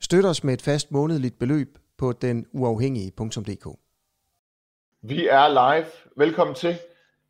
Støt 0.00 0.24
os 0.24 0.44
med 0.44 0.54
et 0.54 0.62
fast 0.62 0.92
månedligt 0.92 1.38
beløb 1.38 1.78
på 1.98 2.12
denuafhængige.dk. 2.12 3.78
Vi 5.02 5.26
er 5.26 5.48
live. 5.48 5.86
Velkommen 6.16 6.56
til. 6.56 6.78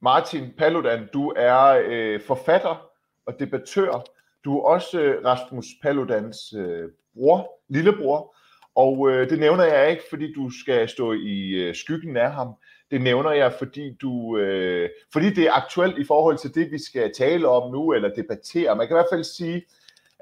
Martin 0.01 0.51
Paludan, 0.59 1.09
du 1.13 1.33
er 1.37 1.83
øh, 1.87 2.21
forfatter 2.27 2.91
og 3.27 3.35
debattør. 3.39 4.05
Du 4.45 4.59
er 4.59 4.63
også 4.63 5.01
øh, 5.01 5.25
Rasmus 5.25 5.67
Paludans 5.83 6.53
øh, 6.53 6.89
bror, 7.15 7.51
lillebror. 7.69 8.37
Og 8.75 9.11
øh, 9.11 9.31
det 9.31 9.39
nævner 9.39 9.65
jeg 9.65 9.91
ikke, 9.91 10.03
fordi 10.11 10.33
du 10.33 10.51
skal 10.51 10.89
stå 10.89 11.13
i 11.13 11.51
øh, 11.51 11.75
skyggen 11.75 12.17
af 12.17 12.33
ham. 12.33 12.55
Det 12.91 13.01
nævner 13.01 13.31
jeg, 13.31 13.53
fordi, 13.59 13.97
du, 14.03 14.39
øh, 14.39 14.91
fordi 15.13 15.31
det 15.35 15.45
er 15.45 15.53
aktuelt 15.53 15.99
i 15.99 16.05
forhold 16.05 16.39
til 16.39 16.55
det, 16.55 16.71
vi 16.71 16.79
skal 16.79 17.13
tale 17.15 17.49
om 17.49 17.73
nu, 17.73 17.93
eller 17.93 18.15
debattere. 18.15 18.77
Man 18.77 18.87
kan 18.87 18.95
i 18.95 18.99
hvert 18.99 19.13
fald 19.13 19.25
sige, 19.25 19.57
at 19.57 19.63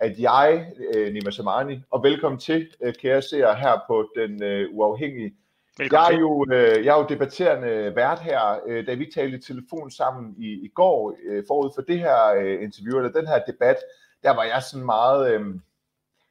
jeg, 0.02 0.72
øh, 0.94 1.12
Nima 1.12 1.30
Samani, 1.30 1.80
og 1.90 2.02
velkommen 2.02 2.38
til, 2.38 2.68
øh, 2.80 2.94
kære 2.94 3.22
seere, 3.22 3.54
her 3.54 3.80
på 3.86 4.08
Den 4.16 4.42
øh, 4.42 4.68
Uafhængige. 4.72 5.34
Jeg 5.78 6.12
er, 6.12 6.18
jo, 6.18 6.46
øh, 6.52 6.84
jeg 6.84 6.94
er 6.94 6.98
jo 6.98 7.06
debatterende 7.08 7.92
vært 7.96 8.18
her, 8.18 8.60
øh, 8.66 8.86
da 8.86 8.94
vi 8.94 9.10
talte 9.14 9.36
i 9.36 9.40
telefon 9.40 9.90
sammen 9.90 10.34
i, 10.38 10.52
i 10.52 10.68
går, 10.74 11.16
øh, 11.28 11.44
forud 11.48 11.70
for 11.74 11.82
det 11.82 11.98
her 11.98 12.26
øh, 12.26 12.62
interview, 12.62 12.98
eller 12.98 13.12
den 13.12 13.26
her 13.26 13.44
debat, 13.46 13.76
der 14.22 14.30
var 14.30 14.44
jeg 14.44 14.62
sådan 14.62 14.86
meget, 14.86 15.32
øh, 15.32 15.40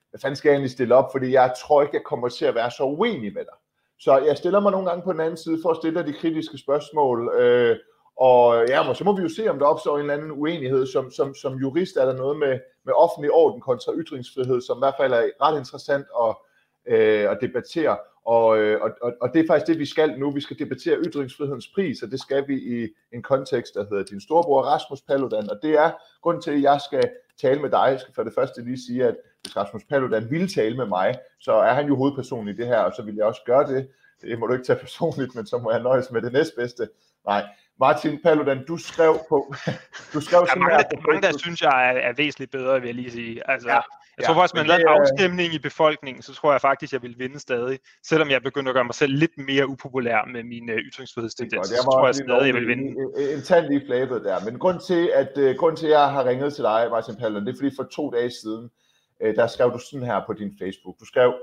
hvad 0.10 0.20
fanden 0.22 0.36
skal 0.36 0.50
jeg 0.50 0.54
egentlig 0.54 0.72
stille 0.72 0.96
op, 0.96 1.12
fordi 1.12 1.32
jeg 1.32 1.54
tror 1.62 1.82
ikke, 1.82 1.96
jeg 1.96 2.04
kommer 2.04 2.30
til 2.30 2.46
at 2.46 2.56
være 2.56 2.72
så 2.72 2.84
uenig 2.84 3.34
med 3.34 3.42
dig. 3.42 3.58
Så 4.00 4.18
jeg 4.18 4.38
stiller 4.38 4.60
mig 4.60 4.72
nogle 4.72 4.90
gange 4.90 5.04
på 5.04 5.12
den 5.12 5.20
anden 5.20 5.38
side 5.38 5.60
for 5.62 5.70
at 5.70 5.78
stille 5.78 6.00
dig 6.00 6.08
de 6.08 6.20
kritiske 6.20 6.58
spørgsmål, 6.58 7.36
øh, 7.38 7.78
og 8.18 8.66
ja, 8.68 8.94
så 8.94 9.04
må 9.04 9.16
vi 9.16 9.22
jo 9.22 9.30
se, 9.30 9.48
om 9.50 9.60
der 9.60 9.66
opstår 9.66 9.96
en 9.96 10.02
eller 10.02 10.14
anden 10.14 10.32
uenighed. 10.32 10.88
Som, 10.88 11.12
som, 11.12 11.36
som 11.36 11.54
jurist 11.54 11.98
er 11.98 12.06
der 12.06 12.14
noget 12.14 12.40
med, 12.40 12.60
med 12.86 12.94
offentlig 12.94 13.32
orden 13.32 13.62
kontra 13.62 13.94
ytringsfrihed, 13.94 14.62
som 14.62 14.78
i 14.78 14.82
hvert 14.82 14.94
fald 15.00 15.14
er 15.14 15.30
ret 15.42 15.58
interessant 15.58 16.06
at, 16.24 16.36
øh, 16.94 17.32
at 17.32 17.38
debattere. 17.42 17.98
Og, 18.26 18.58
øh, 18.58 18.82
og, 18.82 18.92
og, 19.02 19.14
og 19.22 19.34
det 19.34 19.40
er 19.40 19.48
faktisk 19.48 19.68
det, 19.68 19.80
vi 19.80 19.86
skal 19.86 20.20
nu. 20.20 20.32
Vi 20.32 20.42
skal 20.42 20.60
debattere 20.60 20.98
ytringsfrihedens 20.98 21.68
pris, 21.76 22.02
og 22.02 22.12
det 22.12 22.20
skal 22.20 22.48
vi 22.48 22.56
i 22.56 22.88
en 23.14 23.24
kontekst, 23.24 23.74
der 23.74 23.86
hedder 23.90 24.04
din 24.04 24.22
storebror 24.22 24.62
Rasmus 24.62 25.02
Paludan. 25.02 25.50
Og 25.50 25.60
det 25.62 25.72
er 25.72 25.92
grund 26.22 26.42
til, 26.42 26.52
at 26.52 26.62
jeg 26.62 26.82
skal 26.82 27.10
tale 27.42 27.62
med 27.62 27.70
dig. 27.70 27.88
Jeg 27.92 28.00
skal 28.00 28.14
for 28.14 28.24
det 28.24 28.34
første 28.34 28.64
lige 28.64 28.86
sige, 28.88 29.06
at 29.06 29.16
hvis 29.42 29.58
Rasmus 29.58 29.84
Paludan 29.90 30.32
ville 30.32 30.48
tale 30.48 30.78
med 30.78 30.86
mig, 30.86 31.16
så 31.40 31.54
er 31.54 31.74
han 31.74 31.88
jo 31.88 31.96
hovedperson 31.96 32.48
i 32.48 32.54
det 32.54 32.68
her, 32.68 32.80
og 32.80 32.94
så 32.96 33.02
vil 33.04 33.16
jeg 33.16 33.26
også 33.26 33.42
gøre 33.46 33.68
det. 33.68 33.88
Det 34.22 34.40
må 34.40 34.48
du 34.48 34.54
ikke 34.54 34.66
tage 34.66 34.80
personligt, 34.80 35.36
men 35.36 35.46
så 35.46 35.58
må 35.58 35.72
jeg 35.72 35.82
nøjes 35.84 36.12
med 36.12 36.22
det 36.22 36.34
næstbedste. 36.34 36.88
Nej, 37.26 37.44
Martin 37.80 38.22
Paludan, 38.24 38.66
du 38.66 38.78
skrev 38.78 39.20
på... 39.30 39.54
Du 40.14 40.22
skrev 40.22 40.40
der 40.46 40.52
er 40.52 40.60
mange, 40.60 40.78
der, 40.78 41.08
mange, 41.08 41.22
der 41.28 41.38
synes 41.38 41.62
jeg 41.62 41.90
er, 41.90 42.00
er 42.10 42.14
væsentligt 42.14 42.52
bedre, 42.52 42.82
vil 42.82 42.88
jeg 42.88 42.96
lige 42.96 43.12
sige. 43.12 43.52
Altså, 43.52 43.70
ja, 43.70 43.82
jeg 44.18 44.26
tror 44.26 44.34
faktisk, 44.34 44.54
hvis 44.54 44.60
man 44.60 44.68
lavede 44.68 44.82
en 44.82 44.88
afstemning 44.88 45.54
i 45.54 45.60
befolkningen, 45.60 46.24
så 46.24 46.34
tror 46.34 46.52
jeg 46.52 46.62
faktisk, 46.62 46.94
jeg 46.94 47.02
vil 47.02 47.16
vinde 47.18 47.40
stadig. 47.40 47.80
Selvom 48.04 48.30
jeg 48.30 48.42
begynder 48.44 48.70
at 48.72 48.76
gøre 48.76 48.84
mig 48.84 48.96
selv 48.96 49.14
lidt 49.14 49.38
mere 49.38 49.68
upopulær 49.68 50.26
med 50.34 50.44
mine 50.44 50.74
uh, 50.74 50.80
ytringsfrihedstendenser, 50.80 51.76
så 51.76 51.84
tror 51.84 52.06
jeg 52.06 52.16
stadig, 52.16 52.46
jeg 52.48 52.56
vil 52.56 52.68
vinde. 52.68 52.84
En, 52.84 53.38
en 53.38 53.42
tand 53.42 53.66
lige 53.66 53.86
flabet 53.86 54.24
der. 54.24 54.46
Men 54.46 54.60
grund 54.60 54.80
til, 54.80 55.12
at, 55.14 55.32
uh, 55.38 55.56
grund 55.60 55.78
til, 55.78 55.86
at 55.86 55.92
jeg 55.92 56.12
har 56.12 56.26
ringet 56.26 56.54
til 56.54 56.64
dig, 56.64 56.88
Martin 56.92 57.16
Paludan, 57.16 57.46
det 57.46 57.54
er 57.54 57.58
fordi 57.58 57.76
for 57.76 57.84
to 57.84 58.12
dage 58.12 58.32
siden, 58.32 58.70
uh, 59.24 59.36
der 59.36 59.48
skrev 59.48 59.72
du 59.72 59.80
sådan 59.80 60.06
her 60.06 60.22
på 60.28 60.34
din 60.34 60.52
Facebook. 60.62 60.96
Du 61.00 61.06
skrev, 61.06 61.34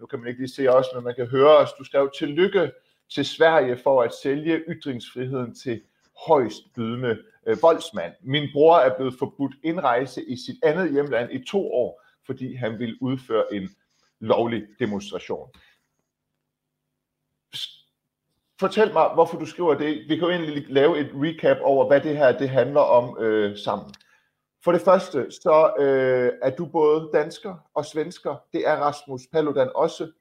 nu 0.00 0.06
kan 0.06 0.18
man 0.18 0.28
ikke 0.28 0.40
lige 0.40 0.54
se 0.54 0.68
os, 0.68 0.86
men 0.94 1.04
man 1.04 1.14
kan 1.14 1.26
høre 1.26 1.56
os, 1.56 1.72
du 1.78 1.84
skrev, 1.84 2.10
tillykke 2.18 2.70
til 3.10 3.24
Sverige 3.24 3.76
for 3.76 4.02
at 4.02 4.14
sælge 4.22 4.64
ytringsfriheden 4.68 5.54
til 5.54 5.82
højst 6.26 6.74
bydende 6.74 7.22
øh, 7.46 7.62
voldsmand. 7.62 8.14
Min 8.22 8.48
bror 8.52 8.78
er 8.78 8.96
blevet 8.96 9.14
forbudt 9.18 9.54
indrejse 9.62 10.24
i 10.24 10.36
sit 10.36 10.56
andet 10.62 10.92
hjemland 10.92 11.32
i 11.32 11.44
to 11.44 11.72
år, 11.72 12.02
fordi 12.26 12.54
han 12.54 12.78
ville 12.78 13.02
udføre 13.02 13.54
en 13.54 13.68
lovlig 14.20 14.66
demonstration. 14.78 15.50
Fortæl 18.60 18.92
mig, 18.92 19.10
hvorfor 19.14 19.38
du 19.38 19.46
skriver 19.46 19.74
det. 19.74 20.08
Vi 20.08 20.16
kan 20.16 20.24
jo 20.24 20.30
egentlig 20.30 20.66
lave 20.68 20.98
et 20.98 21.10
recap 21.14 21.56
over, 21.62 21.86
hvad 21.86 22.00
det 22.00 22.16
her 22.16 22.38
det 22.38 22.48
handler 22.48 22.80
om 22.80 23.22
øh, 23.22 23.58
sammen. 23.58 23.94
For 24.64 24.72
det 24.72 24.80
første, 24.80 25.30
så 25.30 25.74
øh, 25.78 26.32
er 26.42 26.56
du 26.56 26.66
både 26.66 27.10
dansker 27.12 27.56
og 27.74 27.84
svensker. 27.84 28.36
Det 28.52 28.68
er 28.68 28.76
Rasmus 28.76 29.26
Paludan 29.32 29.70
også. 29.74 30.12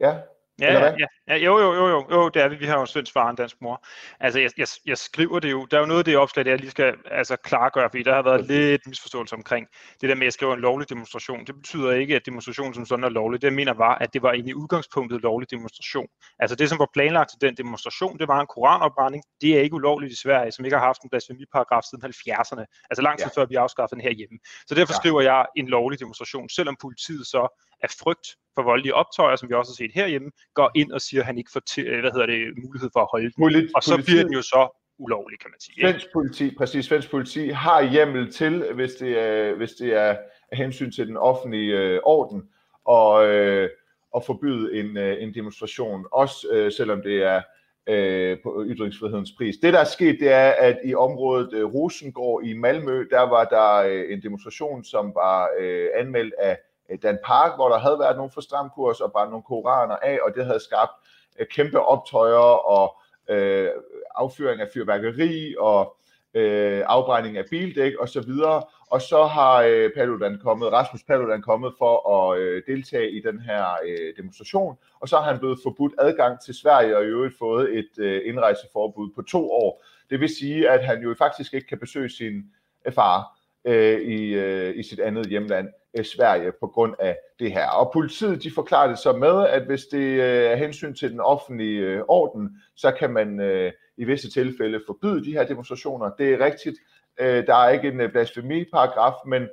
Ja, 0.00 0.20
Ja, 0.60 0.84
ja, 0.84 1.06
ja, 1.28 1.36
jo, 1.36 1.58
jo, 1.58 1.74
jo, 1.74 1.88
jo, 1.88 2.06
jo, 2.10 2.28
det 2.28 2.42
er 2.42 2.48
vi. 2.48 2.56
Vi 2.56 2.66
har 2.66 2.74
jo 2.74 2.80
en 2.80 2.86
svensk 2.86 3.12
far 3.12 3.24
og 3.24 3.30
en 3.30 3.36
dansk 3.36 3.56
mor. 3.60 3.86
Altså, 4.20 4.40
jeg, 4.40 4.50
jeg, 4.58 4.66
jeg 4.86 4.98
skriver 4.98 5.40
det 5.40 5.50
jo. 5.50 5.66
Der 5.70 5.76
er 5.76 5.80
jo 5.80 5.86
noget 5.86 5.98
af 5.98 6.04
det 6.04 6.16
opslag, 6.16 6.46
jeg 6.46 6.58
lige 6.58 6.70
skal 6.70 6.94
altså, 7.10 7.36
klargøre, 7.36 7.88
fordi 7.90 8.02
der 8.02 8.14
har 8.14 8.22
været 8.22 8.46
lidt 8.46 8.86
misforståelse 8.86 9.34
omkring 9.36 9.66
det 10.00 10.08
der 10.08 10.14
med, 10.14 10.22
at 10.22 10.24
jeg 10.24 10.32
skriver 10.32 10.54
en 10.54 10.60
lovlig 10.60 10.88
demonstration. 10.88 11.46
Det 11.46 11.54
betyder 11.54 11.92
ikke, 11.92 12.16
at 12.16 12.26
demonstrationen 12.26 12.74
som 12.74 12.86
sådan 12.86 13.04
er 13.04 13.08
lovlig. 13.08 13.42
Det 13.42 13.46
jeg 13.46 13.54
mener 13.54 13.74
var, 13.74 13.94
at 13.94 14.14
det 14.14 14.22
var 14.22 14.32
egentlig 14.32 14.56
udgangspunktet 14.56 15.20
lovlig 15.22 15.50
demonstration. 15.50 16.06
Altså 16.38 16.56
det, 16.56 16.68
som 16.68 16.78
var 16.78 16.88
planlagt 16.94 17.30
til 17.30 17.40
den 17.40 17.56
demonstration, 17.56 18.18
det 18.18 18.28
var 18.28 18.40
en 18.40 18.46
koranopbrænding. 18.46 19.22
Det 19.40 19.56
er 19.56 19.60
ikke 19.60 19.74
ulovligt 19.74 20.12
i 20.12 20.16
Sverige, 20.16 20.52
som 20.52 20.64
ikke 20.64 20.76
har 20.76 20.84
haft 20.84 21.02
en 21.02 21.10
blasfemiparagraf 21.10 21.82
siden 21.82 22.04
70'erne. 22.04 22.64
Altså 22.90 23.02
lang 23.02 23.18
tid 23.18 23.30
ja. 23.36 23.40
før 23.40 23.46
vi 23.46 23.54
afskaffede 23.54 24.00
den 24.00 24.08
her 24.08 24.14
hjemme. 24.14 24.38
Så 24.66 24.74
derfor 24.74 24.92
ja. 24.94 24.96
skriver 24.96 25.20
jeg 25.20 25.46
en 25.56 25.66
lovlig 25.66 26.00
demonstration, 26.00 26.48
selvom 26.48 26.76
politiet 26.80 27.26
så 27.26 27.62
af 27.82 27.90
frygt 28.02 28.26
for 28.54 28.62
voldelige 28.62 28.94
optøjer, 28.94 29.36
som 29.36 29.48
vi 29.48 29.54
også 29.54 29.70
har 29.72 29.84
set 29.84 29.92
herhjemme, 29.94 30.30
går 30.54 30.70
ind 30.74 30.92
og 30.92 31.00
siger, 31.00 31.20
at 31.20 31.26
han 31.26 31.38
ikke 31.38 31.50
får 31.52 31.60
til, 31.60 31.86
øh, 31.86 32.00
hvad 32.00 32.10
hedder 32.10 32.26
det, 32.26 32.40
mulighed 32.64 32.90
for 32.92 33.00
at 33.00 33.08
holde 33.12 33.24
den. 33.24 33.42
Polit, 33.42 33.70
og 33.76 33.82
så 33.82 34.02
bliver 34.06 34.22
den 34.22 34.32
jo 34.32 34.42
så 34.42 34.78
ulovlig, 34.98 35.38
kan 35.40 35.50
man 35.50 35.60
sige. 35.60 35.80
Svensk 35.80 36.06
politi, 36.12 36.54
præcis, 36.58 36.84
svensk 36.84 37.10
politi 37.10 37.48
har 37.48 37.82
hjemmel 37.82 38.32
til, 38.32 38.72
hvis 38.74 38.92
det 38.92 39.18
er, 39.18 39.54
hvis 39.54 39.70
det 39.70 39.94
er 39.94 40.16
af 40.52 40.58
hensyn 40.58 40.90
til 40.92 41.06
den 41.06 41.16
offentlige 41.16 41.78
øh, 41.78 42.00
orden, 42.04 42.42
og, 42.84 43.26
øh, 43.26 43.70
at 44.16 44.24
forbyde 44.24 44.78
en, 44.78 44.96
øh, 44.96 45.22
en 45.22 45.34
demonstration, 45.34 46.06
også 46.12 46.48
øh, 46.52 46.72
selvom 46.72 47.02
det 47.02 47.22
er 47.22 47.42
øh, 47.88 48.38
på 48.42 48.64
ytringsfrihedens 48.66 49.32
pris. 49.38 49.56
Det, 49.62 49.72
der 49.72 49.80
er 49.80 49.84
sket, 49.84 50.20
det 50.20 50.32
er, 50.32 50.50
at 50.50 50.78
i 50.84 50.94
området 50.94 51.52
øh, 51.52 51.64
Rosengård 51.64 52.44
i 52.44 52.52
Malmø, 52.52 53.06
der 53.10 53.20
var 53.20 53.44
der 53.44 53.74
øh, 53.74 54.12
en 54.12 54.22
demonstration, 54.22 54.84
som 54.84 55.14
var 55.14 55.48
øh, 55.58 55.88
anmeldt 55.94 56.34
af 56.38 56.58
Øh, 56.92 56.98
Dan 57.02 57.18
Park, 57.24 57.54
hvor 57.56 57.68
der 57.68 57.78
havde 57.78 57.98
været 57.98 58.16
nogle 58.16 58.32
forstramkurs 58.34 59.00
og 59.00 59.12
bare 59.12 59.30
nogle 59.30 59.42
koraner 59.42 59.96
af, 59.96 60.18
og 60.22 60.34
det 60.34 60.44
havde 60.46 60.60
skabt 60.60 60.92
øh, 61.38 61.46
kæmpe 61.46 61.80
optøjer 61.80 62.56
og 62.76 62.96
øh, 63.28 63.68
affyring 64.14 64.60
af 64.60 64.68
fyrværkeri 64.74 65.54
og 65.58 65.96
øh, 66.34 66.82
afbrænding 66.86 67.36
af 67.36 67.44
bildæk 67.50 67.94
og 67.96 68.08
så 68.08 68.20
videre. 68.20 68.62
Og 68.90 69.02
så 69.02 69.24
har 69.24 69.62
øh, 69.62 69.90
Paludan 69.96 70.38
kommet, 70.42 70.72
Rasmus 70.72 71.02
Paludan 71.02 71.42
kommet 71.42 71.72
for 71.78 71.94
at 72.14 72.38
øh, 72.38 72.62
deltage 72.66 73.10
i 73.10 73.20
den 73.20 73.40
her 73.40 73.66
øh, 73.86 74.16
demonstration, 74.16 74.78
og 75.00 75.08
så 75.08 75.16
har 75.16 75.24
han 75.24 75.38
blevet 75.38 75.58
forbudt 75.62 75.94
adgang 75.98 76.40
til 76.40 76.54
Sverige 76.54 76.96
og 76.96 77.02
i 77.02 77.06
øvrigt 77.06 77.38
fået 77.38 77.78
et 77.78 77.98
øh, 77.98 78.22
indrejseforbud 78.24 79.10
på 79.14 79.22
to 79.22 79.50
år. 79.50 79.84
Det 80.10 80.20
vil 80.20 80.36
sige, 80.36 80.70
at 80.70 80.84
han 80.84 81.02
jo 81.02 81.14
faktisk 81.18 81.54
ikke 81.54 81.66
kan 81.66 81.78
besøge 81.78 82.08
sin 82.08 82.42
øh, 82.86 82.92
far 82.92 83.38
øh, 83.64 84.00
i, 84.00 84.34
øh, 84.34 84.78
i 84.78 84.82
sit 84.82 85.00
andet 85.00 85.26
hjemland. 85.26 85.68
Øh, 85.98 86.04
Sverige 86.04 86.52
på 86.60 86.66
grund 86.66 86.94
af 86.98 87.18
det 87.38 87.52
her. 87.52 87.68
Og 87.68 87.92
politiet 87.92 88.42
de 88.42 88.50
forklarer 88.54 88.88
det 88.88 88.98
så 88.98 89.12
med, 89.12 89.48
at 89.48 89.62
hvis 89.62 89.84
det 89.84 90.20
øh, 90.20 90.44
er 90.50 90.56
hensyn 90.56 90.94
til 90.94 91.10
den 91.10 91.20
offentlige 91.20 91.80
øh, 91.80 92.02
orden, 92.08 92.50
så 92.76 92.90
kan 92.90 93.12
man 93.12 93.40
øh, 93.40 93.72
i 93.96 94.04
visse 94.04 94.30
tilfælde 94.30 94.80
forbyde 94.86 95.24
de 95.24 95.32
her 95.32 95.44
demonstrationer. 95.44 96.10
Det 96.18 96.32
er 96.32 96.44
rigtigt. 96.44 96.76
Øh, 97.20 97.46
der 97.46 97.54
er 97.54 97.68
ikke 97.68 97.88
en 97.88 98.00
øh, 98.00 98.12
blasfemiparagraf, 98.12 99.14
men 99.26 99.48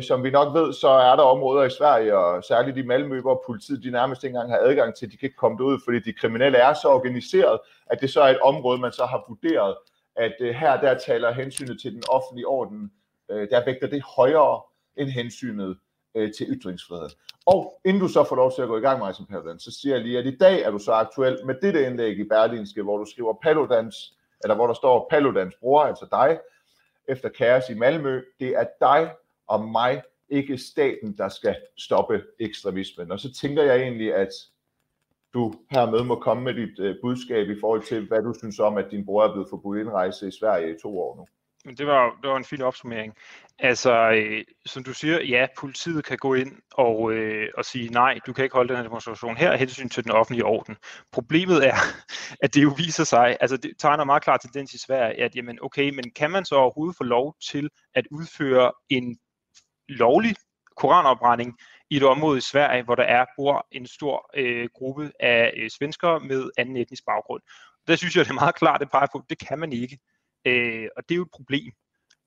som 0.00 0.24
vi 0.24 0.30
nok 0.30 0.54
ved, 0.54 0.72
så 0.72 0.88
er 0.88 1.16
der 1.16 1.22
områder 1.22 1.64
i 1.64 1.70
Sverige, 1.70 2.18
og 2.18 2.44
særligt 2.44 2.76
i 2.76 2.82
Malmø, 2.82 3.20
hvor 3.20 3.42
politiet 3.46 3.82
de 3.82 3.90
nærmest 3.90 4.24
ikke 4.24 4.34
engang 4.34 4.50
har 4.50 4.58
adgang 4.58 4.94
til, 4.94 5.12
de 5.12 5.16
kan 5.16 5.26
ikke 5.26 5.36
komme 5.36 5.64
ud, 5.64 5.80
fordi 5.84 5.98
de 5.98 6.12
kriminelle 6.12 6.58
er 6.58 6.72
så 6.72 6.88
organiseret, 6.88 7.58
at 7.86 8.00
det 8.00 8.10
så 8.10 8.20
er 8.20 8.28
et 8.28 8.40
område, 8.40 8.80
man 8.80 8.92
så 8.92 9.04
har 9.04 9.24
vurderet, 9.28 9.76
at 10.16 10.34
her 10.40 10.80
der 10.80 10.98
taler 10.98 11.32
hensynet 11.32 11.80
til 11.80 11.92
den 11.92 12.02
offentlige 12.08 12.46
orden, 12.46 12.90
Øh, 13.30 13.48
der 13.50 13.64
vægter 13.64 13.86
det 13.86 14.02
højere 14.02 14.62
end 14.96 15.08
hensynet 15.08 15.78
øh, 16.14 16.32
til 16.32 16.46
ytringsfrihed. 16.48 17.08
Og 17.46 17.80
inden 17.84 18.02
du 18.02 18.08
så 18.08 18.24
får 18.24 18.36
lov 18.36 18.52
til 18.52 18.62
at 18.62 18.68
gå 18.68 18.76
i 18.78 18.80
gang, 18.80 18.98
Martin 18.98 19.26
Paludan, 19.26 19.58
så 19.58 19.70
siger 19.80 19.94
jeg 19.94 20.04
lige, 20.04 20.18
at 20.18 20.26
i 20.26 20.36
dag 20.36 20.62
er 20.62 20.70
du 20.70 20.78
så 20.78 20.92
aktuel 20.92 21.46
med 21.46 21.54
dette 21.62 21.86
indlæg 21.86 22.18
i 22.18 22.28
Berlinske, 22.28 22.82
hvor 22.82 22.98
du 22.98 23.04
skriver 23.04 23.34
Paludans, 23.42 24.16
eller 24.44 24.54
hvor 24.54 24.66
der 24.66 24.74
står 24.74 25.06
Paludans 25.10 25.54
bror, 25.60 25.82
altså 25.82 26.06
dig, 26.10 26.38
efter 27.08 27.28
kaos 27.28 27.70
i 27.70 27.74
Malmø. 27.74 28.22
Det 28.40 28.48
er 28.48 28.64
dig 28.80 29.12
og 29.46 29.64
mig, 29.64 30.02
ikke 30.28 30.58
staten, 30.58 31.16
der 31.16 31.28
skal 31.28 31.56
stoppe 31.78 32.22
ekstremismen. 32.40 33.12
Og 33.12 33.20
så 33.20 33.32
tænker 33.32 33.62
jeg 33.62 33.76
egentlig, 33.76 34.14
at 34.14 34.28
du 35.34 35.54
hermed 35.70 36.04
må 36.04 36.20
komme 36.20 36.42
med 36.44 36.54
dit 36.54 36.78
øh, 36.78 36.96
budskab 37.02 37.48
i 37.48 37.60
forhold 37.60 37.82
til, 37.82 38.08
hvad 38.08 38.22
du 38.22 38.34
synes 38.38 38.58
om, 38.58 38.76
at 38.76 38.90
din 38.90 39.06
bror 39.06 39.24
er 39.24 39.32
blevet 39.32 39.48
forbudt 39.50 39.80
indrejse 39.80 40.28
i 40.28 40.30
Sverige 40.30 40.74
i 40.74 40.78
to 40.82 41.00
år 41.00 41.16
nu. 41.16 41.26
Men 41.66 41.76
Det 41.76 41.86
var, 41.86 42.18
det 42.22 42.30
var 42.30 42.36
en 42.36 42.44
fin 42.44 42.62
opsummering. 42.62 43.14
Altså, 43.58 44.10
øh, 44.10 44.44
som 44.66 44.84
du 44.84 44.92
siger, 44.94 45.22
ja, 45.22 45.46
politiet 45.58 46.04
kan 46.04 46.18
gå 46.18 46.34
ind 46.34 46.52
og, 46.72 47.12
øh, 47.12 47.48
og 47.56 47.64
sige, 47.64 47.88
nej, 47.88 48.18
du 48.26 48.32
kan 48.32 48.44
ikke 48.44 48.54
holde 48.54 48.68
den 48.68 48.76
her 48.76 48.82
demonstration 48.82 49.36
her 49.36 49.50
af 49.50 49.58
hensyn 49.58 49.88
til 49.88 50.04
den 50.04 50.12
offentlige 50.12 50.44
orden. 50.44 50.76
Problemet 51.12 51.66
er, 51.66 51.76
at 52.44 52.54
det 52.54 52.62
jo 52.62 52.74
viser 52.76 53.04
sig, 53.04 53.36
altså 53.40 53.56
det 53.56 53.72
tegner 53.78 54.04
meget 54.04 54.22
klar 54.22 54.36
tendens 54.36 54.74
i 54.74 54.78
Sverige, 54.78 55.22
at 55.22 55.36
jamen, 55.36 55.58
okay, 55.62 55.90
men 55.90 56.10
kan 56.10 56.30
man 56.30 56.44
så 56.44 56.54
overhovedet 56.54 56.96
få 56.96 57.04
lov 57.04 57.36
til 57.50 57.70
at 57.94 58.06
udføre 58.10 58.72
en 58.90 59.18
lovlig 59.88 60.34
koranopbrænding 60.76 61.56
i 61.90 61.96
et 61.96 62.02
område 62.02 62.38
i 62.38 62.40
Sverige, 62.40 62.82
hvor 62.82 62.94
der 62.94 63.04
er 63.04 63.24
bor 63.36 63.66
en 63.72 63.86
stor 63.86 64.30
øh, 64.34 64.68
gruppe 64.74 65.12
af 65.20 65.52
øh, 65.56 65.70
svenskere 65.70 66.20
med 66.20 66.50
anden 66.58 66.76
etnisk 66.76 67.04
baggrund. 67.06 67.42
Der 67.86 67.96
synes 67.96 68.16
jeg, 68.16 68.24
det 68.24 68.30
er 68.30 68.34
meget 68.34 68.54
klart, 68.54 68.80
det 68.80 68.90
peger 68.90 69.06
på, 69.12 69.22
det 69.30 69.38
kan 69.38 69.58
man 69.58 69.72
ikke. 69.72 69.98
Øh, 70.46 70.88
og 70.96 71.02
det 71.08 71.14
er 71.14 71.16
jo 71.16 71.22
et 71.22 71.36
problem. 71.38 71.72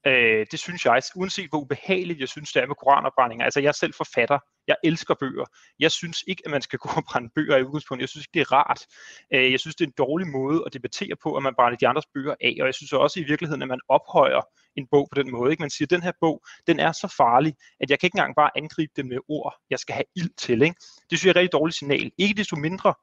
Øh, 0.06 0.46
det 0.50 0.58
synes 0.58 0.84
jeg, 0.84 1.02
uanset 1.16 1.48
hvor 1.48 1.58
ubehageligt 1.58 2.20
jeg 2.20 2.28
synes, 2.28 2.52
det 2.52 2.62
er 2.62 2.66
med 2.66 2.74
koranopbrændinger. 2.74 3.44
Altså 3.44 3.60
jeg 3.60 3.68
er 3.68 3.72
selv 3.72 3.94
forfatter. 3.94 4.38
Jeg 4.66 4.76
elsker 4.84 5.14
bøger. 5.14 5.44
Jeg 5.78 5.90
synes 5.90 6.24
ikke, 6.26 6.42
at 6.44 6.50
man 6.50 6.62
skal 6.62 6.78
gå 6.84 6.90
og 6.96 7.04
brænde 7.04 7.30
bøger 7.34 7.56
i 7.56 7.62
udgangspunktet. 7.62 8.02
Jeg 8.02 8.08
synes 8.08 8.24
ikke, 8.24 8.34
det 8.34 8.40
er 8.40 8.52
rart. 8.52 8.86
Øh, 9.34 9.52
jeg 9.52 9.60
synes, 9.60 9.76
det 9.76 9.84
er 9.84 9.88
en 9.88 9.94
dårlig 9.98 10.28
måde 10.28 10.62
at 10.66 10.72
debattere 10.72 11.16
på, 11.22 11.36
at 11.36 11.42
man 11.42 11.54
brænder 11.54 11.78
de 11.78 11.88
andres 11.88 12.06
bøger 12.14 12.34
af. 12.40 12.56
Og 12.60 12.66
jeg 12.66 12.74
synes 12.74 12.92
også 12.92 13.20
i 13.20 13.22
virkeligheden, 13.22 13.62
at 13.62 13.68
man 13.68 13.80
ophøjer 13.88 14.42
en 14.76 14.86
bog 14.90 15.08
på 15.12 15.22
den 15.22 15.30
måde. 15.30 15.50
Ikke? 15.50 15.62
Man 15.62 15.70
siger, 15.70 15.86
at 15.86 15.90
den 15.90 16.02
her 16.02 16.12
bog, 16.20 16.42
den 16.66 16.80
er 16.80 16.92
så 16.92 17.14
farlig, 17.16 17.54
at 17.80 17.90
jeg 17.90 17.98
kan 17.98 18.06
ikke 18.06 18.16
engang 18.16 18.34
bare 18.36 18.50
angribe 18.56 18.92
den 18.96 19.08
med 19.08 19.18
ord. 19.28 19.54
Jeg 19.70 19.78
skal 19.78 19.94
have 19.94 20.08
ild 20.16 20.30
til. 20.38 20.62
Ikke? 20.62 20.76
Det 21.10 21.18
synes 21.18 21.24
jeg 21.24 21.28
er 21.28 21.34
et 21.34 21.36
rigtig 21.36 21.52
dårligt 21.52 21.78
signal. 21.78 22.10
Ikke 22.18 22.34
desto 22.34 22.56
mindre, 22.56 22.94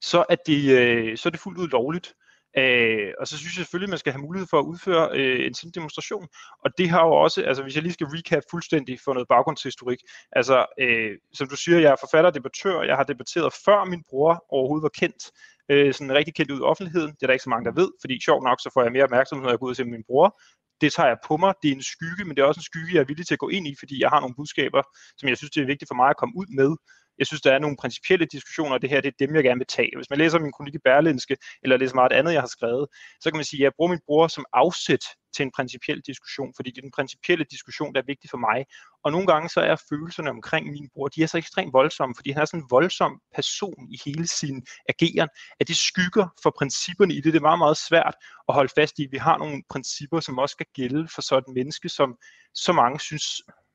så 0.00 0.24
er 0.28 0.36
det, 0.46 0.62
øh, 0.78 1.16
så 1.16 1.28
er 1.28 1.30
det 1.30 1.40
fuldt 1.40 1.58
ud 1.58 1.68
lovligt 1.68 2.14
Øh, 2.56 3.12
og 3.20 3.28
så 3.28 3.38
synes 3.38 3.56
jeg 3.56 3.64
selvfølgelig, 3.64 3.88
at 3.88 3.90
man 3.90 3.98
skal 3.98 4.12
have 4.12 4.22
mulighed 4.22 4.46
for 4.50 4.58
at 4.58 4.64
udføre 4.64 5.08
øh, 5.12 5.46
en 5.46 5.54
sådan 5.54 5.70
demonstration. 5.70 6.28
Og 6.64 6.70
det 6.78 6.90
har 6.90 7.02
jo 7.06 7.12
også, 7.12 7.42
altså 7.42 7.62
hvis 7.62 7.74
jeg 7.74 7.82
lige 7.82 7.92
skal 7.92 8.06
recap 8.06 8.42
fuldstændig 8.50 8.98
for 9.04 9.12
noget 9.12 9.28
baggrundshistorik, 9.28 9.98
altså 10.32 10.66
øh, 10.80 11.12
som 11.34 11.48
du 11.48 11.56
siger, 11.56 11.78
jeg 11.78 11.92
er 11.92 11.96
forfatter 12.00 12.30
og 12.30 12.34
debattør, 12.34 12.82
jeg 12.82 12.96
har 12.96 13.04
debatteret 13.04 13.52
før 13.64 13.84
min 13.84 14.02
bror 14.08 14.44
overhovedet 14.48 14.82
var 14.82 14.94
kendt, 15.02 15.22
øh, 15.70 15.94
sådan 15.94 16.14
rigtig 16.14 16.34
kendt 16.34 16.50
ud 16.50 16.58
i 16.60 16.68
offentligheden. 16.70 17.10
Det 17.10 17.22
er 17.22 17.26
der 17.26 17.32
ikke 17.32 17.48
så 17.48 17.50
mange, 17.50 17.66
der 17.68 17.80
ved, 17.80 17.90
fordi 18.02 18.20
sjovt 18.20 18.44
nok, 18.44 18.58
så 18.60 18.70
får 18.74 18.82
jeg 18.82 18.92
mere 18.92 19.04
opmærksomhed, 19.04 19.42
når 19.42 19.50
jeg 19.50 19.58
går 19.58 19.66
ud 19.66 19.70
og 19.70 19.76
ser 19.76 19.84
min 19.84 20.08
bror. 20.10 20.40
Det 20.80 20.92
tager 20.92 21.08
jeg 21.08 21.18
på 21.28 21.36
mig. 21.36 21.54
Det 21.62 21.68
er 21.70 21.74
en 21.74 21.82
skygge, 21.82 22.24
men 22.24 22.32
det 22.36 22.42
er 22.42 22.46
også 22.46 22.58
en 22.58 22.70
skygge, 22.70 22.94
jeg 22.94 23.00
er 23.00 23.10
villig 23.10 23.26
til 23.26 23.34
at 23.34 23.44
gå 23.44 23.48
ind 23.48 23.66
i, 23.66 23.74
fordi 23.78 24.02
jeg 24.02 24.10
har 24.10 24.20
nogle 24.20 24.34
budskaber, 24.34 24.82
som 25.18 25.28
jeg 25.28 25.36
synes, 25.36 25.50
det 25.50 25.62
er 25.62 25.66
vigtigt 25.72 25.88
for 25.88 25.98
mig 26.02 26.08
at 26.10 26.16
komme 26.16 26.34
ud 26.40 26.48
med. 26.60 26.70
Jeg 27.18 27.26
synes, 27.26 27.42
der 27.42 27.52
er 27.52 27.58
nogle 27.58 27.76
principielle 27.76 28.26
diskussioner, 28.26 28.74
og 28.74 28.82
det 28.82 28.90
her 28.90 29.00
det 29.00 29.08
er 29.08 29.26
dem, 29.26 29.34
jeg 29.34 29.44
gerne 29.44 29.58
vil 29.58 29.66
tage. 29.66 29.90
Hvis 29.96 30.10
man 30.10 30.18
læser 30.18 30.38
min 30.38 30.52
kronik 30.52 30.74
i 30.74 30.78
Berlinske, 30.84 31.36
eller 31.62 31.76
læser 31.76 31.94
meget 31.94 32.12
andet, 32.12 32.32
jeg 32.32 32.42
har 32.42 32.48
skrevet, 32.48 32.86
så 33.20 33.30
kan 33.30 33.36
man 33.36 33.44
sige, 33.44 33.60
at 33.60 33.64
jeg 33.64 33.72
bruger 33.76 33.90
min 33.90 34.00
bror 34.06 34.28
som 34.28 34.44
afsæt 34.52 35.04
til 35.36 35.42
en 35.42 35.52
principiel 35.56 36.00
diskussion, 36.00 36.52
fordi 36.56 36.70
det 36.70 36.78
er 36.78 36.86
den 36.88 36.96
principielle 36.98 37.44
diskussion, 37.44 37.94
der 37.94 38.00
er 38.00 38.04
vigtig 38.06 38.30
for 38.30 38.38
mig. 38.38 38.66
Og 39.04 39.12
nogle 39.12 39.26
gange 39.26 39.48
så 39.48 39.60
er 39.60 39.76
følelserne 39.90 40.30
omkring 40.30 40.70
min 40.70 40.88
bror, 40.94 41.08
de 41.08 41.22
er 41.22 41.26
så 41.26 41.38
ekstremt 41.38 41.72
voldsomme, 41.72 42.14
fordi 42.14 42.30
han 42.30 42.42
er 42.42 42.44
sådan 42.44 42.60
en 42.60 42.70
voldsom 42.70 43.20
person 43.34 43.88
i 43.90 43.98
hele 44.04 44.26
sin 44.26 44.66
ageren, 44.88 45.28
at 45.60 45.68
det 45.68 45.76
skygger 45.76 46.26
for 46.42 46.50
principperne 46.58 47.14
i 47.14 47.20
det. 47.20 47.32
Det 47.32 47.38
er 47.38 47.48
meget, 47.50 47.58
meget 47.58 47.76
svært 47.76 48.14
at 48.48 48.54
holde 48.54 48.72
fast 48.78 48.98
i. 48.98 49.06
Vi 49.10 49.16
har 49.16 49.38
nogle 49.38 49.62
principper, 49.70 50.20
som 50.20 50.38
også 50.38 50.52
skal 50.52 50.66
gælde 50.74 51.08
for 51.14 51.22
sådan 51.22 51.50
et 51.50 51.54
menneske, 51.54 51.88
som 51.88 52.16
så 52.54 52.72
mange 52.72 53.00
synes 53.00 53.26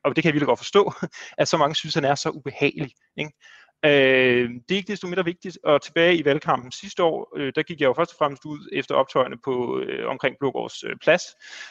og 0.04 0.16
det 0.16 0.22
kan 0.22 0.28
jeg 0.28 0.34
virkelig 0.34 0.46
godt 0.46 0.58
forstå, 0.58 0.92
at 1.38 1.48
så 1.48 1.56
mange 1.56 1.74
synes, 1.74 1.96
at 1.96 2.02
han 2.02 2.10
er 2.10 2.14
så 2.14 2.30
ubehagelig. 2.30 2.92
Ikke? 3.16 3.32
Øh, 3.84 4.50
det 4.68 4.74
er 4.74 4.76
ikke 4.76 4.92
desto 4.92 5.06
mindre 5.06 5.24
vigtigt, 5.24 5.58
og 5.64 5.82
tilbage 5.82 6.16
i 6.16 6.24
valgkampen 6.24 6.72
sidste 6.72 7.02
år, 7.02 7.32
øh, 7.36 7.52
der 7.54 7.62
gik 7.62 7.80
jeg 7.80 7.86
jo 7.86 7.94
først 7.94 8.10
og 8.10 8.16
fremmest 8.18 8.44
ud 8.44 8.68
efter 8.72 8.94
optøjerne 8.94 9.36
på 9.44 9.80
øh, 9.80 10.08
omkring 10.08 10.36
Blågårds 10.40 10.84
øh, 10.84 10.96
plads. 11.02 11.22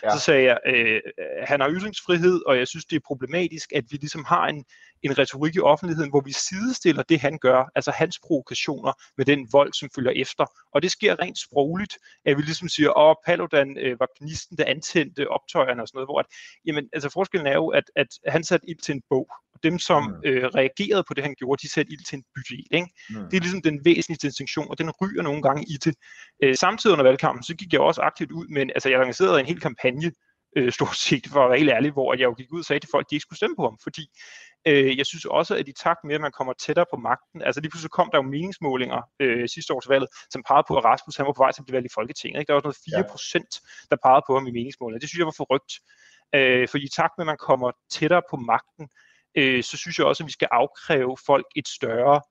Ja. 0.03 0.09
Så 0.09 0.19
sagde 0.19 0.43
jeg, 0.43 0.59
øh, 0.67 1.01
han 1.43 1.61
har 1.61 1.69
ytringsfrihed, 1.69 2.41
og 2.45 2.57
jeg 2.57 2.67
synes, 2.67 2.85
det 2.85 2.95
er 2.95 2.99
problematisk, 3.07 3.73
at 3.73 3.83
vi 3.89 3.97
ligesom 3.97 4.23
har 4.23 4.47
en, 4.47 4.65
en 5.03 5.17
retorik 5.17 5.55
i 5.55 5.59
offentligheden, 5.59 6.09
hvor 6.09 6.21
vi 6.25 6.31
sidestiller 6.31 7.03
det, 7.03 7.19
han 7.19 7.37
gør, 7.37 7.71
altså 7.75 7.91
hans 7.91 8.19
provokationer, 8.27 8.93
med 9.17 9.25
den 9.25 9.47
vold, 9.51 9.73
som 9.73 9.89
følger 9.95 10.11
efter. 10.11 10.45
Og 10.73 10.81
det 10.81 10.91
sker 10.91 11.19
rent 11.21 11.39
sprogligt, 11.39 11.97
at 12.25 12.37
vi 12.37 12.41
ligesom 12.41 12.69
siger, 12.69 12.97
åh, 12.97 13.15
Paludan 13.25 13.77
øh, 13.77 13.99
var 13.99 14.07
gnisten, 14.19 14.57
der 14.57 14.65
antændte 14.65 15.27
optøjerne 15.27 15.81
og 15.81 15.87
sådan 15.87 15.97
noget, 15.97 16.07
hvor 16.07 16.19
at, 16.19 16.25
jamen, 16.65 16.89
altså 16.93 17.09
forskellen 17.09 17.47
er 17.47 17.53
jo, 17.53 17.67
at, 17.67 17.83
at 17.95 18.07
han 18.27 18.43
satte 18.43 18.69
ild 18.69 18.81
til 18.81 18.95
en 18.95 19.01
bog, 19.09 19.27
dem, 19.63 19.79
som 19.79 20.03
mm. 20.03 20.21
øh, 20.25 20.45
reagerede 20.45 21.03
på 21.07 21.13
det, 21.13 21.23
han 21.23 21.35
gjorde, 21.37 21.61
de 21.61 21.69
satte 21.69 21.91
ild 21.91 22.05
til 22.05 22.15
en 22.17 22.23
bydel. 22.35 22.67
Ikke? 22.71 22.87
Mm. 23.09 23.15
Det 23.29 23.37
er 23.37 23.41
ligesom 23.41 23.61
den 23.61 23.85
væsentligste 23.85 24.27
distinktion, 24.27 24.67
og 24.69 24.77
den 24.77 24.91
ryger 25.01 25.21
nogle 25.21 25.41
gange 25.41 25.63
i 25.63 25.77
det. 25.85 25.95
Øh, 26.43 26.55
samtidig 26.55 26.93
under 26.93 27.03
valgkampen, 27.03 27.43
så 27.43 27.55
gik 27.55 27.73
jeg 27.73 27.81
også 27.81 28.01
aktivt 28.01 28.31
ud, 28.31 28.47
men 28.47 28.69
altså, 28.69 28.89
jeg 28.89 28.99
organiserede 28.99 29.39
en 29.39 29.45
hel 29.45 29.59
kampagne, 29.59 30.11
øh, 30.57 30.71
stort 30.71 30.95
set, 31.07 31.27
for 31.27 31.43
at 31.43 31.49
være 31.49 31.59
helt 31.59 31.71
ærlig, 31.71 31.91
hvor 31.91 32.13
jeg 32.13 32.23
jo 32.23 32.33
gik 32.33 32.53
ud 32.53 32.59
og 32.59 32.65
sagde 32.65 32.79
til 32.79 32.89
folk, 32.91 33.05
at 33.05 33.09
de 33.09 33.15
ikke 33.15 33.27
skulle 33.27 33.41
stemme 33.41 33.55
på 33.55 33.63
ham, 33.63 33.77
fordi 33.83 34.05
øh, 34.67 34.97
jeg 34.97 35.05
synes 35.05 35.25
også, 35.25 35.55
at 35.55 35.67
i 35.67 35.73
takt 35.85 35.99
med, 36.03 36.15
at 36.15 36.21
man 36.21 36.31
kommer 36.37 36.53
tættere 36.53 36.85
på 36.93 36.97
magten, 36.97 37.41
altså 37.41 37.61
lige 37.61 37.71
pludselig 37.71 37.91
kom 37.91 38.09
der 38.11 38.17
jo 38.17 38.21
meningsmålinger 38.35 39.01
øh, 39.19 39.49
sidste 39.49 39.73
års 39.73 39.89
valget, 39.89 40.09
som 40.33 40.43
pegede 40.47 40.65
på, 40.67 40.77
at 40.77 40.85
Rasmus 40.85 41.15
han 41.17 41.25
var 41.25 41.33
på 41.33 41.43
vej 41.43 41.51
til 41.51 41.61
at 41.61 41.65
blive 41.65 41.75
valgt 41.77 41.91
i 41.91 41.95
Folketinget. 41.97 42.39
Ikke? 42.39 42.49
Der 42.49 42.53
var 42.53 42.61
noget 42.63 42.77
4 42.89 43.03
procent, 43.11 43.51
der 43.89 43.97
pegede 44.05 44.23
på 44.27 44.33
ham 44.37 44.47
i 44.47 44.51
meningsmålingerne. 44.57 45.01
Det 45.01 45.09
synes 45.09 45.19
jeg 45.19 45.31
var 45.31 45.39
forrygt. 45.43 45.73
Øh, 46.37 46.67
for 46.71 46.77
i 46.77 46.89
takt 46.99 47.13
med, 47.17 47.23
at 47.25 47.31
man 47.33 47.43
kommer 47.49 47.69
tættere 47.95 48.23
på 48.31 48.35
magten, 48.51 48.85
øh, 49.35 49.63
så 49.63 49.77
synes 49.77 49.99
jeg 49.99 50.07
også, 50.07 50.23
at 50.23 50.27
vi 50.27 50.31
skal 50.31 50.47
afkræve 50.51 51.17
folk 51.25 51.45
et 51.55 51.67
større 51.67 52.21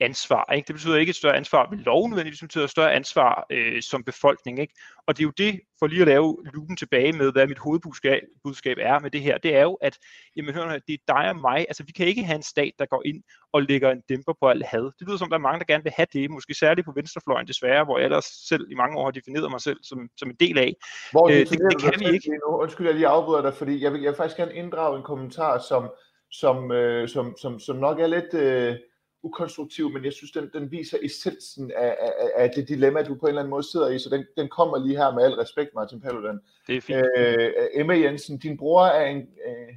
ansvar. 0.00 0.52
Ikke? 0.52 0.66
Det 0.66 0.74
betyder 0.74 0.96
ikke 0.96 1.10
et 1.10 1.16
større 1.16 1.36
ansvar 1.36 1.70
ved 1.70 1.78
lov 1.78 2.08
nødvendigvis, 2.08 2.38
det 2.38 2.48
betyder 2.48 2.64
et 2.64 2.70
større 2.70 2.92
ansvar 2.92 3.46
øh, 3.50 3.82
som 3.82 4.04
befolkning. 4.04 4.58
Ikke? 4.58 4.74
Og 5.06 5.16
det 5.16 5.22
er 5.22 5.26
jo 5.26 5.32
det, 5.38 5.60
for 5.78 5.86
lige 5.86 6.00
at 6.00 6.06
lave 6.06 6.36
lupen 6.54 6.76
tilbage 6.76 7.12
med, 7.12 7.32
hvad 7.32 7.46
mit 7.46 7.58
hovedbudskab 7.58 8.22
budskab 8.44 8.76
er 8.80 8.98
med 8.98 9.10
det 9.10 9.20
her, 9.20 9.38
det 9.38 9.56
er 9.56 9.62
jo, 9.62 9.74
at 9.74 9.98
jamen, 10.36 10.54
hør, 10.54 10.78
det 10.88 10.94
er 10.94 10.98
dig 11.08 11.30
og 11.30 11.36
mig. 11.36 11.58
Altså, 11.68 11.82
vi 11.82 11.92
kan 11.92 12.06
ikke 12.06 12.24
have 12.24 12.36
en 12.36 12.42
stat, 12.42 12.72
der 12.78 12.86
går 12.86 13.02
ind 13.04 13.22
og 13.52 13.62
lægger 13.62 13.90
en 13.90 14.02
dæmper 14.08 14.32
på 14.40 14.48
alt 14.48 14.66
had. 14.66 14.84
Det 14.84 15.06
lyder 15.06 15.16
som, 15.16 15.28
der 15.28 15.36
er 15.36 15.40
mange, 15.40 15.58
der 15.58 15.64
gerne 15.64 15.82
vil 15.82 15.92
have 15.96 16.06
det, 16.12 16.30
måske 16.30 16.54
særligt 16.54 16.84
på 16.84 16.92
venstrefløjen 16.92 17.46
desværre, 17.46 17.84
hvor 17.84 17.98
jeg 17.98 18.04
ellers 18.04 18.24
selv 18.24 18.66
i 18.70 18.74
mange 18.74 18.98
år 18.98 19.04
har 19.04 19.10
defineret 19.10 19.50
mig 19.50 19.60
selv 19.60 19.78
som, 19.82 20.08
som 20.16 20.30
en 20.30 20.36
del 20.40 20.58
af. 20.58 20.74
Hvor 21.10 21.28
øh, 21.28 21.34
det, 21.34 21.50
det, 21.50 21.82
kan 21.82 22.00
vi 22.00 22.14
ikke. 22.14 22.30
Nu? 22.30 22.56
Undskyld, 22.56 22.86
jeg 22.86 22.94
lige 22.94 23.06
afbryder 23.06 23.42
dig, 23.42 23.54
fordi 23.54 23.82
jeg 23.84 23.92
vil, 23.92 24.00
jeg 24.00 24.10
vil 24.10 24.16
faktisk 24.16 24.36
gerne 24.36 24.54
inddrage 24.54 24.96
en 24.96 25.02
kommentar, 25.02 25.58
som, 25.58 25.90
som, 26.30 26.72
øh, 26.72 27.08
som, 27.08 27.36
som, 27.40 27.58
som 27.58 27.76
nok 27.76 28.00
er 28.00 28.06
lidt 28.06 28.34
øh, 28.34 28.76
ukonstruktiv, 29.22 29.92
men 29.92 30.04
jeg 30.04 30.12
synes, 30.12 30.32
den, 30.32 30.50
den 30.52 30.70
viser 30.70 30.98
essensen 31.02 31.72
af, 31.76 31.96
af, 32.00 32.30
af 32.36 32.50
det 32.50 32.68
dilemma, 32.68 33.02
du 33.02 33.14
på 33.14 33.26
en 33.26 33.28
eller 33.28 33.40
anden 33.40 33.50
måde 33.50 33.70
sidder 33.70 33.88
i, 33.88 33.98
så 33.98 34.10
den, 34.10 34.24
den 34.36 34.48
kommer 34.48 34.78
lige 34.78 34.96
her 34.96 35.14
med 35.14 35.24
al 35.24 35.32
respekt, 35.32 35.70
Martin 35.74 36.00
Paludan. 36.00 36.40
Det 36.66 36.76
er 36.76 36.80
fint. 36.80 37.06
Øh, 37.16 37.52
Emma 37.74 37.98
Jensen, 37.98 38.38
din 38.38 38.56
bror 38.56 38.84
er 38.84 39.06
en 39.06 39.18
øh, 39.18 39.74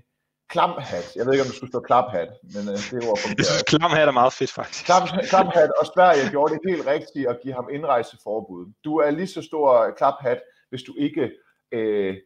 klamhat. 0.49 1.15
Jeg 1.15 1.25
ved 1.25 1.33
ikke, 1.33 1.43
om 1.43 1.47
du 1.47 1.55
skulle 1.55 1.71
stå 1.71 1.79
klaphat, 1.79 2.29
men 2.43 2.63
øh, 2.73 2.77
det 2.91 3.03
er 3.03 3.09
ord 3.09 3.19
Jeg 3.37 3.45
synes, 3.45 3.63
klamhat 3.63 4.07
er 4.07 4.11
meget 4.11 4.33
fedt, 4.33 4.51
faktisk. 4.51 4.85
Klam, 4.85 5.07
klamhat, 5.29 5.69
og 5.79 5.85
Sverige 5.95 6.29
gjorde 6.29 6.53
det 6.53 6.61
helt 6.69 6.87
rigtigt 6.87 7.27
at 7.27 7.39
give 7.43 7.53
ham 7.53 7.67
indrejseforbud. 7.71 8.71
Du 8.83 8.97
er 8.97 9.11
lige 9.11 9.27
så 9.27 9.41
stor 9.41 9.93
klaphat, 9.97 10.41
hvis 10.69 10.83
du 10.83 10.93
ikke 10.97 11.31
øh, 11.71 12.17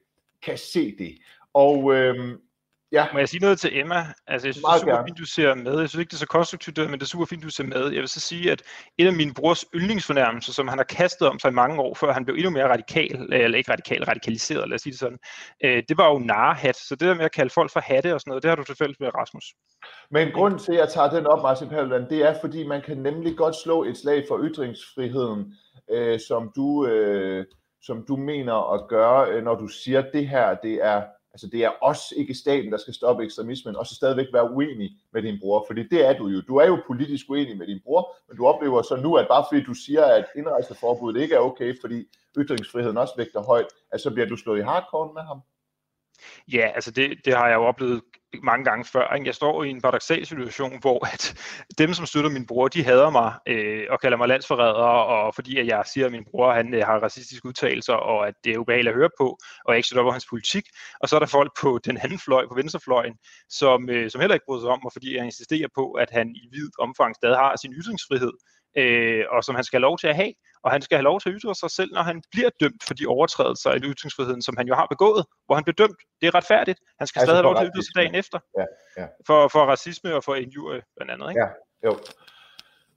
kan 0.43 0.57
se 0.57 0.95
det. 0.97 1.17
Og 1.53 1.93
øh, 1.95 2.15
Ja. 2.91 3.07
Må 3.13 3.19
jeg 3.19 3.29
sige 3.29 3.41
noget 3.41 3.59
til 3.59 3.79
Emma? 3.79 3.95
Altså, 4.27 4.47
jeg 4.47 4.53
synes, 4.53 4.63
Meget 4.63 4.81
det 4.81 4.87
er 4.87 4.95
super 4.95 5.05
fint, 5.05 5.17
du 5.17 5.25
ser 5.25 5.53
med. 5.53 5.79
Jeg 5.79 5.89
synes 5.89 5.99
ikke, 5.99 6.09
det 6.09 6.15
er 6.15 6.19
så 6.19 6.27
konstruktivt, 6.27 6.77
men 6.77 6.93
det 6.93 7.01
er 7.01 7.05
super 7.05 7.25
fint, 7.25 7.43
du 7.43 7.49
ser 7.49 7.63
med. 7.63 7.83
Jeg 7.91 8.01
vil 8.01 8.07
så 8.07 8.19
sige, 8.19 8.51
at 8.51 8.61
et 8.97 9.07
af 9.07 9.13
mine 9.13 9.33
brors 9.33 9.65
yndlingsfornærmelser, 9.75 10.53
som 10.53 10.67
han 10.67 10.77
har 10.77 10.83
kastet 10.83 11.27
om 11.27 11.39
sig 11.39 11.49
i 11.49 11.53
mange 11.53 11.81
år, 11.81 11.93
før 11.93 12.13
han 12.13 12.25
blev 12.25 12.35
endnu 12.35 12.49
mere 12.49 12.69
radikal, 12.69 13.33
eller 13.33 13.57
ikke 13.57 13.71
radikal, 13.71 14.03
radikaliseret, 14.03 14.69
lad 14.69 14.75
os 14.75 14.81
sige 14.81 14.91
det 14.91 14.99
sådan, 14.99 15.17
øh, 15.63 15.83
det 15.89 15.97
var 15.97 16.11
jo 16.11 16.19
narhat. 16.19 16.75
Så 16.75 16.95
det 16.95 17.07
der 17.07 17.15
med 17.15 17.25
at 17.25 17.31
kalde 17.31 17.49
folk 17.49 17.71
for 17.71 17.79
hatte 17.79 18.13
og 18.13 18.21
sådan 18.21 18.31
noget, 18.31 18.43
det 18.43 18.49
har 18.49 18.55
du 18.55 18.63
tilfældigt 18.63 18.99
med 18.99 19.15
Rasmus. 19.15 19.45
Men 20.11 20.31
grund 20.31 20.59
til, 20.59 20.71
at 20.71 20.79
jeg 20.79 20.89
tager 20.89 21.09
den 21.09 21.25
op, 21.25 21.41
Martin 21.41 21.69
Paludan, 21.69 22.09
det 22.09 22.21
er, 22.29 22.35
fordi 22.41 22.67
man 22.67 22.81
kan 22.81 22.97
nemlig 22.97 23.37
godt 23.37 23.55
slå 23.55 23.83
et 23.83 23.97
slag 23.97 24.25
for 24.27 24.39
ytringsfriheden, 24.43 25.53
øh, 25.91 26.19
som, 26.27 26.51
du, 26.55 26.87
øh, 26.87 27.45
som 27.81 28.05
du 28.07 28.15
mener 28.15 28.73
at 28.73 28.87
gøre, 28.87 29.31
øh, 29.31 29.43
når 29.43 29.55
du 29.55 29.67
siger, 29.67 29.99
at 29.99 30.09
det 30.13 30.29
her, 30.29 30.55
det 30.55 30.85
er 30.85 31.01
Altså 31.37 31.47
det 31.47 31.63
er 31.63 31.71
os, 31.81 32.13
ikke 32.17 32.33
staten, 32.33 32.71
der 32.71 32.77
skal 32.77 32.93
stoppe 32.93 33.23
ekstremismen, 33.23 33.75
og 33.75 33.87
så 33.87 33.95
stadigvæk 33.95 34.25
være 34.33 34.51
uenig 34.51 34.91
med 35.13 35.21
din 35.21 35.39
bror, 35.39 35.63
fordi 35.67 35.87
det 35.87 36.05
er 36.07 36.13
du 36.17 36.27
jo. 36.27 36.41
Du 36.41 36.55
er 36.55 36.67
jo 36.67 36.81
politisk 36.87 37.29
uenig 37.29 37.57
med 37.57 37.67
din 37.67 37.79
bror, 37.83 38.15
men 38.27 38.37
du 38.37 38.47
oplever 38.47 38.81
så 38.81 38.95
nu, 38.95 39.15
at 39.15 39.27
bare 39.27 39.45
fordi 39.49 39.63
du 39.63 39.73
siger, 39.73 40.05
at 40.05 40.25
indrejseforbuddet 40.35 41.21
ikke 41.21 41.35
er 41.35 41.39
okay, 41.39 41.75
fordi 41.81 42.05
ytringsfriheden 42.37 42.97
også 42.97 43.13
vægter 43.17 43.41
højt, 43.43 43.67
at 43.91 44.01
så 44.01 44.11
bliver 44.11 44.27
du 44.27 44.37
slået 44.37 44.59
i 44.59 44.61
hardcore 44.61 45.13
med 45.13 45.21
ham. 45.21 45.41
Ja, 46.53 46.71
altså 46.75 46.91
det, 46.91 47.17
det 47.25 47.33
har 47.33 47.47
jeg 47.47 47.55
jo 47.55 47.63
oplevet 47.63 48.01
mange 48.43 48.65
gange 48.65 48.85
før. 48.85 49.13
Ikke? 49.13 49.27
Jeg 49.27 49.35
står 49.35 49.63
i 49.63 49.69
en 49.69 49.81
paradoxal 49.81 50.25
situation, 50.25 50.79
hvor 50.81 51.05
at 51.13 51.35
dem, 51.77 51.93
som 51.93 52.05
støtter 52.05 52.29
min 52.29 52.45
bror, 52.45 52.67
de 52.67 52.83
hader 52.83 53.09
mig 53.09 53.33
øh, 53.47 53.85
og 53.89 54.01
kalder 54.01 54.17
mig 54.17 54.27
landsforræder, 54.27 54.87
og 55.13 55.35
fordi 55.35 55.57
at 55.57 55.67
jeg 55.67 55.83
siger, 55.93 56.05
at 56.05 56.11
min 56.11 56.25
bror 56.31 56.53
han, 56.53 56.73
øh, 56.73 56.85
har 56.85 56.99
racistiske 56.99 57.45
udtalelser, 57.45 57.93
og 57.93 58.27
at 58.27 58.33
det 58.43 58.53
er 58.53 58.57
ubehageligt 58.57 58.93
at 58.93 58.99
høre 58.99 59.09
på, 59.17 59.37
og 59.65 59.73
jeg 59.73 59.77
ikke 59.77 59.87
støtter 59.87 60.03
op 60.03 60.11
hans 60.11 60.27
politik. 60.29 60.65
Og 60.99 61.09
så 61.09 61.15
er 61.15 61.19
der 61.19 61.27
folk 61.27 61.51
på 61.61 61.79
den 61.85 61.97
anden 62.03 62.19
fløj, 62.19 62.47
på 62.47 62.55
venstrefløjen, 62.55 63.15
som, 63.49 63.89
øh, 63.89 64.11
som 64.11 64.21
heller 64.21 64.33
ikke 64.33 64.45
bryder 64.45 64.61
sig 64.61 64.69
om, 64.69 64.79
mig, 64.83 64.91
fordi 64.93 65.15
jeg 65.15 65.25
insisterer 65.25 65.67
på, 65.75 65.91
at 65.91 66.09
han 66.11 66.27
i 66.35 66.47
vid 66.51 66.69
omfang 66.79 67.15
stadig 67.15 67.37
har 67.37 67.55
sin 67.55 67.73
ytringsfrihed, 67.73 68.33
øh, 68.77 69.23
og 69.29 69.43
som 69.43 69.55
han 69.55 69.63
skal 69.63 69.77
have 69.77 69.87
lov 69.89 69.97
til 69.97 70.07
at 70.07 70.15
have, 70.15 70.33
og 70.63 70.71
han 70.71 70.81
skal 70.81 70.95
have 70.97 71.03
lov 71.03 71.19
til 71.19 71.29
at 71.29 71.35
ytre 71.41 71.55
sig 71.55 71.71
selv, 71.71 71.93
når 71.93 72.01
han 72.01 72.21
bliver 72.31 72.49
dømt 72.59 72.83
for 72.87 72.93
de 72.93 73.05
overtrædelser 73.07 73.69
af 73.69 73.79
ytringsfriheden, 73.83 74.41
som 74.41 74.57
han 74.57 74.67
jo 74.67 74.75
har 74.75 74.87
begået, 74.89 75.25
hvor 75.45 75.55
han 75.55 75.63
bliver 75.63 75.75
dømt. 75.75 75.99
Det 76.21 76.27
er 76.27 76.35
retfærdigt. 76.35 76.79
Han 76.99 77.07
skal 77.07 77.19
altså 77.19 77.29
stadig 77.29 77.37
have 77.37 77.47
lov 77.49 77.55
til 77.55 77.65
at 77.65 77.71
ytre 77.73 77.83
sig 77.83 77.95
dagen 77.95 78.15
efter. 78.15 78.39
Ja, 78.57 78.65
ja. 78.97 79.07
For, 79.27 79.47
for 79.47 79.59
racisme 79.59 80.15
og 80.15 80.23
for 80.23 80.35
injurie 80.35 80.81
blandt 80.95 81.11
andet. 81.11 81.29
Ikke? 81.29 81.41
Ja, 81.41 81.49
jo. 81.87 81.99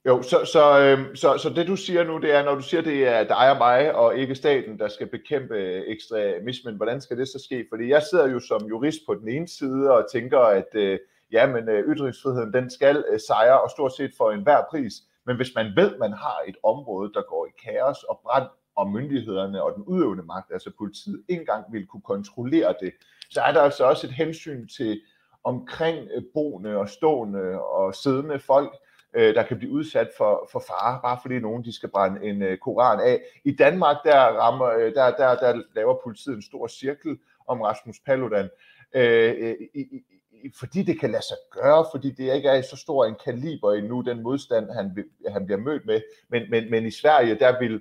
Jo, 0.06 0.22
så, 0.22 0.44
så, 0.44 0.80
øh, 0.80 1.16
så, 1.16 1.38
så 1.38 1.50
det 1.50 1.66
du 1.66 1.76
siger 1.76 2.04
nu, 2.04 2.18
det 2.18 2.34
er, 2.34 2.44
når 2.44 2.54
du 2.54 2.62
siger, 2.62 2.82
det 2.82 3.08
er 3.08 3.24
dig 3.24 3.50
og 3.50 3.58
mig, 3.58 3.94
og 3.94 4.16
ikke 4.16 4.34
staten, 4.34 4.78
der 4.78 4.88
skal 4.88 5.06
bekæmpe 5.06 5.84
ekstremismen, 5.86 6.76
hvordan 6.76 7.00
skal 7.00 7.18
det 7.18 7.28
så 7.28 7.38
ske? 7.44 7.66
Fordi 7.72 7.88
jeg 7.88 8.02
sidder 8.02 8.28
jo 8.28 8.40
som 8.40 8.66
jurist 8.66 9.00
på 9.06 9.14
den 9.14 9.28
ene 9.28 9.48
side 9.48 9.90
og 9.90 10.06
tænker, 10.12 10.38
at 10.38 10.74
øh, 10.74 10.98
ja, 11.32 11.46
men 11.46 11.68
øh, 11.68 11.94
ytringsfriheden, 11.94 12.52
den 12.52 12.70
skal 12.70 13.04
øh, 13.12 13.20
sejre, 13.28 13.60
og 13.60 13.70
stort 13.70 13.92
set 13.96 14.12
for 14.16 14.30
enhver 14.30 14.62
pris. 14.70 14.92
Men 15.30 15.36
hvis 15.36 15.54
man 15.54 15.72
ved, 15.76 15.92
at 15.92 15.98
man 15.98 16.12
har 16.12 16.38
et 16.48 16.56
område, 16.62 17.12
der 17.14 17.22
går 17.22 17.46
i 17.46 17.50
kaos 17.64 18.02
og 18.02 18.20
brand, 18.22 18.48
og 18.76 18.90
myndighederne 18.90 19.62
og 19.62 19.74
den 19.76 19.82
udøvende 19.82 20.22
magt, 20.22 20.52
altså 20.52 20.70
politiet, 20.78 21.24
ikke 21.28 21.40
engang 21.40 21.64
vil 21.72 21.86
kunne 21.86 22.02
kontrollere 22.02 22.74
det, 22.80 22.92
så 23.30 23.40
er 23.40 23.52
der 23.52 23.60
altså 23.60 23.84
også 23.84 24.06
et 24.06 24.12
hensyn 24.12 24.66
til 24.66 25.00
omkring 25.44 26.08
øh, 26.14 26.22
boende 26.34 26.76
og 26.76 26.88
stående 26.88 27.62
og 27.62 27.94
siddende 27.94 28.38
folk, 28.38 28.76
øh, 29.14 29.34
der 29.34 29.42
kan 29.42 29.58
blive 29.58 29.72
udsat 29.72 30.10
for, 30.16 30.48
for 30.52 30.62
fare, 30.68 31.00
bare 31.02 31.18
fordi 31.22 31.38
nogen 31.38 31.64
de 31.64 31.72
skal 31.72 31.90
brænde 31.90 32.26
en 32.26 32.42
øh, 32.42 32.58
koran 32.58 33.00
af. 33.00 33.20
I 33.44 33.52
Danmark, 33.56 33.96
der, 34.04 34.20
rammer, 34.20 34.70
der, 34.70 35.16
der, 35.16 35.34
der 35.34 35.62
laver 35.74 35.96
politiet 36.04 36.36
en 36.36 36.42
stor 36.42 36.66
cirkel 36.66 37.18
om 37.46 37.60
Rasmus 37.60 38.00
Paludan. 38.06 38.48
I, 38.94 39.68
i, 39.74 40.19
fordi 40.58 40.82
det 40.82 41.00
kan 41.00 41.10
lade 41.10 41.22
sig 41.22 41.36
gøre, 41.50 41.86
fordi 41.92 42.10
det 42.10 42.34
ikke 42.34 42.48
er 42.48 42.54
i 42.54 42.62
så 42.62 42.76
stor 42.76 43.04
en 43.04 43.16
kaliber 43.24 43.72
endnu, 43.72 44.00
den 44.00 44.22
modstand, 44.22 44.70
han, 44.70 45.04
han 45.28 45.46
bliver 45.46 45.58
mødt 45.58 45.86
med. 45.86 46.00
Men, 46.28 46.50
men, 46.50 46.70
men 46.70 46.86
i 46.86 46.90
Sverige, 46.90 47.34
der 47.34 47.58
vil 47.58 47.80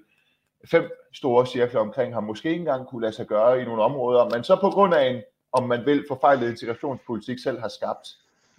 fem 0.65 0.91
store 1.13 1.47
cirkler 1.47 1.81
omkring 1.81 2.13
ham 2.13 2.23
måske 2.23 2.49
ikke 2.49 2.59
engang 2.59 2.87
kunne 2.87 3.01
lade 3.01 3.13
sig 3.13 3.27
gøre 3.27 3.61
i 3.61 3.65
nogle 3.65 3.83
områder, 3.83 4.29
men 4.29 4.43
så 4.43 4.55
på 4.61 4.69
grund 4.69 4.93
af 4.93 5.09
en, 5.09 5.21
om 5.51 5.67
man 5.67 5.85
vil, 5.85 6.05
forfejlet 6.07 6.49
integrationspolitik 6.49 7.39
selv 7.43 7.59
har 7.59 7.67
skabt. 7.67 8.07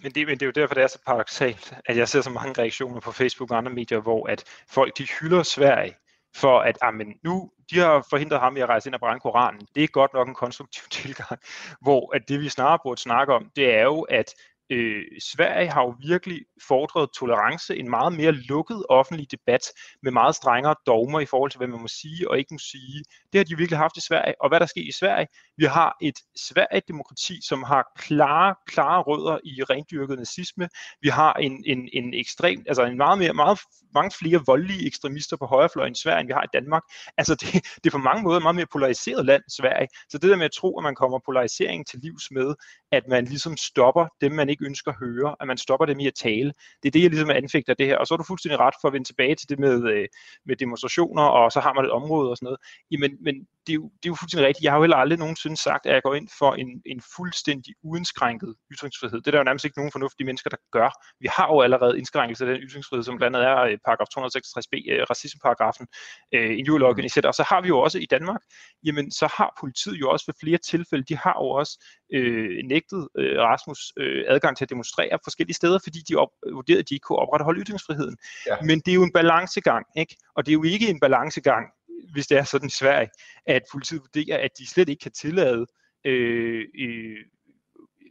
Men 0.03 0.11
det, 0.11 0.27
men 0.27 0.37
det 0.37 0.41
er 0.41 0.45
jo 0.45 0.51
derfor, 0.51 0.73
det 0.73 0.83
er 0.83 0.87
så 0.87 0.99
paradoxalt, 1.05 1.73
at 1.85 1.97
jeg 1.97 2.07
ser 2.07 2.21
så 2.21 2.29
mange 2.29 2.61
reaktioner 2.61 2.99
på 2.99 3.11
Facebook 3.11 3.51
og 3.51 3.57
andre 3.57 3.71
medier, 3.71 3.99
hvor 3.99 4.27
at 4.27 4.43
folk 4.67 4.97
de 4.97 5.07
hylder 5.19 5.43
Sverige 5.43 5.95
for 6.35 6.59
at 6.59 6.77
ah, 6.81 6.87
amen, 6.87 7.13
nu 7.23 7.51
de 7.71 7.79
har 7.79 8.05
forhindret 8.09 8.39
ham 8.39 8.57
i 8.57 8.59
at 8.59 8.69
rejse 8.69 8.89
ind 8.89 8.95
og 8.95 8.99
brænde 8.99 9.19
Koranen. 9.19 9.67
Det 9.75 9.83
er 9.83 9.87
godt 9.87 10.13
nok 10.13 10.27
en 10.27 10.35
konstruktiv 10.35 10.83
tilgang, 11.01 11.39
hvor 11.81 12.15
at 12.15 12.29
det 12.29 12.39
vi 12.39 12.49
snarere 12.49 12.79
burde 12.83 13.01
snakke 13.01 13.33
om, 13.33 13.49
det 13.55 13.75
er 13.75 13.83
jo, 13.83 14.01
at 14.01 14.33
øh, 14.69 15.03
Sverige 15.19 15.67
har 15.67 15.81
jo 15.81 15.95
virkelig 16.07 16.41
fordrede 16.67 17.07
tolerance, 17.19 17.77
en 17.77 17.89
meget 17.89 18.13
mere 18.13 18.31
lukket 18.31 18.85
offentlig 18.89 19.31
debat 19.31 19.61
med 20.03 20.11
meget 20.11 20.35
strengere 20.35 20.75
dogmer 20.87 21.19
i 21.19 21.25
forhold 21.25 21.51
til, 21.51 21.57
hvad 21.57 21.67
man 21.67 21.81
må 21.81 21.87
sige 21.87 22.29
og 22.29 22.37
ikke 22.37 22.53
må 22.53 22.59
sige. 22.59 23.03
Det 23.31 23.39
har 23.39 23.43
de 23.43 23.57
virkelig 23.57 23.77
haft 23.77 23.97
i 23.97 24.01
Sverige. 24.01 24.35
Og 24.41 24.49
hvad 24.49 24.59
der 24.59 24.65
sker 24.65 24.81
i 24.81 24.91
Sverige? 24.91 25.27
Vi 25.57 25.65
har 25.65 25.97
et 26.01 26.17
Sverige-demokrati, 26.35 27.39
som 27.47 27.63
har 27.63 27.83
klare, 27.97 28.55
klare 28.67 29.01
rødder 29.01 29.37
i 29.43 29.63
rendyrket 29.63 30.17
nazisme. 30.17 30.69
Vi 31.01 31.09
har 31.09 31.33
en, 31.33 31.63
en, 31.67 31.89
en 31.93 32.13
ekstrem, 32.13 32.63
altså 32.67 32.83
en 32.85 32.97
meget 32.97 33.19
mere, 33.19 33.33
meget, 33.33 33.59
mange 33.93 34.11
flere 34.19 34.41
voldelige 34.45 34.87
ekstremister 34.87 35.37
på 35.37 35.45
højrefløjen 35.45 35.91
i 35.91 36.01
Sverige, 36.03 36.19
end 36.19 36.27
vi 36.27 36.33
har 36.33 36.43
i 36.43 36.53
Danmark. 36.53 36.83
Altså 37.17 37.35
det, 37.35 37.53
det 37.53 37.85
er 37.85 37.91
på 37.91 37.97
mange 37.97 38.23
måder 38.23 38.37
et 38.37 38.43
meget 38.43 38.55
mere 38.55 38.65
polariseret 38.71 39.25
land, 39.25 39.43
Sverige. 39.57 39.87
Så 40.09 40.17
det 40.17 40.29
der 40.29 40.35
med 40.35 40.45
at 40.45 40.51
tro, 40.51 40.77
at 40.79 40.83
man 40.83 40.95
kommer 40.95 41.19
polariseringen 41.25 41.85
til 41.85 41.99
livs 41.99 42.31
med, 42.31 42.55
at 42.91 43.03
man 43.07 43.25
ligesom 43.25 43.57
stopper 43.57 44.07
dem, 44.21 44.31
man 44.31 44.49
ikke 44.49 44.65
ønsker 44.65 44.91
at 44.91 44.97
høre, 44.97 45.35
at 45.39 45.47
man 45.47 45.57
stopper 45.57 45.85
dem 45.85 45.99
i 45.99 46.07
at 46.07 46.13
tale. 46.15 46.50
Det 46.83 46.89
er 46.89 46.91
det, 46.91 47.01
jeg 47.01 47.09
ligesom 47.09 47.29
anfægter 47.29 47.73
det 47.73 47.85
her. 47.87 47.97
Og 47.97 48.07
så 48.07 48.13
er 48.13 48.17
du 48.17 48.23
fuldstændig 48.23 48.59
ret 48.59 48.73
for 48.81 48.87
at 48.87 48.93
vende 48.93 49.07
tilbage 49.07 49.35
til 49.35 49.49
det 49.49 49.59
med, 49.59 49.91
øh, 49.91 50.07
med 50.45 50.55
demonstrationer, 50.55 51.23
og 51.23 51.51
så 51.51 51.59
har 51.59 51.73
man 51.73 51.85
et 51.85 51.91
område 51.91 52.29
og 52.29 52.37
sådan 52.37 52.45
noget. 52.45 52.59
Jamen, 52.91 53.17
men 53.21 53.35
det 53.67 53.73
er, 53.73 53.75
jo, 53.75 53.83
det 53.83 54.05
er 54.09 54.13
jo 54.13 54.15
fuldstændig 54.15 54.47
rigtigt. 54.47 54.63
Jeg 54.63 54.71
har 54.71 54.77
jo 54.77 54.83
heller 54.83 54.97
aldrig 54.97 55.19
nogensinde 55.19 55.57
sagt, 55.57 55.85
at 55.85 55.93
jeg 55.93 56.03
går 56.03 56.15
ind 56.15 56.27
for 56.39 56.53
en, 56.53 56.81
en 56.85 57.01
fuldstændig 57.15 57.73
uindskrænket 57.83 58.55
ytringsfrihed. 58.73 59.17
Det 59.21 59.27
er 59.27 59.31
der 59.31 59.37
jo 59.37 59.43
nærmest 59.43 59.65
ikke 59.65 59.77
nogen 59.77 59.91
fornuftige 59.91 60.25
mennesker, 60.25 60.49
der 60.49 60.57
gør. 60.71 60.89
Vi 61.19 61.27
har 61.37 61.47
jo 61.53 61.61
allerede 61.61 61.97
indskrænkelse 61.97 62.45
af 62.45 62.53
den 62.53 62.61
ytringsfrihed, 62.67 63.03
som 63.03 63.17
blandt 63.17 63.37
andet 63.37 63.49
er 63.49 63.59
øh, 63.61 63.77
paragraf 63.85 64.07
266b, 64.15 64.73
øh, 64.91 65.01
racismeparagrafen, 65.09 65.87
øh, 66.35 66.57
injurielovgivning 66.59 67.11
etc. 67.17 67.25
Og 67.25 67.33
så 67.33 67.43
har 67.49 67.61
vi 67.61 67.67
jo 67.67 67.79
også 67.79 67.97
i 67.99 68.07
Danmark, 68.15 68.41
jamen 68.85 69.11
så 69.11 69.27
har 69.37 69.49
politiet 69.59 69.97
jo 70.01 70.09
også 70.09 70.25
ved 70.29 70.35
flere 70.43 70.57
tilfælde, 70.57 71.03
de 71.09 71.17
har 71.17 71.35
jo 71.41 71.49
også 71.61 71.73
øh, 72.13 72.57
nægtet 72.73 73.07
øh, 73.17 73.39
Rasmus 73.39 73.79
øh, 73.97 74.23
adgang 74.27 74.57
til 74.57 74.65
at 74.65 74.69
demonstrere 74.69 75.19
forskellige 75.23 75.55
steder, 75.55 75.79
fordi 75.83 75.99
de 76.09 76.15
op, 76.15 76.31
vurderede, 76.53 76.79
at 76.79 76.89
de 76.89 76.95
ikke 76.95 77.03
kunne 77.03 77.19
opretholde 77.19 77.61
ytringsfriheden. 77.61 78.17
Ja. 78.47 78.55
Men 78.61 78.79
det 78.79 78.91
er 78.91 78.95
jo 78.95 79.03
en 79.03 79.13
balancegang, 79.13 79.85
ikke? 79.97 80.15
og 80.35 80.45
det 80.45 80.51
er 80.51 80.53
jo 80.53 80.63
ikke 80.63 80.87
en 80.89 80.99
balancegang, 80.99 81.65
hvis 82.13 82.27
det 82.27 82.37
er 82.37 82.43
sådan 82.43 82.67
i 82.67 82.77
Sverige, 82.79 83.09
at 83.45 83.61
politiet 83.71 84.01
vurderer, 84.01 84.37
at 84.37 84.51
de 84.57 84.67
slet 84.69 84.89
ikke 84.89 85.01
kan 85.01 85.11
tillade 85.11 85.65
øh, 86.05 86.65
øh, 86.79 87.17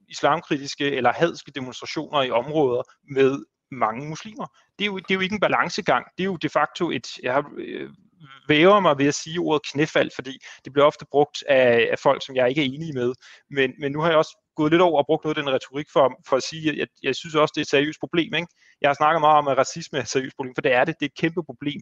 islamkritiske 0.09 0.91
eller 0.91 1.13
hadske 1.13 1.53
demonstrationer 1.55 2.23
i 2.23 2.31
områder 2.31 2.83
med 3.15 3.45
mange 3.71 4.09
muslimer. 4.09 4.47
Det 4.79 4.85
er 4.85 4.87
jo, 4.87 4.99
det 4.99 5.11
er 5.11 5.15
jo 5.15 5.21
ikke 5.21 5.35
en 5.35 5.41
balancegang. 5.41 6.07
Det 6.19 6.25
er 6.25 6.27
jo 6.27 6.37
de 6.37 6.49
facto 6.49 6.91
et, 6.91 7.07
jeg 7.23 7.35
har, 7.35 7.53
øh, 7.57 7.91
væver 8.49 8.81
mig 8.81 8.99
ved 8.99 9.07
at 9.07 9.15
sige 9.15 9.39
ordet 9.39 9.63
knæfald, 9.73 10.11
fordi 10.15 10.39
det 10.65 10.73
bliver 10.73 10.87
ofte 10.87 11.07
brugt 11.11 11.45
af, 11.49 11.89
af 11.93 11.99
folk, 11.99 12.27
som 12.27 12.37
jeg 12.37 12.49
ikke 12.49 12.61
er 12.61 12.65
enig 12.65 12.95
med. 12.95 13.13
Men, 13.51 13.73
men 13.79 13.93
nu 13.93 14.01
har 14.01 14.09
jeg 14.09 14.19
også 14.19 14.37
gået 14.57 14.73
lidt 14.73 14.83
over 14.83 14.99
og 14.99 15.07
brugt 15.07 15.25
noget 15.25 15.37
af 15.37 15.43
den 15.43 15.53
retorik 15.53 15.87
for, 15.93 16.13
for 16.29 16.37
at 16.37 16.43
sige, 16.43 16.71
at 16.71 16.77
jeg, 16.77 16.87
jeg 17.03 17.15
synes 17.15 17.35
også, 17.35 17.53
det 17.55 17.61
er 17.61 17.69
et 17.69 17.75
seriøst 17.77 18.01
problem. 18.01 18.35
Ikke? 18.35 18.47
Jeg 18.81 18.89
har 18.89 18.95
snakket 18.95 19.21
meget 19.21 19.39
om, 19.39 19.49
at 19.49 19.59
racisme 19.59 19.99
er 19.99 20.03
et 20.03 20.09
seriøst 20.09 20.37
problem, 20.37 20.55
for 20.57 20.63
det 20.63 20.73
er 20.73 20.85
det. 20.85 20.95
Det 21.01 21.07
er 21.07 21.11
et 21.15 21.21
kæmpe 21.21 21.43
problem. 21.45 21.81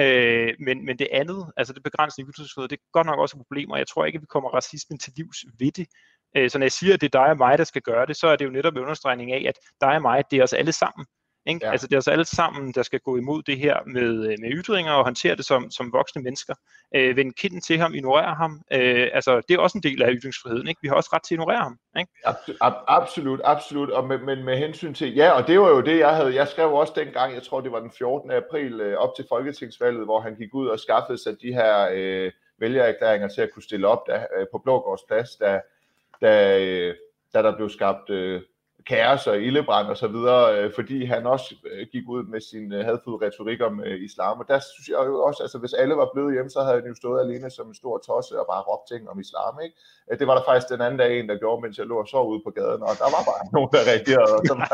Øh, 0.00 0.54
men, 0.60 0.84
men 0.86 0.98
det 0.98 1.08
andet, 1.12 1.52
altså 1.56 1.72
det 1.72 1.82
begrænsende 1.82 2.30
ytringsfrihed, 2.30 2.68
det 2.68 2.76
er 2.76 2.82
godt 2.92 3.06
nok 3.06 3.18
også 3.18 3.36
et 3.36 3.40
problem, 3.40 3.70
og 3.70 3.78
jeg 3.78 3.86
tror 3.86 4.04
ikke, 4.04 4.16
at 4.16 4.22
vi 4.22 4.26
kommer 4.26 4.50
racismen 4.50 4.98
til 4.98 5.12
livs 5.16 5.44
ved 5.58 5.72
det. 5.72 5.86
Øh, 6.36 6.50
så 6.50 6.58
når 6.58 6.64
jeg 6.64 6.72
siger, 6.72 6.94
at 6.94 7.00
det 7.00 7.14
er 7.14 7.18
dig 7.20 7.30
og 7.30 7.36
mig, 7.36 7.58
der 7.58 7.64
skal 7.64 7.82
gøre 7.82 8.06
det, 8.06 8.16
så 8.16 8.26
er 8.26 8.36
det 8.36 8.44
jo 8.44 8.50
netop 8.50 8.72
en 8.72 8.82
understregning 8.82 9.32
af, 9.32 9.44
at 9.48 9.54
dig 9.80 9.94
og 9.96 10.02
mig, 10.02 10.24
det 10.30 10.38
er 10.38 10.42
os 10.42 10.52
alle 10.52 10.72
sammen. 10.72 11.06
Ikke? 11.46 11.66
Ja. 11.66 11.72
Altså 11.72 11.86
det 11.86 11.94
er 11.94 11.98
os 11.98 12.08
alle 12.08 12.24
sammen, 12.24 12.72
der 12.72 12.82
skal 12.82 13.00
gå 13.00 13.16
imod 13.16 13.42
det 13.42 13.58
her 13.58 13.76
med, 13.86 14.32
øh, 14.32 14.36
med 14.40 14.50
ytringer 14.50 14.92
og 14.92 15.04
håndtere 15.04 15.36
det 15.36 15.44
som, 15.44 15.70
som 15.70 15.92
voksne 15.92 16.22
mennesker. 16.22 16.54
Øh, 16.94 17.16
vende 17.16 17.32
kinden 17.32 17.60
til 17.60 17.78
ham, 17.78 17.94
ignorere 17.94 18.34
ham. 18.34 18.62
Øh, 18.72 19.08
altså 19.12 19.40
det 19.48 19.54
er 19.54 19.58
også 19.58 19.78
en 19.78 19.82
del 19.82 20.02
af 20.02 20.10
ytringsfriheden. 20.12 20.68
Ikke? 20.68 20.78
Vi 20.82 20.88
har 20.88 20.94
også 20.94 21.10
ret 21.12 21.22
til 21.22 21.34
at 21.34 21.36
ignorere 21.36 21.62
ham. 21.62 21.78
Ikke? 21.98 22.10
Ab- 22.26 22.84
absolut, 22.88 23.40
absolut. 23.44 23.90
Og 23.90 24.06
med, 24.06 24.18
med, 24.18 24.36
med 24.42 24.56
hensyn 24.56 24.94
til, 24.94 25.14
ja, 25.14 25.30
og 25.30 25.46
det 25.46 25.60
var 25.60 25.68
jo 25.68 25.80
det, 25.80 25.98
jeg 25.98 26.16
havde. 26.16 26.34
Jeg 26.34 26.48
skrev 26.48 26.72
også 26.72 26.92
dengang, 26.96 27.34
jeg 27.34 27.42
tror 27.42 27.60
det 27.60 27.72
var 27.72 27.80
den 27.80 27.90
14. 27.98 28.30
april 28.30 28.80
øh, 28.80 28.96
op 28.96 29.10
til 29.16 29.24
Folketingsvalget, 29.28 30.04
hvor 30.04 30.20
han 30.20 30.34
gik 30.34 30.54
ud 30.54 30.68
og 30.68 30.78
skaffede 30.80 31.22
sig 31.22 31.36
de 31.42 31.52
her 31.52 31.88
øh, 31.92 32.32
vælgererklæringer 32.58 33.28
til 33.28 33.40
at 33.40 33.50
kunne 33.50 33.62
stille 33.62 33.88
op 33.88 34.06
der, 34.06 34.26
øh, 34.38 34.46
på 34.52 34.58
Blågårds 34.58 35.02
Plads, 35.08 35.36
da, 35.36 35.60
da, 36.20 36.60
øh, 36.64 36.94
da 37.34 37.42
der 37.42 37.56
blev 37.56 37.70
skabt 37.70 38.10
øh, 38.10 38.42
kaos 38.86 39.26
og 39.26 39.40
ildebrand 39.40 39.86
og 39.86 39.96
så 39.96 40.08
videre, 40.08 40.58
øh, 40.58 40.72
fordi 40.74 41.04
han 41.04 41.26
også 41.26 41.54
øh, 41.70 41.86
gik 41.92 42.04
ud 42.08 42.22
med 42.32 42.40
sin 42.40 42.72
øh, 42.72 42.84
hadfulde 42.84 43.26
retorik 43.26 43.60
om 43.68 43.74
øh, 43.86 44.00
islam. 44.08 44.40
Og 44.40 44.46
der 44.48 44.58
synes 44.72 44.88
jeg 44.88 45.06
jo 45.06 45.22
også, 45.28 45.42
altså 45.42 45.58
hvis 45.58 45.72
alle 45.72 45.94
var 46.02 46.08
blevet 46.14 46.32
hjemme, 46.34 46.50
så 46.50 46.60
havde 46.62 46.80
han 46.80 46.88
jo 46.88 46.94
stået 46.94 47.20
alene 47.24 47.50
som 47.50 47.68
en 47.68 47.74
stor 47.74 47.96
tosse 48.06 48.40
og 48.40 48.46
bare 48.52 48.62
råbt 48.68 48.86
ting 48.90 49.02
om 49.10 49.20
islam. 49.20 49.54
Ikke? 49.64 49.76
Øh, 50.08 50.18
det 50.18 50.26
var 50.28 50.34
der 50.38 50.44
faktisk 50.48 50.68
den 50.74 50.80
anden 50.84 50.98
dag 51.02 51.10
en, 51.18 51.28
der 51.28 51.36
gjorde, 51.42 51.62
mens 51.62 51.78
jeg 51.78 51.86
lå 51.86 51.96
og 52.04 52.08
sov 52.08 52.24
ude 52.32 52.42
på 52.46 52.50
gaden, 52.58 52.82
og 52.88 52.94
der 53.02 53.08
var 53.16 53.22
bare 53.30 53.42
nogen, 53.56 53.70
der 53.74 53.82
reagerede. 53.90 54.32
Og 54.38 54.42
så, 54.50 54.54
var, 54.60 54.70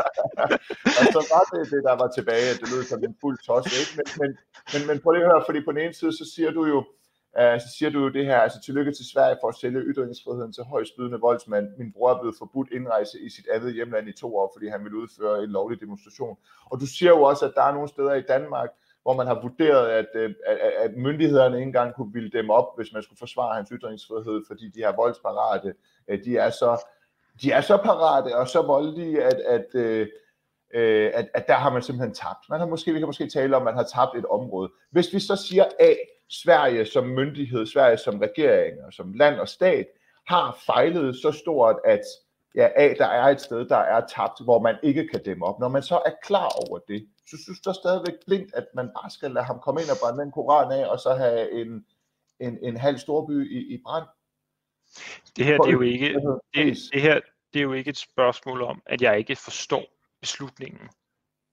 og 0.99 1.05
så 1.15 1.21
var 1.33 1.43
det 1.51 1.61
det, 1.73 1.81
der 1.89 1.95
var 2.01 2.09
tilbage, 2.17 2.47
at 2.51 2.57
det 2.61 2.67
lød 2.73 2.83
som 2.91 3.03
en 3.07 3.15
fuld 3.21 3.37
tosse. 3.47 3.71
Ikke? 3.81 3.93
Men, 3.97 4.07
men, 4.21 4.29
men, 4.71 4.81
men 4.87 4.95
prøv 5.01 5.11
lige 5.11 5.25
at 5.25 5.31
høre, 5.31 5.47
fordi 5.47 5.59
på 5.67 5.71
den 5.73 5.81
ene 5.85 5.95
side, 5.99 6.13
så 6.21 6.25
siger 6.33 6.51
du 6.57 6.63
jo, 6.73 6.79
øh, 7.37 7.59
så 7.61 7.67
siger 7.77 7.89
du 7.89 7.99
jo 7.99 8.09
det 8.09 8.25
her, 8.25 8.37
altså 8.37 8.61
tillykke 8.61 8.91
til 8.91 9.05
Sverige 9.13 9.37
for 9.41 9.47
at 9.47 9.55
sælge 9.55 9.79
ytringsfriheden 9.79 10.53
til 10.53 10.63
højstbydende 10.63 11.19
voldsmand. 11.19 11.67
Min 11.77 11.93
bror 11.93 12.11
er 12.13 12.19
blevet 12.19 12.35
forbudt 12.39 12.69
indrejse 12.71 13.19
i 13.19 13.29
sit 13.29 13.47
andet 13.53 13.73
hjemland 13.73 14.09
i 14.09 14.13
to 14.13 14.37
år, 14.37 14.51
fordi 14.55 14.67
han 14.67 14.83
ville 14.83 14.97
udføre 14.97 15.43
en 15.43 15.49
lovlig 15.49 15.81
demonstration. 15.81 16.37
Og 16.65 16.79
du 16.79 16.85
siger 16.85 17.09
jo 17.09 17.21
også, 17.21 17.45
at 17.45 17.53
der 17.55 17.63
er 17.63 17.73
nogle 17.73 17.89
steder 17.89 18.13
i 18.13 18.21
Danmark, 18.21 18.69
hvor 19.03 19.13
man 19.13 19.27
har 19.27 19.41
vurderet, 19.41 19.89
at, 19.89 20.07
øh, 20.15 20.35
at, 20.45 20.57
at 20.57 20.91
myndighederne 20.97 21.55
ikke 21.55 21.67
engang 21.67 21.95
kunne 21.95 22.13
ville 22.13 22.31
dem 22.31 22.49
op, 22.49 22.77
hvis 22.77 22.93
man 22.93 23.03
skulle 23.03 23.19
forsvare 23.19 23.55
hans 23.55 23.69
ytringsfrihed, 23.69 24.43
fordi 24.47 24.69
de 24.69 24.79
her 24.79 24.95
voldsparate, 24.95 25.73
øh, 26.07 26.23
de 26.25 26.37
er 26.37 26.49
så, 26.49 26.85
de 27.41 27.51
er 27.51 27.61
så 27.61 27.77
parate 27.77 28.35
og 28.35 28.47
så 28.47 28.61
voldelige, 28.61 29.23
at, 29.23 29.33
at, 29.33 29.75
at, 29.75 30.07
at, 31.13 31.29
at 31.33 31.47
der 31.47 31.53
har 31.53 31.69
man 31.69 31.81
simpelthen 31.81 32.13
tabt. 32.13 32.49
Man 32.49 32.59
har 32.59 32.67
måske, 32.67 32.93
vi 32.93 32.99
kan 32.99 33.07
måske 33.07 33.29
tale 33.29 33.55
om, 33.55 33.61
at 33.61 33.65
man 33.65 33.75
har 33.75 33.83
tabt 33.83 34.17
et 34.17 34.25
område. 34.25 34.71
Hvis 34.91 35.13
vi 35.13 35.19
så 35.19 35.35
siger 35.35 35.65
A, 35.79 35.93
Sverige 36.29 36.85
som 36.85 37.07
myndighed, 37.07 37.65
Sverige 37.65 37.97
som 37.97 38.19
regering 38.19 38.83
og 38.83 38.93
som 38.93 39.13
land 39.13 39.39
og 39.39 39.47
stat, 39.47 39.87
har 40.27 40.59
fejlet 40.65 41.15
så 41.15 41.31
stort, 41.31 41.75
at 41.85 42.01
ja, 42.55 42.67
A, 42.75 42.93
der 42.97 43.05
er 43.05 43.23
et 43.23 43.41
sted, 43.41 43.65
der 43.65 43.77
er 43.77 44.07
tabt, 44.07 44.43
hvor 44.43 44.59
man 44.59 44.75
ikke 44.83 45.07
kan 45.07 45.23
dæmme 45.23 45.45
op. 45.45 45.59
Når 45.59 45.67
man 45.69 45.83
så 45.83 45.95
er 46.05 46.11
klar 46.23 46.49
over 46.67 46.79
det, 46.79 47.07
så 47.27 47.37
synes 47.43 47.59
du 47.59 47.73
stadigvæk 47.73 48.13
blindt, 48.25 48.53
at 48.53 48.65
man 48.75 48.85
bare 48.87 49.09
skal 49.09 49.31
lade 49.31 49.45
ham 49.45 49.59
komme 49.59 49.81
ind 49.81 49.89
og 49.89 49.97
brænde 50.01 50.23
den 50.23 50.31
koran 50.31 50.71
af, 50.71 50.87
og 50.87 50.99
så 50.99 51.13
have 51.13 51.51
en, 51.51 51.85
en, 52.39 52.57
en 52.61 52.77
halv 52.77 52.97
storby 52.97 53.51
i, 53.51 53.73
i 53.73 53.81
brand? 53.83 54.05
Det 55.37 55.45
her, 55.45 55.57
det 55.57 55.67
er 55.67 55.71
jo 55.71 55.81
ikke, 55.81 56.13
det, 56.53 56.77
det 56.93 57.01
her, 57.01 57.19
det 57.53 57.59
er 57.59 57.63
jo 57.63 57.73
ikke 57.73 57.89
et 57.89 57.97
spørgsmål 57.97 58.61
om, 58.61 58.81
at 58.85 59.01
jeg 59.01 59.17
ikke 59.17 59.35
forstår 59.35 59.83
beslutningen. 60.21 60.89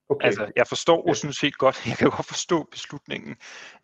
Okay. 0.08 0.26
Altså, 0.26 0.52
jeg 0.56 0.66
forstår 0.66 1.00
okay. 1.02 1.14
sådan 1.14 1.32
set 1.32 1.58
godt, 1.58 1.82
jeg 1.90 1.96
kan 1.96 2.10
godt 2.10 2.26
forstå 2.26 2.68
beslutningen. 2.70 3.36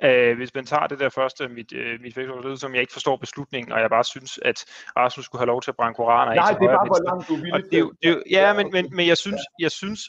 Uh, 0.04 0.36
hvis 0.36 0.54
man 0.54 0.64
tager 0.66 0.86
det 0.86 0.98
der 0.98 1.08
første, 1.08 1.48
mit, 1.48 1.72
uh, 1.72 2.00
mit 2.00 2.14
Facebook, 2.14 2.58
som 2.58 2.74
jeg 2.74 2.80
ikke 2.80 2.92
forstår 2.92 3.16
beslutningen, 3.16 3.72
og 3.72 3.80
jeg 3.80 3.90
bare 3.90 4.04
synes, 4.04 4.38
at 4.42 4.64
Rasmus 4.96 5.24
skulle 5.24 5.40
have 5.40 5.46
lov 5.46 5.62
til 5.62 5.70
at 5.70 5.76
brænde 5.76 5.94
koraner 5.94 6.34
Nej, 6.34 6.50
det 6.50 6.64
er 6.64 6.76
bare, 6.76 6.86
hvor 6.86 7.04
langt 7.10 7.28
du 7.28 7.34
vil. 7.36 7.52
det, 7.52 7.72
det, 7.72 7.90
det, 8.02 8.22
ja, 8.30 8.52
men, 8.52 8.70
men, 8.72 8.88
men 8.96 9.06
jeg 9.06 9.18
synes, 9.18 9.40
jeg 9.58 9.70
synes, 9.70 10.00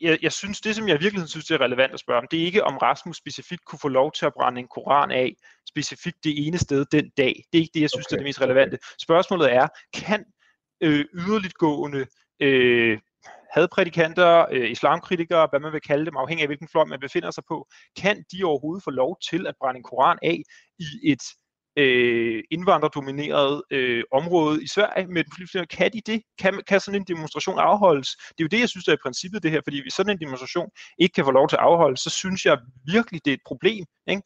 jeg, 0.00 0.18
jeg 0.22 0.32
synes, 0.32 0.60
det 0.60 0.76
som 0.76 0.88
jeg 0.88 1.00
virkelig 1.00 1.28
synes, 1.28 1.46
det 1.46 1.54
er 1.54 1.60
relevant 1.60 1.92
at 1.92 2.00
spørge 2.00 2.20
om, 2.20 2.26
det 2.30 2.40
er 2.40 2.44
ikke 2.44 2.64
om 2.64 2.76
Rasmus 2.76 3.16
specifikt 3.16 3.64
kunne 3.64 3.78
få 3.78 3.88
lov 3.88 4.12
til 4.12 4.26
at 4.26 4.34
brænde 4.34 4.60
en 4.60 4.68
koran 4.68 5.10
af, 5.10 5.34
specifikt 5.68 6.24
det 6.24 6.46
ene 6.46 6.58
sted 6.58 6.84
den 6.92 7.10
dag. 7.16 7.44
Det 7.52 7.58
er 7.58 7.62
ikke 7.62 7.74
det, 7.74 7.80
jeg 7.80 7.90
synes, 7.90 8.06
okay. 8.06 8.14
er 8.14 8.18
det 8.18 8.24
mest 8.24 8.40
relevante. 8.40 8.78
Spørgsmålet 9.02 9.52
er, 9.54 9.68
kan 9.94 10.24
øh, 10.80 11.04
yderligtgående 11.14 12.06
øh, 12.40 12.98
hadprædikanter, 13.54 14.46
øh, 14.52 14.70
islamkritikere, 14.70 15.48
hvad 15.50 15.60
man 15.60 15.72
vil 15.72 15.80
kalde 15.80 16.06
dem, 16.06 16.16
afhængig 16.16 16.42
af 16.42 16.48
hvilken 16.48 16.68
fløj 16.68 16.84
man 16.84 17.00
befinder 17.00 17.30
sig 17.30 17.44
på, 17.48 17.66
kan 17.96 18.24
de 18.32 18.44
overhovedet 18.44 18.84
få 18.84 18.90
lov 18.90 19.18
til 19.30 19.46
at 19.46 19.54
brænde 19.60 19.78
en 19.78 19.82
koran 19.82 20.18
af 20.22 20.42
i 20.78 21.12
et 21.12 21.22
øh, 21.78 22.42
indvandrerdomineret 22.50 23.62
øh, 23.70 24.04
område 24.12 24.62
i 24.62 24.68
Sverige 24.68 25.06
med 25.06 25.24
den 25.24 25.62
et 25.62 25.68
Kan 25.68 25.92
de 25.92 26.00
det? 26.06 26.22
Kan, 26.38 26.62
kan 26.68 26.80
sådan 26.80 27.00
en 27.00 27.06
demonstration 27.06 27.58
afholdes? 27.58 28.08
Det 28.16 28.40
er 28.40 28.44
jo 28.44 28.54
det, 28.54 28.60
jeg 28.60 28.68
synes 28.68 28.88
er 28.88 28.92
i 28.92 29.04
princippet 29.04 29.42
det 29.42 29.50
her, 29.50 29.60
fordi 29.64 29.82
hvis 29.82 29.94
sådan 29.94 30.12
en 30.12 30.20
demonstration 30.20 30.68
ikke 30.98 31.14
kan 31.14 31.24
få 31.24 31.30
lov 31.30 31.48
til 31.48 31.56
at 31.56 31.62
afholdes, 31.62 32.00
så 32.00 32.10
synes 32.10 32.44
jeg 32.46 32.58
virkelig, 32.92 33.24
det 33.24 33.30
er 33.30 33.34
et 33.34 33.46
problem. 33.46 33.84
Ikke? 34.08 34.22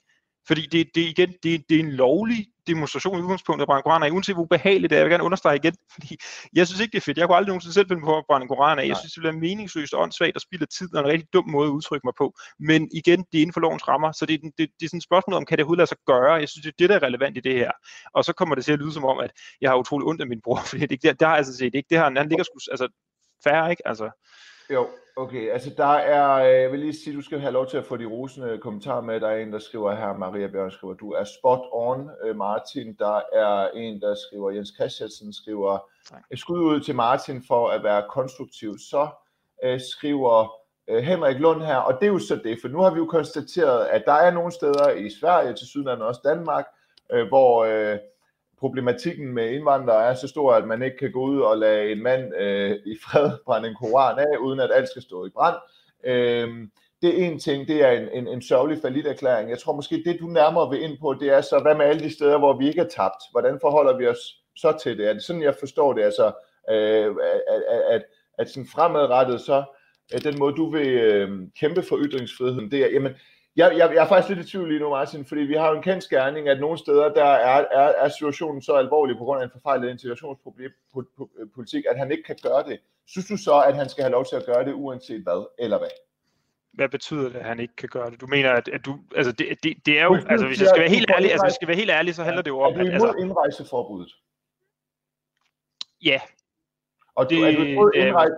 Fordi 0.46 0.66
det, 0.66 0.90
det, 0.94 1.00
igen, 1.00 1.32
det, 1.42 1.64
det 1.68 1.76
er 1.76 1.80
en 1.80 1.92
lovlig 1.92 2.46
demonstration 2.66 3.18
i 3.18 3.22
udgangspunktet 3.22 3.62
at 3.62 3.66
brænde 3.66 3.82
koraner 3.82 4.06
af, 4.06 4.10
uanset 4.10 4.34
hvor 4.36 4.44
behageligt 4.44 4.90
det 4.90 4.96
er. 4.96 5.00
Jeg 5.00 5.04
vil 5.04 5.12
gerne 5.12 5.24
understrege 5.24 5.56
igen, 5.56 5.74
fordi 5.94 6.16
jeg 6.54 6.66
synes 6.66 6.80
ikke, 6.80 6.92
det 6.92 6.98
er 6.98 7.02
fedt. 7.02 7.18
Jeg 7.18 7.26
kunne 7.26 7.36
aldrig 7.36 7.48
nogensinde 7.48 7.74
selv 7.74 7.88
finde 7.88 8.02
på 8.02 8.18
at 8.18 8.24
brænde 8.28 8.48
koraner 8.48 8.82
af. 8.82 8.86
Jeg 8.86 8.96
synes, 8.96 9.12
det 9.12 9.20
bliver 9.20 9.32
meningsløst 9.46 9.94
og 9.94 10.02
åndssvagt 10.02 10.36
og 10.36 10.40
spilde 10.40 10.66
tid 10.66 10.94
og 10.94 11.00
en 11.00 11.06
rigtig 11.06 11.28
dum 11.32 11.48
måde 11.48 11.68
at 11.68 11.72
udtrykke 11.72 12.06
mig 12.06 12.14
på. 12.18 12.34
Men 12.58 12.88
igen, 12.92 13.18
det 13.32 13.38
er 13.38 13.42
inden 13.42 13.52
for 13.52 13.60
lovens 13.60 13.88
rammer, 13.88 14.12
så 14.12 14.26
det, 14.26 14.40
det, 14.42 14.52
det, 14.58 14.68
det 14.80 14.84
er 14.84 14.88
sådan 14.88 14.98
et 14.98 15.10
spørgsmål 15.10 15.36
om, 15.36 15.44
kan 15.44 15.58
det 15.58 15.62
overhovedet 15.62 15.78
lade 15.78 15.92
sig 15.94 15.98
gøre? 16.06 16.32
Jeg 16.32 16.48
synes, 16.48 16.64
det 16.64 16.72
er 16.72 16.78
det, 16.78 16.88
der 16.88 16.96
er 16.96 17.02
relevant 17.02 17.36
i 17.36 17.40
det 17.40 17.54
her. 17.54 17.70
Og 18.14 18.24
så 18.24 18.32
kommer 18.32 18.54
det 18.54 18.64
til 18.64 18.72
at 18.72 18.78
lyde 18.78 18.92
som 18.92 19.04
om, 19.04 19.18
at 19.18 19.30
jeg 19.60 19.70
har 19.70 19.76
utrolig 19.76 20.06
ondt 20.06 20.20
af 20.20 20.26
min 20.26 20.40
bror, 20.44 20.60
fordi 20.70 20.86
det, 20.86 21.02
det, 21.02 21.20
det 21.20 21.26
har 21.26 21.34
jeg 21.34 21.38
altså 21.38 21.56
set 21.56 21.74
ikke. 21.74 21.86
Det 21.90 21.98
har, 21.98 22.12
han 22.16 22.28
ligger 22.28 22.44
sgu, 22.44 22.58
altså, 22.70 22.88
færre, 23.44 23.70
ikke? 23.70 23.88
Altså, 23.88 24.10
jo, 24.72 24.88
okay. 25.16 25.50
Altså 25.50 25.70
der 25.76 25.92
er, 25.92 26.32
øh, 26.32 26.62
jeg 26.62 26.72
vil 26.72 26.80
lige 26.80 26.94
sige, 26.94 27.16
du 27.16 27.22
skal 27.22 27.40
have 27.40 27.52
lov 27.52 27.66
til 27.66 27.76
at 27.76 27.84
få 27.84 27.96
de 27.96 28.04
rosende 28.04 28.58
kommentarer 28.58 29.00
med. 29.00 29.20
Der 29.20 29.28
er 29.28 29.38
en, 29.38 29.52
der 29.52 29.58
skriver 29.58 29.94
her, 29.94 30.16
Maria 30.18 30.46
Bjørn 30.46 30.70
skriver, 30.70 30.94
du 30.94 31.12
er 31.12 31.24
spot 31.24 31.60
on, 31.72 32.10
øh, 32.24 32.36
Martin. 32.36 32.96
Der 32.98 33.20
er 33.32 33.68
en, 33.68 34.00
der 34.00 34.14
skriver, 34.14 34.50
Jens 34.50 34.72
Christiansen 34.76 35.32
skriver, 35.32 35.78
et 36.30 36.38
skud 36.38 36.60
ud 36.60 36.80
til 36.80 36.94
Martin 36.94 37.44
for 37.46 37.68
at 37.68 37.82
være 37.82 38.04
konstruktiv. 38.10 38.78
Så 38.78 39.08
øh, 39.64 39.80
skriver 39.80 40.52
øh, 40.88 41.02
Henrik 41.02 41.38
Lund 41.38 41.62
her, 41.62 41.76
og 41.76 42.00
det 42.00 42.06
er 42.06 42.12
jo 42.12 42.18
så 42.18 42.40
det, 42.44 42.58
for 42.60 42.68
nu 42.68 42.78
har 42.78 42.90
vi 42.90 42.98
jo 42.98 43.06
konstateret, 43.06 43.86
at 43.86 44.02
der 44.06 44.12
er 44.12 44.30
nogle 44.30 44.52
steder 44.52 44.90
i 44.90 45.10
Sverige, 45.20 45.54
til 45.54 45.66
Sydland 45.66 46.02
og 46.02 46.08
også 46.08 46.20
Danmark, 46.24 46.64
øh, 47.12 47.28
hvor 47.28 47.64
øh, 47.64 47.98
problematikken 48.62 49.34
med 49.34 49.50
indvandrere 49.50 50.04
er 50.10 50.14
så 50.14 50.28
stor, 50.28 50.52
at 50.52 50.66
man 50.66 50.82
ikke 50.82 50.96
kan 50.96 51.12
gå 51.12 51.20
ud 51.20 51.40
og 51.40 51.58
lade 51.58 51.92
en 51.92 52.02
mand 52.02 52.34
øh, 52.36 52.76
i 52.86 52.96
fred 53.04 53.30
brænde 53.46 53.68
en 53.68 53.74
koran 53.74 54.18
af, 54.18 54.36
uden 54.36 54.60
at 54.60 54.70
alt 54.74 54.88
skal 54.88 55.02
stå 55.02 55.26
i 55.26 55.30
brand. 55.30 55.56
Øh, 56.04 56.48
det 57.02 57.10
er 57.10 57.26
en 57.26 57.38
ting, 57.38 57.68
det 57.68 57.84
er 57.84 57.90
en, 57.90 58.08
en, 58.12 58.28
en 58.28 58.42
sørgelig 58.42 59.06
erklæring. 59.06 59.50
Jeg 59.50 59.58
tror 59.58 59.76
måske, 59.76 60.02
det 60.04 60.20
du 60.20 60.26
nærmere 60.26 60.70
vil 60.70 60.82
ind 60.82 60.98
på, 61.00 61.14
det 61.20 61.28
er 61.28 61.40
så, 61.40 61.58
hvad 61.62 61.74
med 61.74 61.86
alle 61.86 62.02
de 62.02 62.14
steder, 62.14 62.38
hvor 62.38 62.58
vi 62.58 62.68
ikke 62.68 62.80
er 62.80 62.88
tabt? 62.88 63.22
Hvordan 63.30 63.58
forholder 63.60 63.96
vi 63.96 64.06
os 64.06 64.22
så 64.56 64.78
til 64.82 64.98
det? 64.98 65.08
Er 65.08 65.12
det 65.12 65.22
sådan, 65.22 65.42
jeg 65.42 65.54
forstår 65.60 65.92
det? 65.92 66.02
Altså, 66.02 66.26
øh, 66.70 67.06
at, 67.50 67.62
at, 67.74 67.82
at, 67.94 68.02
at 68.38 68.50
sådan 68.50 68.66
fremadrettet, 68.74 69.40
så 69.40 69.64
den 70.24 70.38
måde, 70.38 70.56
du 70.56 70.70
vil 70.70 70.88
øh, 70.88 71.30
kæmpe 71.60 71.82
for 71.82 71.98
ytringsfriheden, 72.04 72.70
det 72.70 72.78
er, 72.84 72.88
jamen, 72.92 73.12
jeg, 73.56 73.76
jeg, 73.76 73.94
jeg 73.94 74.04
er 74.04 74.08
faktisk 74.08 74.36
lidt 74.36 74.46
i 74.48 74.50
tvivl 74.50 74.68
lige 74.68 74.80
nu, 74.80 74.90
Martin, 74.90 75.24
fordi 75.24 75.40
vi 75.40 75.54
har 75.54 75.68
jo 75.68 75.76
en 75.76 75.82
kendt 75.82 76.04
skærning, 76.04 76.48
at 76.48 76.60
nogle 76.60 76.78
steder, 76.78 77.14
der 77.14 77.24
er, 77.24 77.64
er, 77.70 77.92
er 78.04 78.08
situationen 78.08 78.62
så 78.62 78.72
alvorlig 78.72 79.16
på 79.16 79.24
grund 79.24 79.40
af 79.40 79.44
en 79.44 79.50
forfejlet 79.50 79.90
integrationspolitik, 79.90 81.84
at 81.90 81.98
han 81.98 82.10
ikke 82.10 82.22
kan 82.22 82.36
gøre 82.42 82.62
det. 82.62 82.80
Synes 83.06 83.26
du 83.26 83.36
så, 83.36 83.60
at 83.60 83.76
han 83.76 83.88
skal 83.88 84.02
have 84.02 84.12
lov 84.12 84.24
til 84.24 84.36
at 84.36 84.46
gøre 84.46 84.64
det, 84.64 84.72
uanset 84.72 85.22
hvad, 85.22 85.46
eller 85.58 85.78
hvad? 85.78 85.88
Hvad 86.72 86.88
betyder 86.88 87.28
det, 87.28 87.36
at 87.36 87.44
han 87.44 87.60
ikke 87.60 87.76
kan 87.76 87.88
gøre 87.88 88.10
det? 88.10 88.20
Du 88.20 88.26
mener, 88.26 88.50
at, 88.52 88.68
at 88.68 88.84
du, 88.86 88.98
altså 89.16 89.32
det, 89.32 89.46
det, 89.62 89.86
det 89.86 89.98
er 90.00 90.04
jo, 90.04 90.14
altså 90.28 90.46
hvis 90.46 90.60
jeg 90.60 90.68
skal 90.68 90.80
være 90.80 90.90
helt 90.90 91.10
ærlig, 91.10 91.30
altså 91.30 91.44
hvis 91.44 91.50
jeg 91.50 91.54
skal 91.60 91.68
være 91.68 91.76
helt 91.76 91.90
ærlig, 91.90 92.14
så 92.14 92.24
handler 92.24 92.42
det 92.42 92.50
jo 92.50 92.60
om, 92.60 92.74
at... 92.74 92.80
Er 92.80 92.84
du 92.84 92.88
imod 92.88 93.08
altså, 93.08 93.24
indrejseforbuddet? 93.24 94.12
Ja. 96.04 96.20
Og 97.14 97.30
det, 97.30 97.38
er 97.38 97.56
du 97.56 97.62
imod 97.62 97.92
indrejse, 97.94 98.34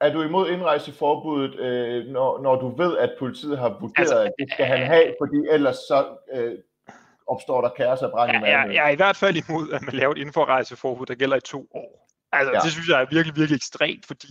er 0.00 0.12
du 0.12 0.22
imod 0.22 0.50
indrejseforbuddet, 0.50 1.60
øh, 1.60 2.06
når, 2.06 2.42
når 2.42 2.60
du 2.60 2.76
ved, 2.76 2.98
at 2.98 3.14
politiet 3.18 3.58
har 3.58 3.68
vurderet, 3.80 3.98
altså, 3.98 4.18
at 4.18 4.32
det 4.38 4.52
skal 4.52 4.66
han 4.66 4.86
have, 4.86 5.14
fordi 5.22 5.36
ellers 5.50 5.76
så 5.76 6.06
øh, 6.34 6.54
opstår 7.26 7.60
der 7.60 7.68
kaos 7.68 8.02
og 8.02 8.10
brand 8.10 8.30
i 8.30 8.34
ja, 8.34 8.58
jeg, 8.58 8.74
jeg 8.74 8.86
er 8.86 8.90
i 8.90 8.96
hvert 8.96 9.16
fald 9.16 9.36
imod, 9.36 9.72
at 9.72 9.82
man 9.82 9.94
laver 9.94 10.12
et 10.12 10.18
indforrejseforbud, 10.18 11.06
der 11.06 11.14
gælder 11.14 11.36
i 11.36 11.40
to 11.40 11.68
år. 11.74 12.08
Altså, 12.32 12.52
ja. 12.52 12.60
det 12.60 12.72
synes 12.72 12.88
jeg 12.88 13.02
er 13.02 13.06
virkelig, 13.10 13.36
virkelig 13.36 13.56
ekstremt, 13.56 14.06
fordi 14.06 14.28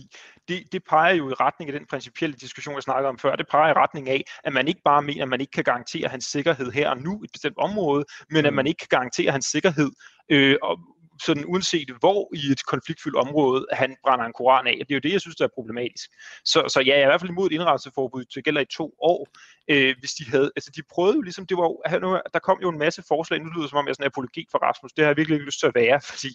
det, 0.48 0.72
det 0.72 0.82
peger 0.84 1.14
jo 1.14 1.30
i 1.30 1.32
retning 1.32 1.70
af 1.70 1.78
den 1.78 1.86
principielle 1.86 2.36
diskussion, 2.36 2.74
jeg 2.74 2.82
snakkede 2.82 3.08
om 3.08 3.18
før. 3.18 3.36
Det 3.36 3.48
peger 3.48 3.68
i 3.68 3.72
retning 3.72 4.08
af, 4.08 4.24
at 4.44 4.52
man 4.52 4.68
ikke 4.68 4.80
bare 4.84 5.02
mener, 5.02 5.22
at 5.22 5.28
man 5.28 5.40
ikke 5.40 5.50
kan 5.50 5.64
garantere 5.64 6.08
hans 6.08 6.24
sikkerhed 6.24 6.70
her 6.70 6.90
og 6.90 6.98
nu 6.98 7.22
i 7.22 7.24
et 7.24 7.32
bestemt 7.32 7.58
område, 7.58 8.04
men 8.30 8.42
mm. 8.42 8.46
at 8.46 8.54
man 8.54 8.66
ikke 8.66 8.78
kan 8.78 8.98
garantere 8.98 9.30
hans 9.32 9.46
sikkerhed 9.46 9.90
øh, 10.30 10.56
og 10.62 10.78
sådan 11.22 11.44
uanset 11.46 11.90
hvor 12.00 12.30
i 12.34 12.52
et 12.52 12.66
konfliktfyldt 12.66 13.16
område, 13.16 13.66
han 13.72 13.96
brænder 14.04 14.24
en 14.24 14.32
koran 14.32 14.66
af. 14.66 14.76
Det 14.78 14.90
er 14.90 14.94
jo 14.94 15.00
det, 15.00 15.12
jeg 15.12 15.20
synes, 15.20 15.36
der 15.36 15.44
er 15.44 15.48
problematisk. 15.54 16.10
Så, 16.44 16.64
så 16.68 16.80
ja, 16.80 16.92
jeg 16.92 17.00
er 17.00 17.02
i 17.02 17.10
hvert 17.10 17.20
fald 17.20 17.30
imod 17.30 17.46
et 17.46 17.52
indrejseforbud, 17.52 18.24
det 18.34 18.44
gælder 18.44 18.60
i 18.60 18.64
to 18.64 18.94
år. 18.98 19.28
Øh, 19.70 19.94
hvis 19.98 20.12
de 20.12 20.24
havde, 20.30 20.50
altså 20.56 20.70
de 20.76 20.82
prøvede 20.94 21.16
jo 21.16 21.20
ligesom, 21.20 21.46
det 21.46 21.56
var 21.56 21.62
jo, 21.62 22.20
der 22.34 22.38
kom 22.38 22.58
jo 22.62 22.68
en 22.68 22.78
masse 22.78 23.02
forslag, 23.08 23.40
nu 23.40 23.50
lyder 23.50 23.60
det 23.60 23.70
som 23.70 23.78
om, 23.78 23.86
jeg 23.86 23.90
er 23.90 23.94
sådan 23.94 24.04
en 24.04 24.12
apologi 24.14 24.46
for 24.50 24.58
Rasmus, 24.58 24.92
det 24.92 25.04
har 25.04 25.10
jeg 25.10 25.16
virkelig 25.16 25.34
ikke 25.34 25.46
lyst 25.46 25.60
til 25.60 25.66
at 25.66 25.74
være, 25.74 26.00
fordi, 26.10 26.30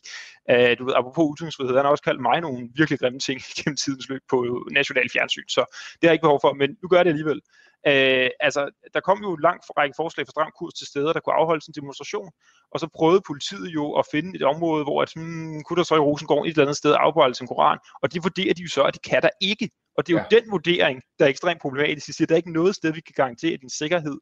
øh, 0.51 0.77
du 0.77 0.85
ved, 0.85 0.93
apropos 0.93 1.35
ytringsfrihed, 1.37 1.75
han 1.75 1.85
har 1.85 1.91
også 1.91 2.03
kaldt 2.03 2.21
mig 2.21 2.41
nogle 2.41 2.69
virkelig 2.75 2.99
grimme 2.99 3.19
ting 3.19 3.41
gennem 3.57 3.77
tidens 3.77 4.09
løb 4.09 4.21
på 4.29 4.67
national 4.71 5.09
fjernsyn, 5.09 5.47
så 5.47 5.61
det 5.93 6.03
har 6.03 6.09
jeg 6.09 6.13
ikke 6.13 6.27
behov 6.27 6.39
for, 6.41 6.53
men 6.53 6.69
nu 6.81 6.87
gør 6.89 7.03
det 7.03 7.09
alligevel. 7.09 7.41
Øh, 7.87 8.29
altså, 8.39 8.61
der 8.93 8.99
kom 8.99 9.19
jo 9.23 9.33
en 9.33 9.41
lang 9.41 9.59
række 9.77 9.95
forslag 9.97 10.25
for 10.27 10.31
stram 10.31 10.51
kurs 10.59 10.73
til 10.73 10.87
steder, 10.87 11.13
der 11.13 11.19
kunne 11.19 11.35
afholde 11.35 11.63
en 11.67 11.73
demonstration, 11.81 12.31
og 12.71 12.79
så 12.79 12.87
prøvede 12.95 13.21
politiet 13.27 13.67
jo 13.67 13.93
at 13.99 14.05
finde 14.11 14.35
et 14.35 14.43
område, 14.43 14.83
hvor 14.83 15.01
at, 15.01 15.11
hmm, 15.15 15.63
kunne 15.63 15.77
der 15.77 15.83
så 15.83 15.95
i 15.95 15.99
Rosengård 15.99 16.45
et 16.45 16.49
eller 16.49 16.63
andet 16.63 16.77
sted 16.77 16.95
afholde 16.99 17.35
en 17.41 17.47
koran, 17.47 17.79
og 18.01 18.13
det 18.13 18.23
vurderer 18.23 18.53
de 18.53 18.61
jo 18.61 18.69
så, 18.69 18.83
at 18.83 18.93
det 18.93 19.03
kan 19.03 19.21
der 19.21 19.29
ikke. 19.41 19.69
Og 19.97 20.07
det 20.07 20.13
er 20.13 20.17
jo 20.17 20.25
ja. 20.31 20.39
den 20.39 20.51
vurdering, 20.51 21.01
der 21.19 21.25
er 21.25 21.29
ekstremt 21.29 21.61
problematisk. 21.61 22.07
De 22.07 22.13
siger, 22.13 22.27
der 22.27 22.35
er 22.35 22.37
ikke 22.37 22.51
noget 22.51 22.75
sted, 22.75 22.93
vi 22.93 23.01
kan 23.01 23.13
garantere 23.15 23.57
din 23.57 23.69
sikkerhed, 23.69 24.17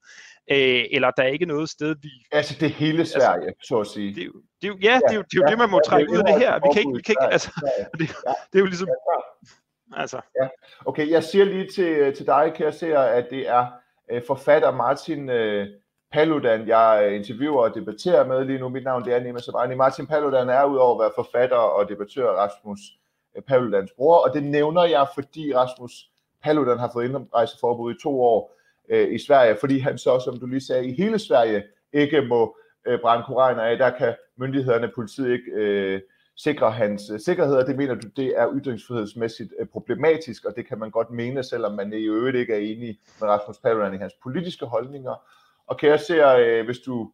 øh, 0.51 0.83
eller 0.91 1.11
der 1.11 1.23
er 1.23 1.27
ikke 1.27 1.45
noget 1.45 1.69
sted, 1.69 1.95
vi... 2.01 2.09
Altså 2.31 2.55
det 2.59 2.71
hele 2.71 2.99
altså, 2.99 3.13
Sverige, 3.13 3.47
altså, 3.47 3.67
så 3.67 3.79
at 3.79 3.87
sige. 3.87 4.15
Det, 4.15 4.31
det, 4.61 4.67
ja, 4.83 4.91
ja, 4.91 4.99
det 5.07 5.11
er 5.11 5.15
jo 5.15 5.21
det, 5.21 5.33
er 5.33 5.41
jo 5.41 5.43
ja, 5.45 5.49
det 5.51 5.57
man 5.57 5.69
må 5.69 5.79
ja, 5.85 5.89
trække 5.89 6.11
ud 6.11 6.17
af 6.17 6.25
det 6.25 6.39
her. 6.39 6.53
Vi 6.65 6.67
kan 6.73 6.79
ikke, 6.83 6.95
vi 6.95 7.01
kan 7.01 7.13
ikke 7.13 7.33
altså, 7.35 7.49
det, 7.99 8.07
det 8.49 8.55
er 8.59 8.63
jo 8.65 8.65
ligesom... 8.65 8.87
Altså. 9.93 10.21
Ja. 10.41 10.47
Okay, 10.85 11.09
jeg 11.09 11.23
siger 11.23 11.45
lige 11.45 11.67
til, 11.67 11.87
øh, 11.87 12.15
til 12.15 12.25
dig, 12.25 12.51
kære 12.55 12.71
seer, 12.71 12.99
at 12.99 13.29
det 13.29 13.49
er 13.49 13.65
øh, 14.11 14.21
forfatter 14.27 14.71
Martin 14.71 15.29
øh, 15.29 15.67
Paludan, 16.11 16.67
jeg 16.67 17.03
øh, 17.05 17.15
interviewer 17.15 17.63
og 17.63 17.75
debatterer 17.75 18.25
med 18.25 18.45
lige 18.45 18.59
nu. 18.59 18.69
Mit 18.69 18.83
navn 18.83 19.05
det 19.05 19.13
er 19.13 19.19
Nima 19.19 19.39
Sabani. 19.39 19.75
Martin 19.75 20.07
Paludan 20.07 20.49
er 20.49 20.65
udover 20.65 20.95
at 20.95 21.03
være 21.03 21.25
forfatter 21.25 21.57
og 21.57 21.89
debattør 21.89 22.29
Rasmus 22.29 22.79
øh, 23.35 23.41
Paludans 23.43 23.91
bror, 23.97 24.17
og 24.17 24.33
det 24.33 24.43
nævner 24.43 24.83
jeg, 24.83 25.07
fordi 25.15 25.55
Rasmus 25.55 25.91
Paludan 26.43 26.79
har 26.79 26.89
fået 26.93 27.05
indrejseforbud 27.05 27.95
i 27.95 28.01
to 28.03 28.21
år 28.21 28.55
øh, 28.89 29.13
i 29.13 29.19
Sverige, 29.19 29.57
fordi 29.59 29.79
han 29.79 29.97
så, 29.97 30.19
som 30.19 30.39
du 30.39 30.45
lige 30.45 30.65
sagde, 30.65 30.87
i 30.87 30.95
hele 30.95 31.19
Sverige 31.19 31.63
ikke 31.93 32.21
må 32.21 32.57
øh, 32.87 32.99
brænde 33.01 33.23
koraner 33.27 33.63
af. 33.63 33.77
Der 33.77 33.89
kan 33.89 34.15
myndighederne, 34.35 34.91
politiet 34.95 35.31
ikke 35.31 35.51
øh, 35.51 36.01
sikre 36.43 36.71
hans 36.71 37.09
øh, 37.13 37.19
sikkerhed, 37.19 37.55
og 37.55 37.67
det 37.67 37.75
mener 37.75 37.95
du, 37.95 38.07
det 38.15 38.33
er 38.37 38.47
ytringsfrihedsmæssigt 38.53 39.53
øh, 39.59 39.67
problematisk, 39.67 40.45
og 40.45 40.55
det 40.55 40.67
kan 40.67 40.79
man 40.79 40.91
godt 40.91 41.09
mene, 41.11 41.43
selvom 41.43 41.73
man 41.73 41.93
i 41.93 42.03
øvrigt 42.03 42.37
ikke 42.37 42.53
er 42.53 42.57
enig 42.57 42.99
med 43.19 43.29
Rasmus 43.29 43.57
Paludan 43.57 43.93
i 43.93 43.97
hans 43.97 44.13
politiske 44.23 44.65
holdninger. 44.65 45.15
Og 45.67 45.77
kan 45.77 45.89
jeg 45.89 45.99
se, 45.99 46.13
øh, 46.13 46.65
hvis 46.65 46.79
du 46.79 47.11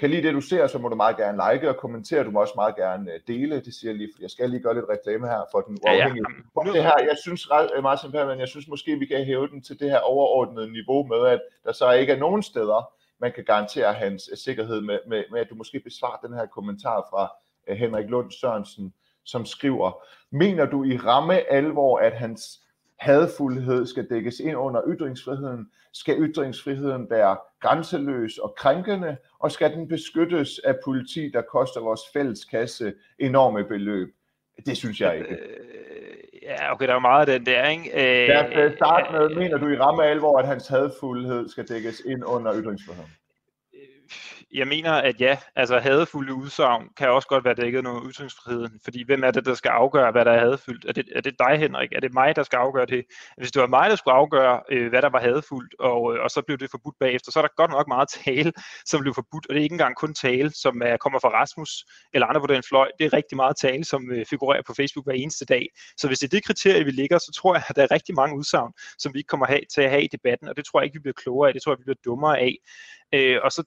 kan 0.00 0.10
lide 0.10 0.22
det, 0.22 0.34
du 0.34 0.40
ser, 0.40 0.66
så 0.66 0.78
må 0.78 0.88
du 0.88 0.96
meget 0.96 1.16
gerne 1.16 1.42
like 1.52 1.68
og 1.68 1.76
kommentere. 1.76 2.24
Du 2.24 2.30
må 2.30 2.40
også 2.40 2.52
meget 2.56 2.76
gerne 2.76 3.10
dele. 3.26 3.60
Det 3.60 3.74
siger 3.74 3.90
jeg 3.90 3.98
lige, 3.98 4.10
for 4.14 4.22
jeg 4.22 4.30
skal 4.30 4.50
lige 4.50 4.62
gøre 4.62 4.74
lidt 4.74 4.86
reklame 4.88 5.26
her 5.26 5.42
for 5.50 5.60
den 5.60 5.78
uafhængige. 5.84 6.24
Ja, 6.56 6.66
ja. 6.66 6.72
Det 6.72 6.82
her, 6.82 7.04
jeg 7.08 7.16
synes, 7.22 7.48
Martin 7.82 8.12
Perman, 8.12 8.40
jeg 8.40 8.48
synes 8.48 8.68
måske, 8.68 8.98
vi 8.98 9.06
kan 9.06 9.24
hæve 9.24 9.48
den 9.48 9.62
til 9.62 9.80
det 9.80 9.90
her 9.90 9.98
overordnede 9.98 10.72
niveau 10.72 11.06
med, 11.06 11.26
at 11.26 11.40
der 11.64 11.72
så 11.72 11.92
ikke 11.92 12.12
er 12.12 12.18
nogen 12.18 12.42
steder, 12.42 12.92
man 13.20 13.32
kan 13.32 13.44
garantere 13.44 13.92
hans 13.92 14.30
sikkerhed 14.34 14.80
med, 14.80 14.98
med, 15.06 15.24
med 15.30 15.40
at 15.40 15.50
du 15.50 15.54
måske 15.54 15.80
besvarer 15.80 16.26
den 16.26 16.34
her 16.34 16.46
kommentar 16.46 17.06
fra 17.10 17.32
Henrik 17.74 18.10
Lund 18.10 18.30
Sørensen, 18.30 18.92
som 19.24 19.46
skriver, 19.46 20.04
mener 20.30 20.66
du 20.66 20.84
i 20.84 20.96
ramme 20.96 21.52
alvor, 21.52 21.98
at 21.98 22.12
hans 22.12 22.60
hadfuldhed 22.98 23.86
skal 23.86 24.10
dækkes 24.10 24.40
ind 24.40 24.56
under 24.56 24.82
ytringsfriheden? 24.88 25.66
Skal 25.92 26.16
ytringsfriheden 26.18 27.10
være 27.10 27.36
grænseløs 27.60 28.38
og 28.38 28.54
krænkende, 28.56 29.16
og 29.38 29.52
skal 29.52 29.72
den 29.72 29.88
beskyttes 29.88 30.58
af 30.58 30.74
politi, 30.84 31.30
der 31.34 31.42
koster 31.42 31.80
vores 31.80 32.00
fælleskasse 32.12 32.92
enorme 33.18 33.64
beløb? 33.64 34.08
Det 34.66 34.76
synes 34.76 35.00
jeg 35.00 35.18
ikke. 35.18 35.30
Øh, 35.30 35.38
ja, 36.42 36.72
okay, 36.72 36.86
der 36.86 36.94
er 36.94 36.98
meget 36.98 37.28
af 37.28 37.38
den 37.38 37.46
der, 37.46 37.68
ikke? 37.68 38.22
Øh, 38.22 38.28
Lad 38.28 38.70
os 38.70 38.76
starte 38.76 39.12
med, 39.12 39.36
mener 39.36 39.58
du 39.58 39.68
i 39.68 39.76
ramme 39.76 40.04
alvor, 40.04 40.38
at 40.38 40.46
hans 40.46 40.68
hadfuldhed 40.68 41.48
skal 41.48 41.68
dækkes 41.68 42.00
ind 42.00 42.24
under 42.24 42.62
ytringsfriheden? 42.62 43.10
Jeg 44.56 44.68
mener, 44.68 44.92
at 44.92 45.20
ja, 45.20 45.38
altså 45.56 45.78
hadefulde 45.78 46.34
udsagn 46.34 46.88
kan 46.96 47.10
også 47.10 47.28
godt 47.28 47.44
være 47.44 47.54
dækket 47.54 47.78
under 47.78 48.10
ytringsfriheden, 48.10 48.80
fordi 48.84 49.04
hvem 49.04 49.24
er 49.24 49.30
det, 49.30 49.46
der 49.46 49.54
skal 49.54 49.68
afgøre, 49.68 50.10
hvad 50.12 50.24
der 50.24 50.32
er 50.32 50.40
hadefuldt? 50.40 50.84
Er 50.84 50.92
det, 50.92 51.04
er 51.14 51.20
det 51.20 51.34
dig, 51.38 51.58
Henrik? 51.58 51.92
Er 51.92 52.00
det 52.00 52.14
mig, 52.14 52.36
der 52.36 52.42
skal 52.42 52.56
afgøre 52.56 52.86
det? 52.86 53.04
Hvis 53.38 53.52
det 53.52 53.62
var 53.62 53.68
mig, 53.68 53.90
der 53.90 53.96
skulle 53.96 54.14
afgøre, 54.14 54.60
øh, 54.70 54.88
hvad 54.88 55.02
der 55.02 55.08
var 55.08 55.20
hadefuldt, 55.20 55.74
og, 55.78 56.14
øh, 56.14 56.22
og 56.24 56.30
så 56.30 56.42
blev 56.46 56.58
det 56.58 56.70
forbudt 56.70 56.96
bagefter, 57.00 57.32
så 57.32 57.38
er 57.38 57.42
der 57.42 57.48
godt 57.56 57.70
nok 57.70 57.88
meget 57.88 58.08
tale, 58.24 58.52
som 58.84 59.00
blev 59.00 59.14
forbudt, 59.14 59.46
og 59.46 59.54
det 59.54 59.60
er 59.60 59.62
ikke 59.62 59.72
engang 59.72 59.96
kun 59.96 60.14
tale, 60.14 60.50
som 60.50 60.82
er, 60.84 60.96
kommer 60.96 61.18
fra 61.18 61.28
Rasmus 61.28 61.84
eller 62.14 62.26
andre 62.26 62.40
på 62.40 62.46
den 62.46 62.62
fløj. 62.68 62.88
Det 62.98 63.04
er 63.04 63.12
rigtig 63.12 63.36
meget 63.36 63.56
tale, 63.56 63.84
som 63.84 64.10
øh, 64.10 64.26
figurerer 64.26 64.62
på 64.66 64.74
Facebook 64.74 65.06
hver 65.06 65.14
eneste 65.14 65.44
dag. 65.44 65.68
Så 65.96 66.06
hvis 66.06 66.18
det 66.18 66.26
er 66.26 66.36
det 66.36 66.44
kriterie, 66.44 66.84
vi 66.84 66.90
ligger, 66.90 67.18
så 67.18 67.32
tror 67.36 67.54
jeg, 67.54 67.62
at 67.68 67.76
der 67.76 67.82
er 67.82 67.90
rigtig 67.90 68.14
mange 68.14 68.36
udsagn, 68.36 68.72
som 68.98 69.14
vi 69.14 69.18
ikke 69.18 69.28
kommer 69.28 69.46
til 69.74 69.80
at 69.80 69.90
have 69.90 70.04
i 70.04 70.08
debatten, 70.12 70.48
og 70.48 70.56
det 70.56 70.64
tror 70.64 70.80
jeg 70.80 70.84
ikke, 70.84 70.94
vi 70.94 71.02
bliver 71.02 71.20
klogere 71.22 71.48
af. 71.48 71.54
Det 71.54 71.62
tror 71.62 71.72
jeg, 71.72 71.78
vi 71.78 71.84
bliver 71.84 72.02
dummere 72.04 72.38
af. 72.40 72.56
Øh, 73.14 73.38
og 73.44 73.52
så 73.52 73.64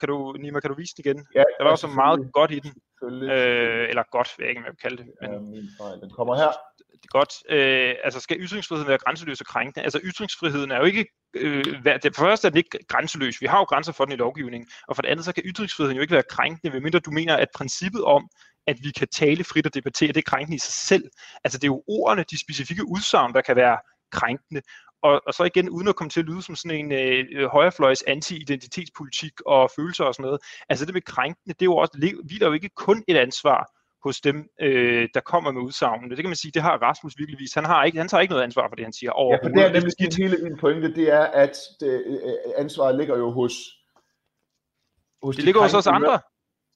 kan 0.00 0.08
du, 0.08 0.32
Nima, 0.40 0.60
kan 0.60 0.70
du 0.70 0.76
vise 0.76 0.94
den 0.96 1.04
igen? 1.04 1.26
Ja, 1.34 1.44
der 1.58 1.64
var 1.64 1.70
også 1.70 1.86
meget 1.86 2.32
godt 2.32 2.50
i 2.50 2.58
den. 2.58 2.72
Øh, 3.02 3.88
eller 3.88 4.02
godt, 4.10 4.28
jeg 4.38 4.48
ikke, 4.48 4.60
hvad 4.60 4.70
jeg 4.70 4.78
kalde 4.78 4.96
det. 4.96 5.06
Men, 5.22 5.32
ja, 5.32 5.38
min 5.38 5.68
fejl. 5.80 6.00
Den 6.00 6.10
kommer 6.10 6.36
her. 6.36 6.52
Det 6.92 7.04
er 7.04 7.18
godt. 7.18 7.32
Øh, 7.48 7.94
altså, 8.04 8.20
skal 8.20 8.36
ytringsfriheden 8.40 8.88
være 8.88 8.98
grænseløs 8.98 9.40
og 9.40 9.46
krænkende? 9.46 9.84
Altså, 9.84 10.00
ytringsfriheden 10.04 10.70
er 10.70 10.78
jo 10.78 10.84
ikke... 10.84 11.06
Øh, 11.34 11.64
for 11.82 11.98
det 11.98 12.16
første 12.16 12.48
er 12.48 12.50
den 12.50 12.58
ikke 12.58 12.78
grænseløs. 12.88 13.40
Vi 13.40 13.46
har 13.46 13.58
jo 13.58 13.64
grænser 13.64 13.92
for 13.92 14.04
den 14.04 14.12
i 14.12 14.16
lovgivningen. 14.16 14.68
Og 14.88 14.96
for 14.96 15.02
det 15.02 15.08
andet, 15.08 15.24
så 15.24 15.32
kan 15.32 15.42
ytringsfriheden 15.46 15.96
jo 15.96 16.02
ikke 16.02 16.14
være 16.14 16.30
krænkende, 16.30 16.72
medmindre 16.72 16.98
du 16.98 17.10
mener, 17.10 17.36
at 17.36 17.48
princippet 17.54 18.04
om, 18.04 18.28
at 18.66 18.76
vi 18.82 18.90
kan 18.90 19.08
tale 19.08 19.44
frit 19.44 19.66
og 19.66 19.74
debattere, 19.74 20.08
det 20.08 20.16
er 20.16 20.30
krænkende 20.30 20.56
i 20.56 20.58
sig 20.58 20.72
selv. 20.72 21.04
Altså, 21.44 21.58
det 21.58 21.64
er 21.64 21.68
jo 21.68 21.82
ordene, 21.88 22.24
de 22.30 22.40
specifikke 22.40 22.88
udsagn, 22.88 23.34
der 23.34 23.40
kan 23.40 23.56
være 23.56 23.78
krænkende 24.12 24.62
og, 25.02 25.22
og 25.26 25.34
så 25.34 25.44
igen, 25.44 25.68
uden 25.68 25.88
at 25.88 25.96
komme 25.96 26.10
til 26.10 26.20
at 26.20 26.26
lyde 26.26 26.42
som 26.42 26.56
sådan 26.56 26.78
en 26.78 26.92
øh, 26.92 27.24
øh, 27.32 27.46
højrefløjs 27.46 28.02
anti-identitetspolitik 28.02 29.32
og 29.46 29.70
følelser 29.76 30.04
og 30.04 30.14
sådan 30.14 30.24
noget. 30.24 30.40
Altså 30.68 30.86
det 30.86 30.94
med 30.94 31.02
krænkende, 31.02 31.54
det 31.54 31.62
er 31.62 31.66
jo 31.72 31.76
også, 31.76 31.98
det 32.00 32.42
er 32.42 32.46
jo 32.46 32.52
ikke 32.52 32.70
kun 32.76 33.04
et 33.08 33.16
ansvar 33.16 33.72
hos 34.04 34.20
dem, 34.20 34.48
øh, 34.60 35.08
der 35.14 35.20
kommer 35.20 35.50
med 35.52 35.62
udsagnene. 35.62 36.16
Det 36.16 36.22
kan 36.24 36.30
man 36.30 36.36
sige, 36.36 36.52
det 36.52 36.62
har 36.62 36.78
Rasmus 36.78 37.14
virkelig 37.18 37.38
vist. 37.38 37.54
Han, 37.54 37.64
har 37.64 37.84
ikke, 37.84 37.98
han 37.98 38.08
tager 38.08 38.20
ikke 38.20 38.32
noget 38.32 38.44
ansvar 38.44 38.68
for 38.68 38.76
det, 38.76 38.84
han 38.84 38.92
siger. 38.92 39.12
Ja, 39.32 39.36
for 39.42 39.48
det 39.48 39.64
er 39.64 39.72
nemlig 39.72 39.92
din 39.98 40.12
hele 40.22 40.36
din 40.44 40.58
pointe, 40.58 40.94
det 40.94 41.12
er, 41.12 41.24
at 41.24 41.56
det, 41.80 42.02
øh, 42.06 42.18
ansvaret 42.56 42.96
ligger 42.96 43.16
jo 43.16 43.30
hos, 43.30 43.52
hos 45.22 45.36
det 45.36 45.42
de 45.42 45.44
ligger 45.46 45.60
hos 45.60 45.74
os 45.74 45.86
andre 45.86 46.20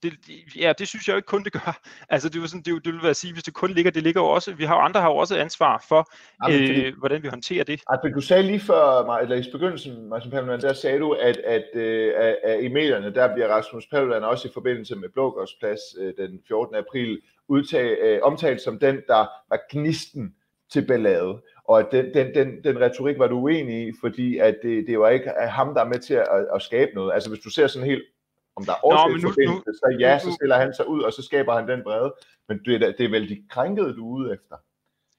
det, 0.02 0.12
ja, 0.56 0.72
det 0.78 0.88
synes 0.88 1.08
jeg 1.08 1.12
jo 1.12 1.16
ikke 1.16 1.26
kun 1.26 1.44
det 1.44 1.52
gør. 1.52 1.80
Altså 2.14 2.28
det, 2.28 2.36
er 2.36 2.40
jo 2.40 2.46
sådan, 2.46 2.62
det, 2.62 2.84
det 2.84 2.92
vil 2.92 3.02
være 3.02 3.10
at 3.10 3.16
sige, 3.16 3.32
hvis 3.32 3.42
det 3.42 3.54
kun 3.54 3.70
ligger, 3.70 3.90
det 3.90 4.02
ligger 4.02 4.20
jo 4.20 4.26
også, 4.26 4.52
vi 4.54 4.64
har 4.64 4.74
andre 4.74 5.00
har 5.00 5.08
jo 5.08 5.16
også 5.16 5.36
ansvar 5.36 5.84
for, 5.88 6.08
ja, 6.48 6.54
fordi, 6.54 6.84
øh, 6.84 6.98
hvordan 6.98 7.22
vi 7.22 7.28
håndterer 7.28 7.64
det. 7.64 7.80
Altså, 7.88 8.12
du 8.14 8.20
sagde 8.20 8.42
lige 8.42 8.60
før, 8.60 9.16
eller 9.16 9.36
i 9.36 9.44
begyndelsen, 9.52 10.08
Martin 10.08 10.30
Paludan, 10.30 10.60
der 10.60 10.72
sagde 10.72 10.98
du, 10.98 11.12
at, 11.12 11.36
at, 11.36 11.64
øh, 11.74 12.12
at, 12.16 12.36
at 12.44 12.64
i 12.64 12.68
medierne, 12.68 13.14
der 13.14 13.34
bliver 13.34 13.48
Rasmus 13.48 13.86
Paludan 13.86 14.24
også 14.24 14.48
i 14.48 14.50
forbindelse 14.54 14.96
med 14.96 15.08
Blågårdsplads 15.08 15.80
øh, 16.00 16.12
den 16.18 16.40
14. 16.48 16.74
april 16.74 17.20
udtag, 17.48 17.98
øh, 18.02 18.18
omtalt 18.22 18.60
som 18.60 18.78
den, 18.78 18.96
der 19.08 19.26
var 19.50 19.60
gnisten 19.70 20.34
til 20.72 20.86
ballade. 20.86 21.42
Og 21.64 21.78
at 21.78 21.86
den, 21.92 22.14
den, 22.14 22.34
den, 22.34 22.64
den 22.64 22.80
retorik 22.80 23.18
var 23.18 23.26
du 23.26 23.38
uenig 23.38 23.88
i, 23.88 23.92
fordi 24.00 24.38
at 24.38 24.56
det, 24.62 24.86
det 24.86 24.98
var 24.98 25.08
ikke 25.08 25.30
ham, 25.40 25.74
der 25.74 25.80
er 25.80 25.88
med 25.88 25.98
til 25.98 26.14
at, 26.14 26.46
at 26.54 26.62
skabe 26.62 26.90
noget. 26.94 27.14
Altså 27.14 27.30
hvis 27.30 27.40
du 27.40 27.50
ser 27.50 27.66
sådan 27.66 27.88
helt 27.88 28.02
om 28.56 28.64
der 28.64 28.72
er 28.72 28.84
årsagsforbindelse, 28.84 29.70
så 29.80 29.96
ja, 30.00 30.18
så 30.18 30.32
stiller 30.32 30.56
han 30.56 30.74
sig 30.74 30.88
ud, 30.88 31.02
og 31.02 31.12
så 31.12 31.22
skaber 31.22 31.54
han 31.54 31.68
den 31.68 31.82
brede. 31.82 32.14
Men 32.48 32.58
det 32.64 32.74
er, 32.74 32.92
det 32.98 33.04
er 33.04 33.10
vel 33.10 33.28
de 33.28 33.44
krænkede, 33.50 33.96
du 33.96 34.04
er 34.06 34.18
ude 34.18 34.32
efter? 34.32 34.56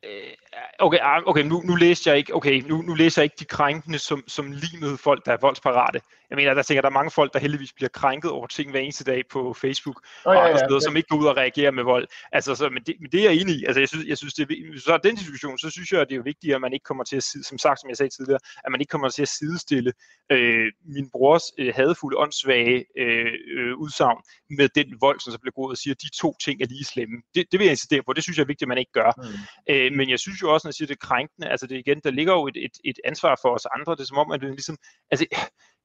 Øh, 0.05 0.33
okay, 0.81 0.97
ah, 1.01 1.21
okay 1.25 1.43
nu, 1.43 1.61
nu 1.65 1.75
læste 1.75 2.09
jeg 2.09 2.17
ikke, 2.17 2.35
okay, 2.35 2.61
nu, 2.67 2.81
nu 2.81 2.93
læser 2.93 3.21
jeg 3.21 3.23
ikke 3.23 3.35
de 3.39 3.45
krænkende 3.45 3.99
som, 3.99 4.23
som 4.27 4.51
limede 4.51 4.97
folk, 4.97 5.25
der 5.25 5.31
er 5.31 5.37
voldsparate. 5.41 6.01
Jeg 6.29 6.35
mener, 6.35 6.53
der 6.53 6.63
tænker, 6.63 6.81
der 6.81 6.89
er 6.89 6.93
mange 6.93 7.11
folk, 7.11 7.33
der 7.33 7.39
heldigvis 7.39 7.73
bliver 7.73 7.89
krænket 7.89 8.31
over 8.31 8.47
ting 8.47 8.71
hver 8.71 8.79
eneste 8.79 9.03
dag 9.03 9.23
på 9.31 9.53
Facebook 9.53 10.01
oh, 10.25 10.33
ja, 10.33 10.39
og 10.39 10.45
andre 10.45 10.57
ja, 10.57 10.65
steder, 10.65 10.79
ja. 10.81 10.85
som 10.85 10.95
ikke 10.97 11.07
går 11.07 11.17
ud 11.17 11.25
og 11.25 11.37
reagerer 11.37 11.71
med 11.71 11.83
vold. 11.83 12.07
Altså, 12.31 12.55
så, 12.55 12.69
men, 12.69 12.83
det, 12.83 12.95
men 12.99 13.11
det 13.11 13.19
er 13.19 13.23
jeg 13.31 13.41
enig 13.41 13.55
i. 13.55 13.65
Altså, 13.65 13.79
jeg 13.79 13.89
synes, 13.89 14.05
jeg 14.07 14.17
synes 14.17 14.33
det 14.33 14.47
så 14.83 14.93
er 14.93 14.97
den 14.97 15.15
diskussion, 15.15 15.57
så 15.57 15.69
synes 15.69 15.91
jeg, 15.91 16.01
at 16.01 16.09
det 16.09 16.17
er 16.17 16.23
vigtigt, 16.23 16.55
at 16.55 16.61
man 16.61 16.73
ikke 16.73 16.83
kommer 16.83 17.03
til 17.03 17.15
at, 17.15 17.23
som 17.23 17.57
sagt, 17.57 17.79
som 17.79 17.89
jeg 17.89 17.97
sagde 17.97 18.15
tidligere, 18.15 18.39
at 18.65 18.71
man 18.71 18.81
ikke 18.81 18.91
kommer 18.91 19.09
til 19.09 19.21
at 19.21 19.27
sidestille 19.27 19.93
øh, 20.31 20.71
min 20.85 21.09
brors 21.11 21.43
øh, 21.57 21.73
hadefulde, 21.75 22.17
åndssvage 22.17 22.85
øh, 22.97 23.33
øh, 23.57 23.77
udsagn 23.77 24.17
med 24.49 24.69
den 24.75 24.87
vold, 25.01 25.19
som 25.19 25.31
så 25.33 25.39
bliver 25.39 25.53
gået 25.53 25.71
og 25.71 25.77
siger, 25.77 25.93
at 25.93 26.01
de 26.01 26.09
to 26.21 26.35
ting 26.45 26.61
er 26.61 26.65
lige 26.65 26.85
slemme. 26.85 27.15
Det, 27.35 27.45
det 27.51 27.59
vil 27.59 27.65
jeg 27.65 27.73
insistere 27.73 28.03
på. 28.03 28.13
Det 28.13 28.23
synes 28.23 28.37
jeg 28.37 28.43
er 28.43 28.47
vigtigt, 28.53 28.67
at 28.67 28.73
man 28.73 28.77
ikke 28.77 28.91
gør. 28.91 29.11
Mm. 29.17 29.73
Øh, 29.73 29.91
men 29.93 30.09
jeg 30.09 30.19
synes 30.19 30.41
jo 30.41 30.53
også, 30.53 30.70
man 30.71 30.73
jeg 30.73 30.87
siger, 30.87 30.87
det 30.87 30.99
krænkende, 30.99 31.49
altså 31.49 31.67
det 31.67 31.77
igen, 31.77 31.99
der 32.03 32.11
ligger 32.11 32.33
jo 32.33 32.47
et, 32.47 32.57
et, 32.57 32.75
et 32.85 32.99
ansvar 33.05 33.39
for 33.41 33.49
os 33.55 33.65
andre. 33.77 33.91
Det 33.95 34.01
er 34.01 34.11
som 34.11 34.17
om, 34.17 34.31
at 34.31 34.41
det 34.41 34.49
ligesom, 34.49 34.77
altså, 35.11 35.25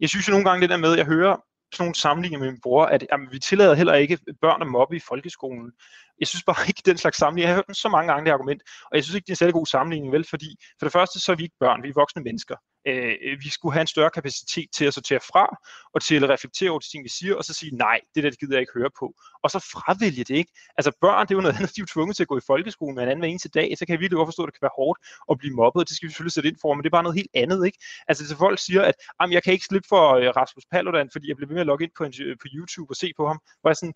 jeg 0.00 0.08
synes 0.08 0.28
jo 0.28 0.32
nogle 0.32 0.48
gange 0.48 0.62
det 0.62 0.70
der 0.70 0.76
med, 0.76 0.92
at 0.92 0.98
jeg 0.98 1.06
hører 1.06 1.36
sådan 1.72 1.84
nogle 1.84 1.94
sammenligninger 1.94 2.44
med 2.44 2.52
min 2.52 2.60
bror, 2.62 2.84
at 2.84 3.06
jamen, 3.12 3.28
vi 3.32 3.38
tillader 3.38 3.74
heller 3.74 3.94
ikke 3.94 4.18
børn 4.40 4.62
at 4.62 4.68
mobbe 4.68 4.96
i 4.96 5.06
folkeskolen. 5.08 5.72
Jeg 6.20 6.28
synes 6.28 6.44
bare 6.44 6.66
ikke 6.70 6.82
den 6.86 6.98
slags 6.98 7.18
sammenligning. 7.18 7.48
Jeg 7.48 7.52
har 7.54 7.58
hørt 7.58 7.66
den 7.66 7.74
så 7.84 7.88
mange 7.88 8.08
gange, 8.12 8.24
det 8.26 8.32
argument, 8.32 8.62
og 8.90 8.96
jeg 8.96 9.04
synes 9.04 9.14
ikke, 9.14 9.26
det 9.26 9.32
er 9.32 9.38
en 9.38 9.44
særlig 9.44 9.54
god 9.60 9.66
sammenligning, 9.66 10.12
vel, 10.12 10.24
fordi 10.30 10.50
for 10.78 10.86
det 10.86 10.92
første, 10.92 11.20
så 11.20 11.32
er 11.32 11.36
vi 11.36 11.42
ikke 11.42 11.60
børn, 11.60 11.82
vi 11.82 11.88
er 11.88 12.00
voksne 12.02 12.22
mennesker 12.22 12.56
øh, 12.86 13.38
vi 13.44 13.50
skulle 13.50 13.72
have 13.72 13.80
en 13.80 13.86
større 13.86 14.10
kapacitet 14.10 14.68
til 14.72 14.84
at 14.84 14.94
sortere 14.94 15.20
fra, 15.20 15.56
og 15.94 16.02
til 16.02 16.24
at 16.24 16.30
reflektere 16.30 16.70
over 16.70 16.78
de 16.78 16.90
ting, 16.90 17.04
vi 17.04 17.08
siger, 17.08 17.34
og 17.34 17.44
så 17.44 17.54
sige, 17.54 17.76
nej, 17.76 18.00
det 18.14 18.24
der 18.24 18.30
det 18.30 18.40
gider 18.40 18.54
jeg 18.54 18.60
ikke 18.60 18.78
høre 18.78 18.90
på. 18.98 19.14
Og 19.42 19.50
så 19.50 19.58
fravælge 19.58 20.24
det, 20.24 20.36
ikke? 20.36 20.52
Altså 20.78 20.92
børn, 21.00 21.26
det 21.26 21.30
er 21.34 21.38
jo 21.38 21.40
noget 21.40 21.56
andet, 21.56 21.76
de 21.76 21.80
er 21.80 21.86
tvunget 21.92 22.16
til 22.16 22.24
at 22.24 22.28
gå 22.28 22.36
i 22.38 22.46
folkeskolen 22.46 22.94
med 22.94 23.02
en 23.02 23.08
anden 23.08 23.22
hver 23.22 23.28
eneste 23.28 23.48
dag, 23.48 23.78
så 23.78 23.86
kan 23.86 23.92
jeg 23.92 24.00
virkelig 24.00 24.16
godt 24.16 24.26
forstå, 24.26 24.42
at 24.42 24.46
det 24.46 24.54
kan 24.54 24.66
være 24.68 24.78
hårdt 24.80 24.98
at 25.30 25.38
blive 25.38 25.54
mobbet, 25.54 25.80
og 25.80 25.88
det 25.88 25.96
skal 25.96 26.06
vi 26.06 26.12
selvfølgelig 26.12 26.36
sætte 26.36 26.48
ind 26.48 26.58
for, 26.62 26.74
men 26.74 26.82
det 26.82 26.88
er 26.88 26.96
bare 26.98 27.06
noget 27.06 27.20
helt 27.20 27.34
andet, 27.34 27.66
ikke? 27.66 27.78
Altså 28.08 28.28
så 28.28 28.36
folk 28.36 28.58
siger, 28.58 28.82
at 28.82 28.94
jeg 29.36 29.42
kan 29.42 29.52
ikke 29.52 29.68
slippe 29.70 29.88
for 29.88 30.04
øh, 30.18 30.28
Rasmus 30.40 30.64
Paludan, 30.72 31.08
fordi 31.12 31.28
jeg 31.28 31.36
bliver 31.36 31.48
ved 31.48 31.54
med 31.54 31.66
at 31.66 31.70
logge 31.70 31.84
ind 31.84 31.94
på, 31.98 32.04
en, 32.04 32.12
på 32.42 32.46
YouTube 32.54 32.90
og 32.92 32.96
se 32.96 33.08
på 33.16 33.26
ham, 33.26 33.38
hvor 33.60 33.70
jeg 33.70 33.76
sådan, 33.76 33.94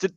det, 0.00 0.10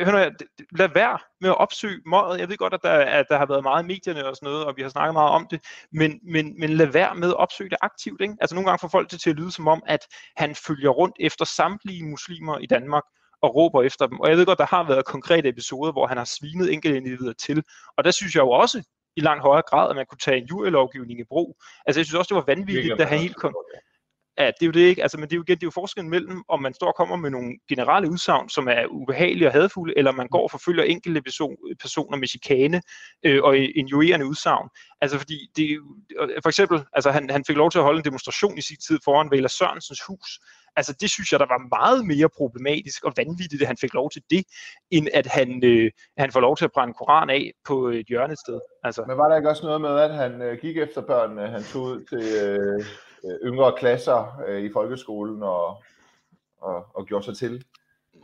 hør 0.00 0.12
nu, 0.12 0.34
lad 0.78 0.88
være 0.94 1.18
med 1.40 1.50
at 1.50 1.58
opsøge 1.58 2.00
møget. 2.06 2.40
Jeg 2.40 2.48
ved 2.48 2.56
godt, 2.56 2.74
at 2.74 2.82
der, 2.82 2.90
at 2.90 3.26
der 3.28 3.38
har 3.38 3.46
været 3.46 3.62
meget 3.62 3.84
i 3.84 3.86
medierne 3.86 4.26
og 4.26 4.36
sådan 4.36 4.46
noget, 4.46 4.64
og 4.64 4.76
vi 4.76 4.82
har 4.82 4.88
snakket 4.88 5.14
meget 5.14 5.30
om 5.30 5.46
det, 5.50 5.60
men, 5.92 6.20
men, 6.22 6.60
men 6.60 6.70
lad 6.70 6.86
være 6.86 7.14
med 7.14 7.28
at 7.28 7.36
opsøge 7.36 7.70
det 7.70 7.78
aktivt. 7.82 8.20
Ikke? 8.20 8.34
Altså 8.40 8.54
nogle 8.54 8.68
gange 8.68 8.80
får 8.80 8.88
folk 8.88 9.10
det 9.10 9.20
til 9.20 9.30
at 9.30 9.36
lyde 9.36 9.52
som 9.52 9.68
om, 9.68 9.82
at 9.86 10.00
han 10.36 10.54
følger 10.54 10.90
rundt 10.90 11.16
efter 11.20 11.44
samtlige 11.44 12.04
muslimer 12.04 12.58
i 12.58 12.66
Danmark, 12.66 13.04
og 13.42 13.54
råber 13.54 13.82
efter 13.82 14.06
dem. 14.06 14.20
Og 14.20 14.28
jeg 14.28 14.36
ved 14.36 14.46
godt, 14.46 14.58
der 14.58 14.66
har 14.66 14.82
været 14.82 15.04
konkrete 15.04 15.48
episoder, 15.48 15.92
hvor 15.92 16.06
han 16.06 16.16
har 16.16 16.24
svinet 16.24 16.72
enkelte 16.72 16.96
individer 16.96 17.32
til. 17.32 17.62
Og 17.96 18.04
der 18.04 18.10
synes 18.10 18.34
jeg 18.34 18.40
jo 18.40 18.50
også 18.50 18.82
i 19.16 19.20
langt 19.20 19.42
højere 19.42 19.62
grad, 19.62 19.90
at 19.90 19.96
man 19.96 20.06
kunne 20.06 20.18
tage 20.18 20.36
en 20.36 20.46
jurylovgivning 20.46 21.20
i 21.20 21.24
brug. 21.24 21.56
Altså 21.86 22.00
jeg 22.00 22.06
synes 22.06 22.18
også, 22.18 22.28
det 22.28 22.36
var 22.36 22.54
vanvittigt, 22.54 22.98
da 22.98 23.04
han 23.04 23.18
helt 23.18 23.36
kom... 23.36 23.54
Ja, 23.74 23.78
det 24.46 24.62
er 24.62 24.66
jo 24.66 24.72
det 24.72 24.80
ikke. 24.80 25.02
Altså, 25.02 25.18
men 25.18 25.28
det 25.28 25.32
er 25.32 25.36
jo 25.36 25.42
igen, 25.42 25.56
det 25.56 25.62
er 25.62 25.66
jo 25.66 25.70
forskellen 25.70 26.10
mellem, 26.10 26.42
om 26.48 26.62
man 26.62 26.74
står 26.74 26.86
og 26.86 26.94
kommer 26.94 27.16
med 27.16 27.30
nogle 27.30 27.58
generelle 27.68 28.10
udsagn, 28.10 28.48
som 28.48 28.68
er 28.68 28.86
ubehagelige 28.86 29.48
og 29.48 29.52
hadfulde, 29.52 29.94
eller 29.96 30.12
man 30.12 30.28
går 30.28 30.42
og 30.42 30.50
forfølger 30.50 30.84
enkelte 30.84 31.22
personer 31.80 32.16
med 32.16 32.28
chikane 32.28 32.82
øh, 33.22 33.42
og 33.42 33.56
injurerende 33.56 34.26
udsagn. 34.26 34.68
Altså 35.00 35.18
fordi, 35.18 35.50
det, 35.56 35.78
for 36.42 36.48
eksempel, 36.48 36.82
altså 36.92 37.10
han, 37.10 37.30
han 37.30 37.44
fik 37.46 37.56
lov 37.56 37.70
til 37.70 37.78
at 37.78 37.84
holde 37.84 37.98
en 37.98 38.04
demonstration 38.04 38.58
i 38.58 38.60
sin 38.60 38.76
tid 38.76 38.98
foran 39.04 39.30
Vela 39.30 39.48
Sørensens 39.48 40.02
hus. 40.08 40.40
Altså 40.76 40.96
det 41.00 41.10
synes 41.10 41.32
jeg, 41.32 41.40
der 41.40 41.46
var 41.46 41.78
meget 41.78 42.06
mere 42.06 42.28
problematisk 42.28 43.04
og 43.04 43.12
vanvittigt, 43.16 43.62
at 43.62 43.68
han 43.68 43.76
fik 43.76 43.94
lov 43.94 44.10
til 44.10 44.22
det, 44.30 44.44
end 44.90 45.08
at 45.14 45.26
han, 45.26 45.64
øh, 45.64 45.90
han 46.18 46.32
får 46.32 46.40
lov 46.40 46.56
til 46.56 46.64
at 46.64 46.72
brænde 46.72 46.94
Koran 46.94 47.30
af 47.30 47.52
på 47.64 47.88
et 47.88 48.06
hjørnested. 48.06 48.60
Altså. 48.84 49.04
Men 49.08 49.16
var 49.16 49.28
der 49.28 49.36
ikke 49.36 49.50
også 49.50 49.66
noget 49.66 49.80
med, 49.80 49.98
at 49.98 50.14
han 50.14 50.42
øh, 50.42 50.58
gik 50.58 50.76
efter 50.76 51.00
børnene, 51.00 51.48
han 51.48 51.62
tog 51.62 51.82
ud 51.82 52.04
til... 52.10 52.24
Øh, 52.48 52.84
yngre 53.24 53.72
klasser 53.78 54.42
øh, 54.48 54.62
i 54.62 54.72
folkeskolen 54.72 55.42
og, 55.42 55.82
og, 56.60 56.86
og 56.94 57.06
gjorde 57.06 57.24
sig 57.24 57.36
til. 57.36 57.64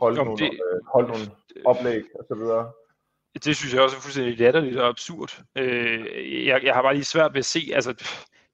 Holdt 0.01 0.17
Jamen, 0.17 0.27
nogle, 0.27 0.45
det, 0.45 0.53
øh, 0.53 0.81
holdt 0.93 1.09
nogle 1.09 1.25
oplæg 1.65 2.03
og 2.19 2.25
så 2.27 2.35
videre. 2.35 2.71
Det 3.43 3.55
synes 3.55 3.73
jeg 3.73 3.81
også 3.81 3.97
er 3.97 4.01
fuldstændig 4.01 4.39
latterligt 4.39 4.77
og 4.77 4.87
absurd. 4.87 5.41
Øh, 5.55 6.45
jeg, 6.45 6.63
jeg 6.63 6.73
har 6.73 6.81
bare 6.81 6.93
lige 6.93 7.05
svært 7.05 7.33
ved 7.33 7.39
at 7.39 7.45
se, 7.45 7.71
altså 7.73 7.93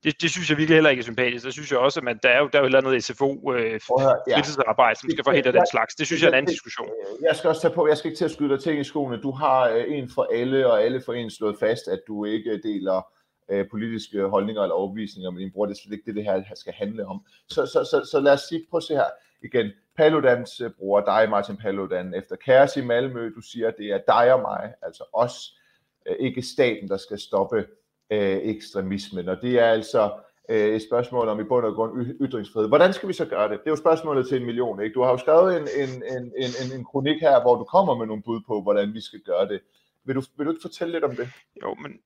det, 0.05 0.21
det 0.21 0.31
synes 0.31 0.49
jeg 0.49 0.57
virkelig 0.57 0.75
heller 0.75 0.89
ikke 0.89 1.01
er 1.01 1.03
sympatisk. 1.03 1.45
Det 1.45 1.53
synes 1.53 1.71
jeg 1.71 1.79
også, 1.79 1.99
at 1.99 2.03
man, 2.03 2.19
der 2.23 2.29
er 2.29 2.39
jo 2.39 2.49
der 2.53 2.59
er 2.59 2.63
jo 2.63 2.81
noget 2.81 3.03
SFO 3.03 3.53
øh, 3.53 3.79
fritidsarbejde, 3.81 4.99
som 4.99 5.09
skal 5.09 5.23
forhindre 5.23 5.51
den 5.51 5.67
slags. 5.71 5.95
Det 5.95 6.07
synes 6.07 6.21
jeg 6.21 6.27
er 6.27 6.31
en 6.31 6.37
anden 6.37 6.51
diskussion. 6.51 6.89
Jeg 7.21 7.35
skal 7.35 7.47
også 7.47 7.61
tage 7.61 7.73
på, 7.73 7.87
jeg 7.87 7.97
skal 7.97 8.09
ikke 8.11 8.17
til 8.17 8.25
at 8.25 8.31
skyde 8.31 8.49
dig 8.49 8.63
ting 8.63 8.79
i 8.79 8.83
skoene. 8.83 9.21
Du 9.21 9.31
har 9.31 9.69
øh, 9.69 9.83
en 9.87 10.09
for 10.09 10.27
alle, 10.33 10.71
og 10.71 10.83
alle 10.83 11.01
for 11.05 11.13
en 11.13 11.29
slået 11.29 11.55
fast, 11.59 11.87
at 11.87 11.99
du 12.07 12.25
ikke 12.25 12.61
deler 12.63 13.01
øh, 13.49 13.69
politiske 13.71 14.21
holdninger 14.23 14.61
eller 14.61 14.75
overbevisninger, 14.75 15.31
men 15.31 15.39
din 15.39 15.51
bror. 15.51 15.65
det 15.65 15.77
slet 15.77 15.93
ikke 15.93 16.05
det, 16.05 16.15
det 16.15 16.23
her 16.23 16.43
skal 16.55 16.73
handle 16.73 17.07
om. 17.07 17.25
Så, 17.49 17.65
så, 17.65 17.83
så, 17.83 18.09
så 18.11 18.19
lad 18.19 18.33
os 18.33 18.41
sige, 18.41 18.65
prøv 18.69 18.77
at 18.77 18.83
se 18.83 18.93
her 18.93 19.09
igen. 19.43 19.71
Paludans 19.97 20.61
øh, 20.61 20.71
bror, 20.71 21.01
dig, 21.01 21.29
Martin 21.29 21.57
Paludan, 21.57 22.13
efter 22.13 22.35
kaos 22.35 22.77
i 22.77 22.81
Malmø. 22.81 23.31
Du 23.35 23.41
siger, 23.41 23.71
det 23.71 23.85
er 23.85 23.99
dig 24.07 24.33
og 24.33 24.41
mig, 24.41 24.73
altså 24.81 25.03
os, 25.13 25.57
øh, 26.05 26.15
ikke 26.19 26.41
staten, 26.41 26.89
der 26.89 26.97
skal 26.97 27.19
stoppe 27.19 27.65
øh, 28.09 28.37
ekstremismen. 28.37 29.29
Og 29.29 29.41
det 29.41 29.59
er 29.59 29.65
altså 29.65 30.11
øh, 30.49 30.75
et 30.75 30.81
spørgsmål 30.81 31.27
om 31.27 31.39
i 31.39 31.43
bund 31.43 31.65
og 31.65 31.73
grund 31.73 32.05
ytringsfrihed. 32.21 32.67
Hvordan 32.67 32.93
skal 32.93 33.09
vi 33.09 33.13
så 33.13 33.25
gøre 33.25 33.49
det? 33.49 33.59
Det 33.59 33.65
er 33.65 33.71
jo 33.71 33.75
spørgsmålet 33.75 34.27
til 34.27 34.37
en 34.37 34.45
million. 34.45 34.81
Ikke? 34.83 34.93
Du 34.93 35.01
har 35.01 35.11
jo 35.11 35.17
skrevet 35.17 35.57
en, 35.57 35.67
en, 35.83 35.89
en, 35.89 36.23
en, 36.37 36.51
en, 36.61 36.79
en 36.79 36.85
kronik 36.85 37.21
her, 37.21 37.41
hvor 37.41 37.55
du 37.55 37.63
kommer 37.63 37.95
med 37.95 38.05
nogle 38.05 38.23
bud 38.23 38.41
på, 38.47 38.61
hvordan 38.61 38.93
vi 38.93 39.01
skal 39.01 39.19
gøre 39.19 39.47
det. 39.47 39.61
Vil 40.03 40.15
du, 40.15 40.21
vil 40.37 40.45
du 40.45 40.51
ikke 40.51 40.61
fortælle 40.61 40.91
lidt 40.91 41.03
om 41.03 41.15
det? 41.15 41.27
Jo, 41.63 41.73
men 41.73 41.99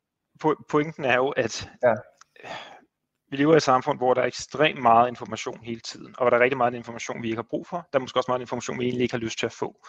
pointen 0.70 1.06
er 1.06 1.16
jo, 1.16 1.30
at 1.30 1.70
ja. 1.84 1.94
vi 3.32 3.38
lever 3.38 3.54
i 3.54 3.58
et 3.58 3.64
samfund, 3.64 4.00
hvor 4.00 4.14
der 4.14 4.22
er 4.22 4.26
ekstremt 4.26 4.82
meget 4.82 5.08
information 5.08 5.64
hele 5.64 5.80
tiden, 5.80 6.16
og 6.18 6.24
hvor 6.24 6.30
der 6.30 6.38
er 6.38 6.44
rigtig 6.44 6.58
meget 6.58 6.74
information, 6.74 7.24
vi 7.24 7.28
ikke 7.28 7.38
har 7.38 7.48
brug 7.50 7.68
for. 7.68 7.78
Der 7.78 8.00
er 8.00 8.02
måske 8.02 8.20
også 8.20 8.32
meget 8.32 8.42
information, 8.42 8.80
vi 8.80 8.84
egentlig 8.84 9.04
ikke 9.04 9.14
har 9.14 9.20
lyst 9.20 9.40
til 9.40 9.46
at 9.46 9.54
få. 9.54 9.86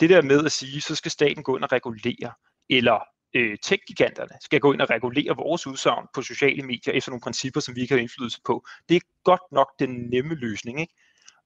Det 0.00 0.10
der 0.10 0.22
med 0.22 0.44
at 0.44 0.52
sige, 0.52 0.80
så 0.80 0.94
skal 0.94 1.10
staten 1.10 1.42
gå 1.42 1.56
ind 1.56 1.64
og 1.64 1.72
regulere, 1.72 2.32
eller 2.70 2.98
øh, 3.34 3.58
tech-giganterne 3.62 4.38
skal 4.40 4.60
gå 4.60 4.72
ind 4.72 4.80
og 4.80 4.90
regulere 4.90 5.36
vores 5.36 5.66
udsagn 5.66 6.06
på 6.14 6.22
sociale 6.22 6.62
medier 6.62 6.94
efter 6.94 7.10
nogle 7.10 7.20
principper, 7.20 7.60
som 7.60 7.76
vi 7.76 7.80
ikke 7.80 7.94
har 7.94 8.00
indflydelse 8.00 8.40
på. 8.46 8.66
Det 8.88 8.96
er 8.96 9.00
godt 9.24 9.52
nok 9.52 9.68
den 9.78 9.90
nemme 10.10 10.34
løsning. 10.34 10.80
Ikke? 10.80 10.94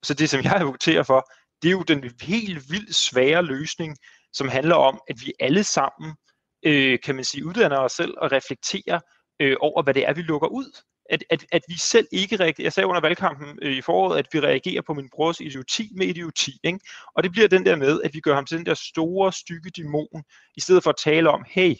Så 0.03 0.15
det, 0.15 0.31
som 0.31 0.43
jeg 0.43 0.53
advokerer 0.57 1.03
for, 1.03 1.31
det 1.63 1.69
er 1.69 1.73
jo 1.73 1.83
den 1.83 2.11
helt 2.23 2.71
vildt 2.71 2.95
svære 2.95 3.43
løsning, 3.43 3.97
som 4.33 4.49
handler 4.49 4.75
om, 4.75 5.01
at 5.09 5.17
vi 5.25 5.33
alle 5.41 5.65
sammen, 5.65 6.17
øh, 6.63 6.99
kan 7.01 7.15
man 7.15 7.25
sige, 7.25 7.47
uddanner 7.47 7.79
os 7.79 7.93
selv 7.93 8.15
og 8.19 8.33
reflekterer 8.33 9.01
øh, 9.41 9.57
over, 9.61 9.83
hvad 9.83 9.95
det 9.95 10.09
er, 10.09 10.15
vi 10.15 10.23
lukker 10.23 10.49
ud 10.49 10.73
at, 11.11 11.25
at, 11.31 11.47
at 11.53 11.63
vi 11.69 11.79
selv 11.79 12.07
ikke 12.13 12.37
reagerer. 12.37 12.65
Jeg 12.65 12.73
sagde 12.73 12.87
under 12.87 13.01
valgkampen 13.01 13.59
øh, 13.63 13.73
i 13.73 13.81
foråret, 13.81 14.19
at 14.19 14.27
vi 14.33 14.41
reagerer 14.41 14.83
på 14.83 14.95
min 14.95 15.09
brors 15.13 15.41
idioti 15.41 15.89
med 15.97 16.07
idioti. 16.07 16.53
Ikke? 16.65 16.81
Og 17.17 17.23
det 17.23 17.33
bliver 17.33 17.49
den 17.49 17.67
der 17.67 17.77
med, 17.77 18.03
at 18.03 18.15
vi 18.15 18.21
gør 18.21 18.35
ham 18.35 18.47
til 18.47 18.59
den 18.59 18.67
der 18.67 18.75
store, 18.75 19.33
stykke 19.33 19.71
dæmon, 19.71 20.23
i 20.57 20.61
stedet 20.61 20.83
for 20.83 20.91
at 20.91 20.97
tale 21.05 21.31
om, 21.31 21.45
hey, 21.49 21.75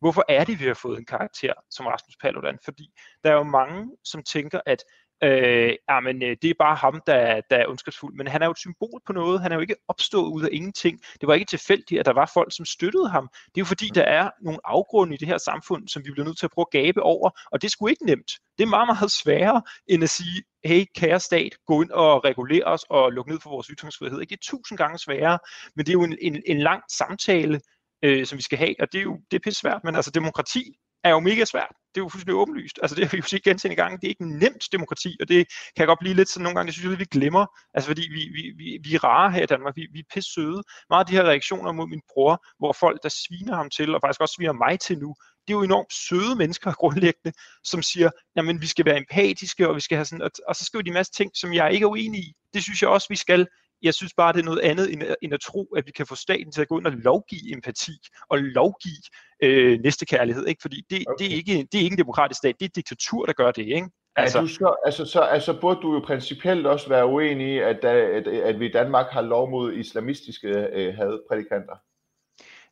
hvorfor 0.00 0.24
er 0.28 0.44
det, 0.44 0.60
vi 0.60 0.66
har 0.66 0.74
fået 0.74 0.98
en 0.98 1.04
karakter 1.04 1.52
som 1.70 1.86
Rasmus 1.86 2.16
Paludan? 2.20 2.58
Fordi 2.64 2.90
der 3.24 3.30
er 3.30 3.34
jo 3.34 3.42
mange, 3.42 3.96
som 4.04 4.22
tænker, 4.22 4.60
at 4.66 4.84
øh, 5.22 5.72
jamen, 5.90 6.22
øh, 6.22 6.36
det 6.42 6.50
er 6.50 6.54
bare 6.58 6.76
ham, 6.76 7.02
der, 7.06 7.40
der 7.50 7.56
er 7.56 7.68
ondskabsfuld. 7.68 8.14
Men 8.14 8.26
han 8.26 8.42
er 8.42 8.46
jo 8.46 8.50
et 8.50 8.58
symbol 8.58 9.00
på 9.06 9.12
noget. 9.12 9.40
Han 9.40 9.52
er 9.52 9.56
jo 9.56 9.60
ikke 9.60 9.76
opstået 9.88 10.32
ud 10.32 10.42
af 10.42 10.48
ingenting. 10.52 11.00
Det 11.20 11.26
var 11.26 11.34
ikke 11.34 11.46
tilfældigt, 11.46 12.00
at 12.00 12.06
der 12.06 12.12
var 12.12 12.30
folk, 12.34 12.56
som 12.56 12.64
støttede 12.64 13.08
ham. 13.08 13.28
Det 13.32 13.56
er 13.56 13.60
jo 13.60 13.64
fordi, 13.64 13.88
der 13.94 14.02
er 14.02 14.30
nogle 14.42 14.58
afgrunde 14.64 15.14
i 15.14 15.16
det 15.16 15.28
her 15.28 15.38
samfund, 15.38 15.88
som 15.88 16.04
vi 16.04 16.10
bliver 16.10 16.26
nødt 16.26 16.38
til 16.38 16.46
at 16.46 16.50
prøve 16.50 16.66
at 16.68 16.82
gabe 16.82 17.02
over. 17.02 17.30
Og 17.52 17.62
det 17.62 17.70
skulle 17.70 17.92
ikke 17.92 18.06
nemt. 18.06 18.32
Det 18.58 18.64
er 18.64 18.68
meget, 18.68 18.88
meget 18.88 19.10
sværere, 19.12 19.62
end 19.86 20.02
at 20.02 20.10
sige, 20.10 20.42
hey, 20.64 20.84
kære 20.96 21.20
stat, 21.20 21.56
gå 21.66 21.82
ind 21.82 21.90
og 21.90 22.24
regulere 22.24 22.64
os 22.64 22.84
og 22.90 23.12
lukke 23.12 23.30
ned 23.30 23.40
for 23.40 23.50
vores 23.50 23.66
ytringsfrihed. 23.66 24.18
Det 24.18 24.32
er 24.32 24.36
tusind 24.42 24.78
gange 24.78 24.98
sværere, 24.98 25.38
men 25.76 25.86
det 25.86 25.90
er 25.90 25.98
jo 26.00 26.02
en, 26.02 26.16
en, 26.20 26.42
en 26.46 26.58
lang 26.58 26.82
samtale, 26.90 27.60
øh, 28.02 28.26
som 28.26 28.38
vi 28.38 28.42
skal 28.42 28.58
have, 28.58 28.74
og 28.80 28.92
det 28.92 28.98
er 28.98 29.02
jo 29.02 29.20
det 29.30 29.36
er 29.36 29.40
pisse 29.44 29.60
svært, 29.60 29.84
men 29.84 29.96
altså 29.96 30.10
demokrati 30.10 30.74
er 31.04 31.10
jo 31.10 31.20
mega 31.20 31.44
svært. 31.44 31.72
Det 31.94 32.00
er 32.00 32.04
jo 32.04 32.08
fuldstændig 32.08 32.34
åbenlyst. 32.34 32.78
Altså 32.82 32.94
det 32.96 33.04
har 33.04 33.10
vi 33.10 33.16
jo 33.16 33.22
set 33.22 33.42
gentagende 33.42 33.76
gange. 33.82 33.98
Det 33.98 34.04
er 34.04 34.08
ikke 34.08 34.38
nemt 34.38 34.64
demokrati, 34.72 35.16
og 35.20 35.28
det 35.28 35.36
kan 35.74 35.80
jeg 35.82 35.86
godt 35.86 35.98
blive 35.98 36.14
lidt 36.14 36.28
sådan 36.28 36.42
nogle 36.42 36.56
gange, 36.56 36.66
det 36.66 36.74
synes 36.74 36.90
jeg, 36.90 36.98
vi 36.98 37.04
glemmer. 37.04 37.46
Altså 37.74 37.88
fordi 37.90 38.02
vi, 38.16 38.22
vi, 38.36 38.42
vi, 38.56 38.78
vi 38.84 38.94
er 38.94 39.04
rare 39.04 39.32
her 39.32 39.42
i 39.42 39.46
Danmark. 39.46 39.76
Vi, 39.76 39.86
vi 39.92 39.98
er 39.98 40.10
pisse 40.14 40.32
søde. 40.32 40.62
Meget 40.90 41.04
af 41.04 41.06
de 41.06 41.16
her 41.16 41.24
reaktioner 41.24 41.72
mod 41.72 41.86
min 41.86 42.02
bror, 42.12 42.44
hvor 42.58 42.72
folk, 42.72 43.02
der 43.02 43.08
sviner 43.08 43.56
ham 43.56 43.70
til, 43.70 43.94
og 43.94 44.00
faktisk 44.00 44.20
også 44.20 44.34
sviner 44.34 44.52
mig 44.52 44.80
til 44.80 44.98
nu, 44.98 45.14
det 45.48 45.54
er 45.54 45.58
jo 45.58 45.62
enormt 45.62 45.92
søde 45.92 46.36
mennesker 46.36 46.72
grundlæggende, 46.82 47.32
som 47.64 47.82
siger, 47.82 48.10
jamen 48.36 48.60
vi 48.60 48.66
skal 48.66 48.84
være 48.84 48.96
empatiske, 48.96 49.68
og 49.68 49.76
vi 49.76 49.80
skal 49.80 49.96
have 49.96 50.04
sådan, 50.04 50.22
og, 50.22 50.30
og 50.48 50.56
så 50.56 50.64
skriver 50.64 50.82
de 50.82 50.88
en 50.88 50.94
masse 50.94 51.12
ting, 51.12 51.30
som 51.34 51.54
jeg 51.54 51.72
ikke 51.72 51.84
er 51.84 51.90
uenig 51.90 52.20
i. 52.20 52.32
Det 52.54 52.62
synes 52.62 52.82
jeg 52.82 52.90
også, 52.90 53.06
vi 53.10 53.16
skal. 53.16 53.46
Jeg 53.82 53.94
synes 53.94 54.14
bare, 54.16 54.32
det 54.32 54.40
er 54.40 54.44
noget 54.44 54.60
andet 54.60 54.92
end, 54.92 55.02
end 55.22 55.34
at 55.34 55.40
tro, 55.40 55.64
at 55.64 55.86
vi 55.86 55.92
kan 55.92 56.06
få 56.06 56.14
staten 56.14 56.52
til 56.52 56.62
at 56.62 56.68
gå 56.68 56.78
ind 56.78 56.86
og 56.86 56.92
lovgive 56.92 57.52
empati 57.52 57.92
og 58.28 58.38
lovgive 58.38 59.02
øh, 59.42 59.80
næstekærlighed. 59.80 60.46
Ikke? 60.46 60.62
Fordi 60.62 60.82
det, 60.90 61.04
okay. 61.08 61.24
det, 61.24 61.32
er 61.32 61.36
ikke, 61.36 61.68
det 61.72 61.78
er 61.78 61.82
ikke 61.82 61.94
en 61.94 61.98
demokratisk 61.98 62.38
stat, 62.38 62.54
det 62.58 62.64
er 62.64 62.68
et 62.68 62.76
diktatur, 62.76 63.26
der 63.26 63.32
gør 63.32 63.50
det. 63.50 63.66
Ikke? 63.66 63.88
Altså, 64.16 64.40
du 64.40 64.46
så, 64.46 64.76
altså, 64.84 65.04
så, 65.04 65.20
altså 65.20 65.60
burde 65.60 65.80
du 65.82 65.94
jo 65.94 66.00
principielt 66.06 66.66
også 66.66 66.88
være 66.88 67.06
uenig 67.06 67.54
i, 67.54 67.58
at, 67.58 67.84
at, 67.84 68.26
at 68.26 68.60
vi 68.60 68.66
i 68.66 68.72
Danmark 68.72 69.06
har 69.10 69.20
lov 69.20 69.50
mod 69.50 69.72
islamistiske 69.72 70.48
øh, 70.48 70.94
hadprædikanter? 70.94 71.76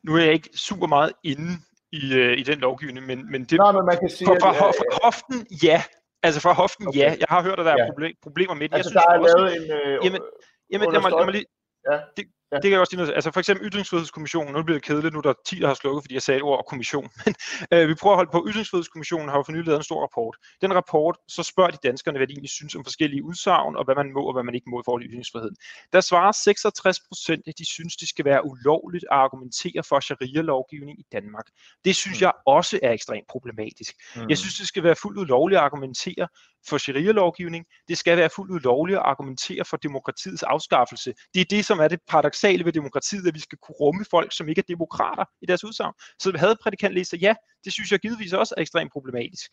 Nu 0.03 0.15
er 0.15 0.23
jeg 0.23 0.33
ikke 0.33 0.49
super 0.55 0.87
meget 0.87 1.11
inde 1.23 1.51
i, 1.91 2.13
øh, 2.13 2.37
i 2.37 2.43
den 2.43 2.59
lovgivning, 2.59 3.05
men, 3.05 3.31
men 3.31 3.43
det, 3.43 3.57
Nå, 3.57 3.71
men 3.71 3.85
man 3.85 3.97
kan 3.99 4.09
sige, 4.09 4.27
for, 4.27 4.39
for, 4.39 4.53
for, 4.53 4.73
for 4.77 5.05
hoften, 5.05 5.47
ja. 5.63 5.83
Altså 6.23 6.41
for 6.41 6.53
hoften, 6.53 6.87
okay. 6.87 6.99
ja. 6.99 7.15
Jeg 7.19 7.27
har 7.29 7.41
hørt, 7.43 7.59
at 7.59 7.65
der 7.65 7.71
er 7.71 7.83
ja. 7.83 8.11
problemer 8.23 8.53
med 8.53 8.69
det. 8.69 8.75
Altså, 8.75 8.91
jeg 8.93 9.01
synes 9.01 9.03
der 9.03 9.13
er 9.13 9.19
også, 9.19 9.37
lavet 9.37 9.55
en... 9.55 9.71
Øh, 9.71 10.05
jamen, 10.05 10.21
Jamen, 10.69 10.91
lad 10.93 11.01
mig, 11.01 11.11
lad 11.11 11.25
mig 11.25 11.33
lige, 11.33 11.45
ja. 11.91 11.95
det, 12.17 12.25
Ja. 12.51 12.55
Det 12.55 12.63
kan 12.63 12.71
jeg 12.71 12.79
også 12.79 12.91
sige 12.91 12.97
noget. 12.97 13.13
Altså 13.13 13.31
for 13.31 13.39
eksempel 13.39 13.67
Ytringsfrihedskommissionen, 13.67 14.53
nu 14.53 14.63
bliver 14.63 14.79
det 14.79 14.83
kedeligt, 14.83 15.13
nu 15.13 15.17
er 15.17 15.21
der 15.21 15.33
10, 15.45 15.59
der 15.59 15.67
har 15.67 15.73
slukket, 15.73 16.03
fordi 16.03 16.13
jeg 16.13 16.21
sagde 16.21 16.41
ord 16.41 16.65
kommission. 16.67 17.09
Men 17.25 17.35
øh, 17.73 17.89
vi 17.89 17.93
prøver 17.93 18.13
at 18.13 18.17
holde 18.17 18.31
på. 18.31 18.45
Ytringsfrihedskommissionen 18.49 19.29
har 19.29 19.37
jo 19.37 19.43
for 19.43 19.51
nylig 19.51 19.65
lavet 19.65 19.79
en 19.79 19.83
stor 19.83 20.01
rapport. 20.01 20.37
Den 20.61 20.73
rapport, 20.75 21.17
så 21.27 21.43
spørger 21.43 21.71
de 21.71 21.77
danskerne, 21.83 22.17
hvad 22.19 22.27
de 22.27 22.33
egentlig 22.33 22.49
synes 22.49 22.75
om 22.75 22.83
forskellige 22.83 23.23
udsagn, 23.23 23.75
og 23.75 23.85
hvad 23.85 23.95
man 23.95 24.13
må 24.13 24.21
og 24.27 24.33
hvad 24.33 24.43
man 24.43 24.55
ikke 24.55 24.69
må 24.69 24.79
i 24.79 24.85
forhold 24.85 25.01
til 25.03 25.11
ytringsfriheden. 25.11 25.55
Der 25.93 26.01
svarer 26.01 26.31
66 26.31 26.99
procent, 26.99 27.47
at 27.47 27.53
de 27.57 27.65
synes, 27.65 27.95
det 27.95 28.07
skal 28.09 28.25
være 28.25 28.45
ulovligt 28.45 29.05
at 29.11 29.17
argumentere 29.17 29.83
for 29.89 29.99
sharia-lovgivning 29.99 30.99
i 30.99 31.05
Danmark. 31.11 31.45
Det 31.85 31.95
synes 31.95 32.19
mm. 32.19 32.23
jeg 32.25 32.31
også 32.45 32.79
er 32.83 32.91
ekstremt 32.91 33.27
problematisk. 33.29 33.93
Mm. 34.15 34.29
Jeg 34.29 34.37
synes, 34.37 34.57
det 34.57 34.67
skal 34.67 34.83
være 34.83 34.95
fuldt 34.95 35.19
ud 35.19 35.25
lovligt 35.25 35.57
at 35.59 35.63
argumentere 35.63 36.27
for 36.69 36.77
sharia-lovgivning. 36.77 37.65
Det 37.87 37.97
skal 37.97 38.17
være 38.17 38.29
fuldt 38.35 38.51
ud 38.51 38.59
lovligt 38.59 38.97
at 38.97 39.05
argumentere 39.05 39.65
for 39.65 39.77
demokratiets 39.77 40.43
afskaffelse. 40.43 41.13
Det 41.33 41.41
er 41.41 41.45
det, 41.49 41.65
som 41.65 41.79
er 41.79 41.87
det 41.87 41.99
paradoxale 42.37 42.65
ved 42.65 42.73
demokratiet, 42.73 43.27
at 43.27 43.35
vi 43.35 43.39
skal 43.39 43.57
kunne 43.57 43.75
rumme 43.75 44.05
folk, 44.11 44.35
som 44.37 44.49
ikke 44.49 44.59
er 44.59 44.73
demokrater 44.75 45.25
i 45.41 45.45
deres 45.45 45.63
udsagn. 45.63 45.93
Så 46.19 46.31
havde 46.35 46.55
prædikant 46.63 46.93
læst 46.93 47.13
ja, 47.21 47.33
det 47.65 47.73
synes 47.73 47.91
jeg 47.91 47.99
givetvis 47.99 48.33
også 48.33 48.53
er 48.57 48.61
ekstremt 48.61 48.91
problematisk. 48.91 49.51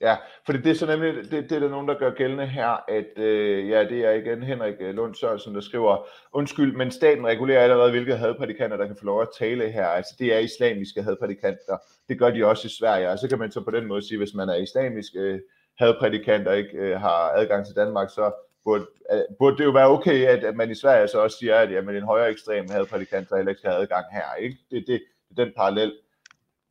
Ja, 0.00 0.16
for 0.46 0.52
det 0.52 0.66
er 0.66 0.74
så 0.74 0.86
nemlig, 0.86 1.14
det, 1.30 1.50
det 1.50 1.52
er 1.52 1.60
der 1.60 1.68
nogen, 1.68 1.88
der 1.88 1.98
gør 1.98 2.14
gældende 2.14 2.46
her, 2.46 2.84
at 2.88 3.18
øh, 3.18 3.68
ja, 3.68 3.84
det 3.84 4.04
er 4.04 4.10
igen 4.10 4.42
Henrik 4.42 4.74
øh, 4.80 4.94
Lund 4.94 5.14
Sørensen, 5.14 5.54
der 5.54 5.60
skriver, 5.60 6.06
undskyld, 6.32 6.76
men 6.76 6.90
staten 6.90 7.26
regulerer 7.26 7.62
allerede, 7.62 7.90
hvilke 7.90 8.16
hadprædikanter, 8.16 8.76
der 8.76 8.86
kan 8.86 8.96
få 8.98 9.04
lov 9.04 9.22
at 9.22 9.28
tale 9.38 9.70
her. 9.70 9.86
Altså 9.86 10.16
det 10.18 10.34
er 10.34 10.38
islamiske 10.38 11.02
hadprædikanter. 11.02 11.76
Det 12.08 12.18
gør 12.18 12.30
de 12.30 12.44
også 12.44 12.66
i 12.66 12.76
Sverige, 12.78 13.10
og 13.10 13.18
så 13.18 13.28
kan 13.28 13.38
man 13.38 13.52
så 13.52 13.64
på 13.64 13.70
den 13.70 13.86
måde 13.86 14.08
sige, 14.08 14.18
hvis 14.18 14.34
man 14.34 14.48
er 14.48 14.54
islamisk 14.54 15.12
øh, 15.16 15.40
og 15.80 16.58
ikke 16.58 16.70
øh, 16.74 17.00
har 17.00 17.32
adgang 17.34 17.66
til 17.66 17.76
Danmark, 17.76 18.10
så 18.10 18.32
burde, 18.66 18.86
øh, 19.12 19.22
burde 19.38 19.56
det 19.58 19.64
jo 19.64 19.70
være 19.70 19.88
okay, 19.88 20.18
at, 20.26 20.44
at 20.44 20.56
man 20.56 20.70
i 20.70 20.74
Sverige 20.74 21.08
så 21.08 21.18
også 21.18 21.38
siger, 21.38 21.56
at 21.56 21.72
jamen, 21.72 21.96
en 21.96 22.02
højere 22.02 22.30
ekstrem 22.30 22.70
hadprædikant 22.70 23.28
der 23.28 23.36
heller 23.36 23.52
ikke 23.52 23.62
have 23.64 23.80
adgang 23.82 24.06
her. 24.12 24.34
Ikke? 24.34 24.56
Det, 24.70 24.84
det, 24.86 25.02
det 25.28 25.38
er 25.38 25.44
den 25.44 25.52
parallel. 25.56 25.92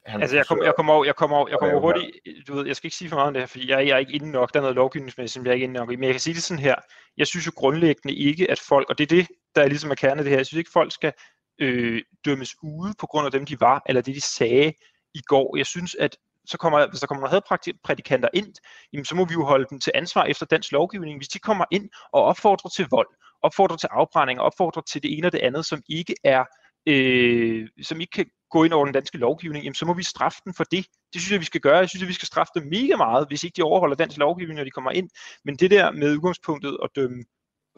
Han 0.05 0.21
altså 0.21 0.35
jeg 0.35 0.45
kommer 0.45 0.65
jeg 0.65 0.75
kommer 0.75 0.93
over, 0.93 1.05
jeg 1.05 1.15
kommer 1.15 1.37
over, 1.37 1.49
jeg 1.49 1.59
kommer 1.59 1.79
hurtigt, 1.79 2.11
du 2.47 2.55
ved, 2.55 2.65
jeg 2.67 2.75
skal 2.75 2.87
ikke 2.87 2.97
sige 2.97 3.09
for 3.09 3.15
meget 3.15 3.27
om 3.27 3.33
det 3.33 3.41
her, 3.41 3.47
fordi 3.47 3.69
jeg, 3.69 3.87
jeg 3.87 3.93
er 3.95 3.97
ikke 3.97 4.13
inde 4.13 4.31
nok, 4.31 4.53
der 4.53 4.59
er 4.59 4.61
noget 4.61 4.75
lovgivningsmæssigt, 4.75 5.33
som 5.33 5.45
jeg 5.45 5.51
er 5.51 5.53
ikke 5.53 5.63
inde 5.63 5.73
nok 5.73 5.91
i, 5.91 5.95
men 5.95 6.03
jeg 6.03 6.13
kan 6.13 6.19
sige 6.19 6.33
det 6.33 6.43
sådan 6.43 6.63
her, 6.63 6.75
jeg 7.17 7.27
synes 7.27 7.47
jo 7.47 7.51
grundlæggende 7.55 8.15
ikke, 8.15 8.51
at 8.51 8.59
folk, 8.59 8.89
og 8.89 8.97
det 8.97 9.03
er 9.03 9.15
det, 9.15 9.27
der 9.55 9.61
er 9.61 9.67
ligesom 9.67 9.91
er 9.91 9.95
kernet 9.95 10.25
det 10.25 10.29
her, 10.29 10.39
jeg 10.39 10.45
synes 10.45 10.59
ikke, 10.59 10.71
folk 10.73 10.91
skal 10.91 11.13
øh, 11.61 12.01
dømmes 12.25 12.55
ude 12.63 12.93
på 12.99 13.07
grund 13.07 13.25
af 13.25 13.31
dem, 13.31 13.45
de 13.45 13.59
var, 13.59 13.81
eller 13.85 14.01
det, 14.01 14.15
de 14.15 14.21
sagde 14.21 14.73
i 15.13 15.21
går. 15.21 15.57
Jeg 15.57 15.65
synes, 15.65 15.95
at 15.95 16.17
så 16.47 16.57
kommer, 16.57 16.89
hvis 16.89 16.99
der 16.99 17.07
kommer 17.07 17.21
nogle 17.21 17.41
hadprædikanter 17.59 18.29
ind, 18.33 18.53
jamen, 18.93 19.05
så 19.05 19.15
må 19.15 19.25
vi 19.25 19.33
jo 19.33 19.45
holde 19.45 19.65
dem 19.69 19.79
til 19.79 19.91
ansvar 19.95 20.23
efter 20.23 20.45
dansk 20.45 20.71
lovgivning. 20.71 21.19
Hvis 21.19 21.27
de 21.27 21.39
kommer 21.39 21.65
ind 21.71 21.89
og 22.11 22.23
opfordrer 22.23 22.69
til 22.69 22.87
vold, 22.91 23.07
opfordrer 23.41 23.77
til 23.77 23.89
afbrænding, 23.91 24.39
opfordrer 24.39 24.81
til 24.81 25.03
det 25.03 25.17
ene 25.17 25.27
og 25.27 25.31
det 25.31 25.39
andet, 25.39 25.65
som 25.65 25.81
ikke 25.89 26.15
er 26.23 26.43
øh, 26.87 27.67
som 27.81 28.01
ikke 28.01 28.11
kan 28.11 28.25
gå 28.49 28.63
ind 28.63 28.73
over 28.73 28.85
den 28.85 28.93
danske 28.93 29.17
lovgivning, 29.17 29.63
jamen, 29.63 29.75
så 29.75 29.85
må 29.85 29.93
vi 29.93 30.03
straffe 30.03 30.39
dem 30.45 30.53
for 30.53 30.63
det. 30.63 30.85
Det 31.13 31.21
synes 31.21 31.31
jeg, 31.31 31.39
vi 31.39 31.45
skal 31.45 31.61
gøre. 31.61 31.77
Jeg 31.77 31.89
synes, 31.89 32.03
at 32.03 32.07
vi 32.09 32.13
skal 32.13 32.27
straffe 32.27 32.51
dem 32.55 32.67
mega 32.67 32.95
meget, 32.95 33.27
hvis 33.27 33.43
ikke 33.43 33.55
de 33.57 33.61
overholder 33.61 33.95
dansk 33.95 34.17
lovgivning, 34.17 34.57
når 34.57 34.63
de 34.63 34.69
kommer 34.69 34.91
ind. 34.91 35.09
Men 35.45 35.55
det 35.55 35.71
der 35.71 35.91
med 35.91 36.15
udgangspunktet 36.15 36.77
at 36.83 36.89
dømme 36.95 37.23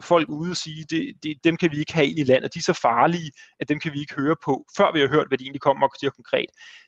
folk 0.02 0.28
ude 0.28 0.50
og 0.50 0.56
sige, 0.56 0.84
det, 0.90 1.14
det, 1.22 1.44
dem 1.44 1.56
kan 1.56 1.70
vi 1.70 1.78
ikke 1.78 1.94
have 1.94 2.06
ind 2.06 2.18
i 2.18 2.24
landet, 2.24 2.54
de 2.54 2.58
er 2.58 2.62
så 2.62 2.72
farlige, 2.72 3.32
at 3.60 3.68
dem 3.68 3.80
kan 3.80 3.92
vi 3.92 4.00
ikke 4.00 4.14
høre 4.14 4.36
på, 4.44 4.64
før 4.76 4.92
vi 4.92 5.00
har 5.00 5.08
hørt, 5.08 5.28
hvad 5.28 5.38
de 5.38 5.44
egentlig 5.44 5.60
kommer 5.60 5.86
og 5.86 5.94
siger 6.00 6.10
konkret. 6.10 6.46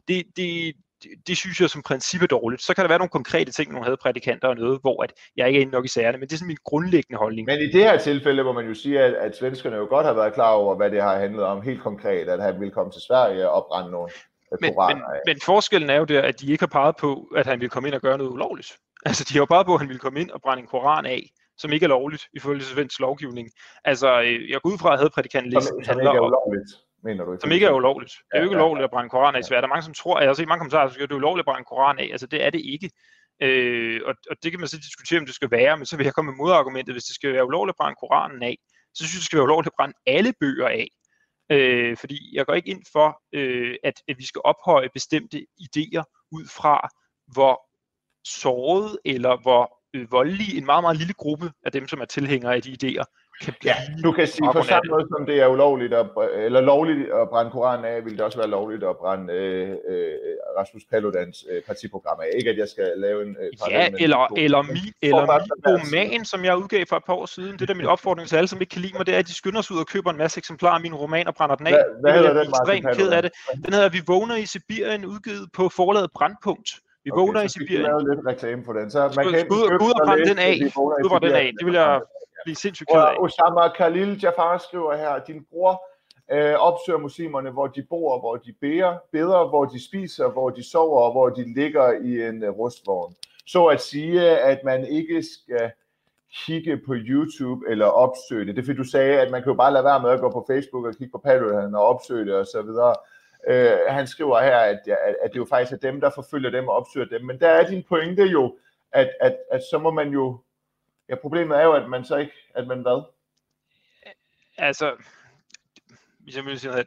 Det, 0.09 0.25
det, 0.37 0.75
det, 1.03 1.11
det 1.27 1.37
synes 1.37 1.61
jeg 1.61 1.71
som 1.71 1.83
princip 1.83 2.23
er 2.23 2.27
dårligt. 2.27 2.63
Så 2.63 2.75
kan 2.75 2.83
der 2.83 2.89
være 2.89 2.99
nogle 2.99 3.11
konkrete 3.11 3.53
ting, 3.53 3.73
nogle 3.73 3.87
hadprædikanter 3.89 4.49
og 4.49 4.57
noget, 4.57 4.81
hvor 4.81 5.03
at 5.03 5.13
jeg 5.37 5.47
ikke 5.47 5.59
er 5.59 5.61
inde 5.61 5.73
nok 5.73 5.85
i 5.85 5.89
sagerne, 5.89 6.19
men 6.19 6.29
det 6.29 6.33
er 6.33 6.39
sådan 6.39 6.47
min 6.47 6.57
grundlæggende 6.65 7.19
holdning. 7.19 7.47
Men 7.47 7.59
i 7.59 7.73
det 7.73 7.83
her 7.85 7.99
tilfælde, 7.99 8.43
hvor 8.43 8.53
man 8.53 8.67
jo 8.67 8.75
siger, 8.75 9.05
at, 9.05 9.15
at 9.15 9.37
svenskerne 9.37 9.77
jo 9.77 9.87
godt 9.89 10.07
har 10.07 10.13
været 10.13 10.35
klar 10.35 10.53
over, 10.53 10.77
hvad 10.77 10.91
det 10.91 11.03
har 11.03 11.19
handlet 11.19 11.45
om 11.45 11.63
helt 11.63 11.83
konkret, 11.83 12.29
at 12.29 12.43
han 12.43 12.61
ville 12.61 12.73
komme 12.73 12.93
til 12.93 13.03
Sverige 13.03 13.51
og 13.51 13.67
brænde 13.69 13.91
nogle 13.91 14.11
men, 14.61 14.75
men, 14.89 15.03
men 15.27 15.37
forskellen 15.45 15.91
er 15.91 15.97
jo 15.97 16.05
der, 16.05 16.23
at 16.23 16.41
de 16.41 16.53
ikke 16.53 16.63
har 16.63 16.67
peget 16.81 16.97
på, 16.97 17.29
at 17.37 17.47
han 17.47 17.61
ville 17.61 17.71
komme 17.71 17.89
ind 17.89 17.95
og 17.95 18.01
gøre 18.01 18.19
noget 18.19 18.31
ulovligt. 18.31 18.73
Altså, 19.07 19.25
de 19.29 19.35
har 19.35 19.41
jo 19.41 19.45
peget 19.45 19.67
på, 19.67 19.75
at 19.75 19.81
han 19.81 19.89
ville 19.89 19.99
komme 19.99 20.21
ind 20.21 20.31
og 20.31 20.41
brænde 20.43 20.61
en 20.63 20.67
koran 20.67 21.07
af, 21.07 21.23
som 21.57 21.73
ikke 21.73 21.85
er 21.85 21.89
lovligt 21.89 22.29
ifølge 22.33 22.63
svensk 22.63 23.01
lovgivning. 23.01 23.49
Altså, 23.85 24.21
øh, 24.21 24.51
jeg 24.51 24.61
går 24.61 24.71
ud 24.71 24.79
fra, 24.79 24.93
at 24.93 24.99
hadprædikantlisten 24.99 25.85
handler 25.85 26.11
om... 26.11 26.35
mener 27.05 27.25
du? 27.25 27.37
Som 27.41 27.53
ikke 27.53 27.67
er 27.67 27.73
ulovligt. 27.73 28.13
Det 28.13 28.35
er 28.35 28.39
jo 28.39 28.45
ikke 28.45 28.57
ja, 28.57 28.63
ulovligt 28.63 28.85
at 28.85 28.91
brænde 28.91 29.11
koran 29.11 29.35
af 29.35 29.41
i 29.41 29.43
Sverige. 29.43 29.63
Der 29.63 29.69
er 29.69 29.75
mange, 29.75 29.83
som 29.83 29.95
tror, 29.95 30.17
at 30.17 30.23
jeg 30.23 30.29
har 30.29 30.35
set 30.35 30.49
mange 30.49 30.61
kommentarer, 30.61 30.89
at 30.89 30.95
det 30.95 31.11
er 31.11 31.15
ulovligt 31.15 31.43
at 31.45 31.51
brænde 31.51 31.65
koran 31.65 31.99
af. 31.99 32.09
Altså 32.13 32.27
det 32.27 32.45
er 32.45 32.51
det 32.51 32.61
ikke. 32.75 32.91
Øh, 33.43 34.01
og, 34.05 34.15
og 34.31 34.37
det 34.43 34.51
kan 34.51 34.61
man 34.61 34.69
så 34.69 34.77
diskutere, 34.77 35.19
om 35.21 35.27
det 35.27 35.35
skal 35.35 35.51
være, 35.51 35.77
men 35.77 35.87
så 35.87 35.97
vil 35.97 36.05
jeg 36.05 36.15
komme 36.15 36.31
med 36.31 36.37
modargumentet, 36.37 36.95
hvis 36.95 37.05
det 37.05 37.15
skal 37.15 37.33
være 37.33 37.47
ulovligt 37.47 37.75
at 37.75 37.79
brænde 37.81 37.97
koranen 38.01 38.43
af, 38.43 38.57
så 38.95 39.05
synes 39.05 39.15
jeg, 39.15 39.19
det 39.19 39.25
skal 39.25 39.37
være 39.37 39.49
ulovligt 39.51 39.73
at 39.73 39.77
brænde 39.79 39.95
alle 40.07 40.33
bøger 40.41 40.69
af. 40.69 40.89
Øh, 41.53 41.97
fordi 41.97 42.37
jeg 42.37 42.47
går 42.47 42.55
ikke 42.55 42.71
ind 42.71 42.83
for, 42.93 43.23
øh, 43.33 43.77
at, 43.85 43.95
at 44.09 44.19
vi 44.19 44.27
skal 44.27 44.41
ophøje 44.45 44.89
bestemte 44.95 45.47
idéer 45.61 46.29
ud 46.33 46.45
fra, 46.57 46.89
hvor 47.35 47.55
såret 48.25 48.99
eller 49.05 49.37
hvor 49.43 49.81
øh, 49.95 50.13
voldelige 50.13 50.59
en 50.59 50.67
meget, 50.67 50.85
meget 50.85 50.97
lille 50.97 51.15
gruppe 51.15 51.53
af 51.67 51.73
dem, 51.73 51.89
som 51.89 52.01
er 52.01 52.05
tilhængere 52.05 52.55
af 52.55 52.63
de 52.63 52.77
idéer, 52.81 53.05
blive. 53.41 53.57
Ja, 53.65 53.75
du 54.05 54.13
kan 54.13 54.27
sige 54.27 54.49
på 54.53 54.63
samme 54.63 54.89
måde, 54.91 55.07
som 55.17 55.27
det 55.27 55.37
er 55.43 55.47
ulovligt 55.47 55.95
at, 55.95 56.07
eller 56.35 56.61
lovligt 56.61 57.13
at 57.13 57.29
brænde 57.29 57.51
Koranen 57.51 57.85
af, 57.85 58.05
vil 58.05 58.13
det 58.13 58.21
også 58.21 58.39
være 58.39 58.49
lovligt 58.49 58.85
at 58.85 58.97
brænde 58.97 59.33
øh, 59.33 59.71
øh, 59.71 60.15
Rasmus 60.59 60.83
Paludans 60.91 61.45
øh, 61.51 61.63
partiprogram 61.63 62.19
af. 62.21 62.29
Ikke 62.39 62.51
at 62.51 62.59
jeg 62.59 62.69
skal 62.69 62.93
lave 62.97 63.23
en 63.23 63.37
øh, 63.41 63.71
Ja, 63.71 63.89
eller, 64.01 64.33
eller, 64.37 64.63
mi, 64.63 64.85
eller 65.03 65.25
min 65.27 65.75
roman, 65.75 66.25
som 66.25 66.45
jeg 66.45 66.57
udgav 66.57 66.85
for 66.89 66.97
et 66.97 67.05
par 67.05 67.15
år 67.15 67.27
siden. 67.27 67.59
Det 67.59 67.69
der 67.69 67.75
min 67.75 67.87
opfordring 67.87 68.29
til 68.29 68.37
alle, 68.37 68.49
som 68.49 68.61
ikke 68.61 68.71
kan 68.71 68.83
lide 68.83 68.97
mig, 68.97 69.07
det 69.07 69.15
er, 69.15 69.19
at 69.19 69.27
de 69.27 69.35
skynder 69.35 69.63
sig 69.63 69.75
ud 69.77 69.81
og 69.81 69.87
køber 69.87 70.11
en 70.11 70.19
masse 70.19 70.39
eksemplarer 70.39 70.75
af 70.75 70.81
min 70.81 70.95
roman 70.95 71.27
og 71.27 71.35
brænder 71.35 71.57
den 71.57 71.67
af. 71.67 71.73
Hvad, 71.73 71.85
hvad 72.01 72.13
hedder 72.13 72.43
den, 72.43 72.53
Martin 72.67 72.85
ked 72.99 73.09
af 73.09 73.23
det. 73.23 73.31
Den 73.65 73.73
hedder 73.73 73.89
Vi 73.89 74.01
vågner 74.07 74.37
i 74.37 74.47
Sibirien, 74.47 75.05
udgivet 75.07 75.49
på 75.53 75.69
forlaget 75.69 76.11
Brandpunkt. 76.15 76.71
Vi 77.05 77.11
okay, 77.11 77.21
vågner 77.21 77.43
i 77.43 77.49
Sibirien. 77.49 77.85
Så 77.85 78.15
lidt 78.15 78.27
reklame 78.27 78.65
på 78.65 78.73
den. 78.73 78.91
Så 78.91 78.99
man 79.17 79.25
kan 79.31 79.41
skud, 79.47 79.63
skud 79.79 79.93
og 80.01 80.07
brænde 80.07 80.25
den 80.31 80.39
af. 80.39 80.55
Og 81.15 81.23
den 81.23 81.33
af. 81.33 81.51
Det 81.59 81.67
vil 81.67 81.75
jeg 81.75 82.01
blive 82.45 82.57
sindssygt 82.57 82.89
ked 82.89 83.01
af. 83.01 83.17
Osama 83.19 83.69
Khalil 83.69 84.21
Jafar 84.23 84.59
skriver 84.59 84.97
her, 84.97 85.25
din 85.25 85.45
bror 85.51 85.83
øh, 86.33 86.55
opsøger 86.55 86.99
muslimerne, 86.99 87.51
hvor 87.51 87.67
de 87.67 87.83
bor, 87.83 88.21
hvor 88.21 88.37
de 88.37 88.53
beder, 88.61 88.97
beder, 89.13 89.49
hvor 89.49 89.65
de 89.65 89.85
spiser, 89.85 90.29
hvor 90.29 90.51
de 90.51 90.71
sover, 90.71 91.03
og 91.03 91.13
hvor 91.13 91.29
de 91.29 91.55
ligger 91.55 91.93
i 91.93 92.29
en 92.29 92.49
uh, 92.49 92.59
rustvogn. 92.59 93.15
Så 93.47 93.67
at 93.67 93.81
sige, 93.81 94.39
at 94.39 94.65
man 94.65 94.87
ikke 94.87 95.23
skal 95.23 95.71
kigge 96.47 96.77
på 96.87 96.95
YouTube 96.97 97.71
eller 97.71 97.87
opsøge 97.87 98.47
det. 98.47 98.57
Det 98.57 98.63
er 98.63 98.67
fordi 98.67 98.79
du 98.79 98.85
sagde, 98.85 99.21
at 99.21 99.31
man 99.31 99.43
kan 99.43 99.51
jo 99.51 99.57
bare 99.57 99.73
lade 99.73 99.85
være 99.85 100.03
med 100.03 100.11
at 100.11 100.21
gå 100.21 100.31
på 100.31 100.45
Facebook 100.51 100.87
og 100.87 100.95
kigge 100.95 101.13
på 101.13 101.19
Patreon 101.19 101.75
og 101.75 101.87
opsøge 101.87 102.25
det 102.25 102.35
osv. 102.35 102.71
Øh, 103.49 103.79
han 103.89 104.07
skriver 104.07 104.41
her, 104.41 104.57
at, 104.57 104.81
at, 104.87 105.17
at 105.23 105.31
det 105.33 105.37
jo 105.37 105.47
faktisk 105.49 105.73
er 105.73 105.91
dem, 105.91 106.01
der 106.01 106.11
forfølger 106.11 106.51
dem 106.51 106.69
og 106.69 106.75
opsøger 106.77 107.07
dem. 107.07 107.25
Men 107.25 107.41
der 107.41 107.49
er 107.49 107.67
din 107.67 107.85
pointe 107.89 108.23
jo, 108.23 108.57
at, 108.93 109.11
at, 109.21 109.37
at 109.53 109.63
så 109.71 109.79
må 109.79 109.91
man 109.91 110.09
jo 110.09 110.41
Ja, 111.11 111.15
problemet 111.15 111.59
er 111.59 111.63
jo, 111.63 111.73
at 111.73 111.89
man 111.89 112.05
så 112.05 112.17
ikke, 112.17 112.33
at 112.55 112.67
man 112.67 112.83
hvad? 112.83 113.03
Altså, 114.59 114.97
hvis 116.19 116.37
jeg 116.37 116.45
vil 116.45 116.61
sige, 116.61 116.73
at 116.73 116.87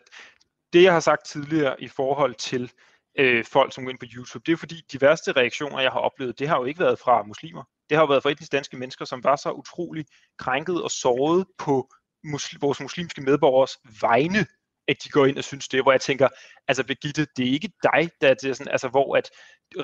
det 0.73 0.83
jeg 0.83 0.93
har 0.93 0.99
sagt 0.99 1.25
tidligere 1.25 1.81
i 1.81 1.87
forhold 1.87 2.35
til 2.35 2.71
øh, 3.17 3.45
folk, 3.45 3.73
som 3.73 3.83
går 3.83 3.91
ind 3.91 3.99
på 3.99 4.05
YouTube, 4.15 4.43
det 4.45 4.51
er 4.51 4.57
fordi 4.57 4.75
de 4.91 5.01
værste 5.01 5.31
reaktioner, 5.31 5.79
jeg 5.79 5.91
har 5.91 5.99
oplevet, 5.99 6.39
det 6.39 6.47
har 6.47 6.57
jo 6.57 6.65
ikke 6.65 6.79
været 6.79 6.99
fra 6.99 7.23
muslimer. 7.23 7.63
Det 7.89 7.97
har 7.97 8.03
jo 8.03 8.07
været 8.07 8.23
fra 8.23 8.29
etnisk 8.29 8.51
danske 8.51 8.77
mennesker, 8.77 9.05
som 9.05 9.23
var 9.23 9.35
så 9.35 9.51
utrolig 9.51 10.05
krænket 10.37 10.83
og 10.83 10.91
såret 10.91 11.47
på 11.57 11.89
muslim, 12.23 12.61
vores 12.61 12.79
muslimske 12.81 13.21
medborgers 13.21 13.77
vegne, 14.01 14.45
at 14.87 14.95
de 15.03 15.09
går 15.09 15.25
ind 15.25 15.37
og 15.37 15.43
synes 15.43 15.67
det, 15.67 15.83
hvor 15.83 15.91
jeg 15.91 16.01
tænker, 16.01 16.27
altså 16.67 16.83
Birgitte, 16.83 17.27
det 17.37 17.47
er 17.47 17.51
ikke 17.51 17.71
dig, 17.83 18.09
der 18.21 18.27
er 18.29 18.33
det 18.33 18.57
sådan, 18.57 18.71
altså 18.71 18.87
hvor 18.87 19.17
at 19.17 19.29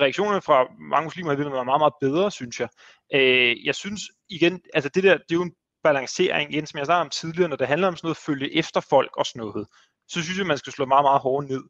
reaktionerne 0.00 0.42
fra 0.42 0.66
mange 0.90 1.04
muslimer 1.04 1.30
har 1.30 1.36
været 1.36 1.64
meget, 1.64 1.80
meget 1.80 1.94
bedre, 2.00 2.30
synes 2.30 2.60
jeg. 2.60 2.68
Øh, 3.14 3.66
jeg 3.66 3.74
synes 3.74 4.02
igen, 4.28 4.60
altså 4.74 4.90
det 4.94 5.02
der, 5.02 5.12
det 5.12 5.30
er 5.30 5.34
jo 5.34 5.42
en 5.42 5.54
balancering, 5.82 6.52
igen, 6.52 6.66
som 6.66 6.78
jeg 6.78 6.86
snakkede 6.86 7.00
om 7.00 7.10
tidligere, 7.10 7.48
når 7.48 7.56
det 7.56 7.68
handler 7.68 7.88
om 7.88 7.96
sådan 7.96 8.06
noget 8.06 8.16
følge 8.16 8.56
efter 8.56 8.80
folk 8.80 9.16
og 9.16 9.26
sådan 9.26 9.40
noget, 9.40 9.66
så 10.08 10.22
synes 10.22 10.38
jeg, 10.38 10.46
man 10.46 10.58
skal 10.58 10.72
slå 10.72 10.84
meget, 10.84 11.04
meget 11.04 11.20
hårdt 11.20 11.48
ned. 11.48 11.62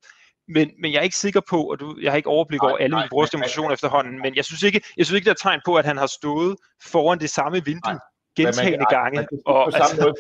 Men, 0.49 0.71
men 0.81 0.93
jeg 0.93 0.99
er 0.99 1.03
ikke 1.03 1.17
sikker 1.17 1.41
på, 1.51 1.63
og 1.71 1.81
du, 1.81 1.99
jeg 2.03 2.13
har 2.13 2.17
ikke 2.17 2.29
overblik 2.29 2.63
over 2.63 2.77
alle 2.77 2.97
mine 2.97 3.09
brugers 3.11 3.31
demonstrationer 3.31 3.73
efterhånden, 3.73 4.21
men 4.23 4.37
jeg 4.37 4.45
synes 4.45 4.63
ikke, 4.63 4.81
jeg 4.97 5.07
synes 5.07 5.17
ikke, 5.17 5.25
der 5.25 5.31
er 5.31 5.43
tegn 5.43 5.61
på, 5.65 5.75
at 5.77 5.85
han 5.85 5.97
har 5.97 6.07
stået 6.07 6.57
foran 6.83 7.21
det 7.21 7.31
samme 7.31 7.65
vindue 7.65 7.99
gentagende 8.45 8.87
gange. 8.91 9.17
Man 9.17 9.27
kan, 9.31 9.39
og, 9.47 9.71
på 9.73 9.77
altså, 9.77 10.03
måde, 10.03 10.15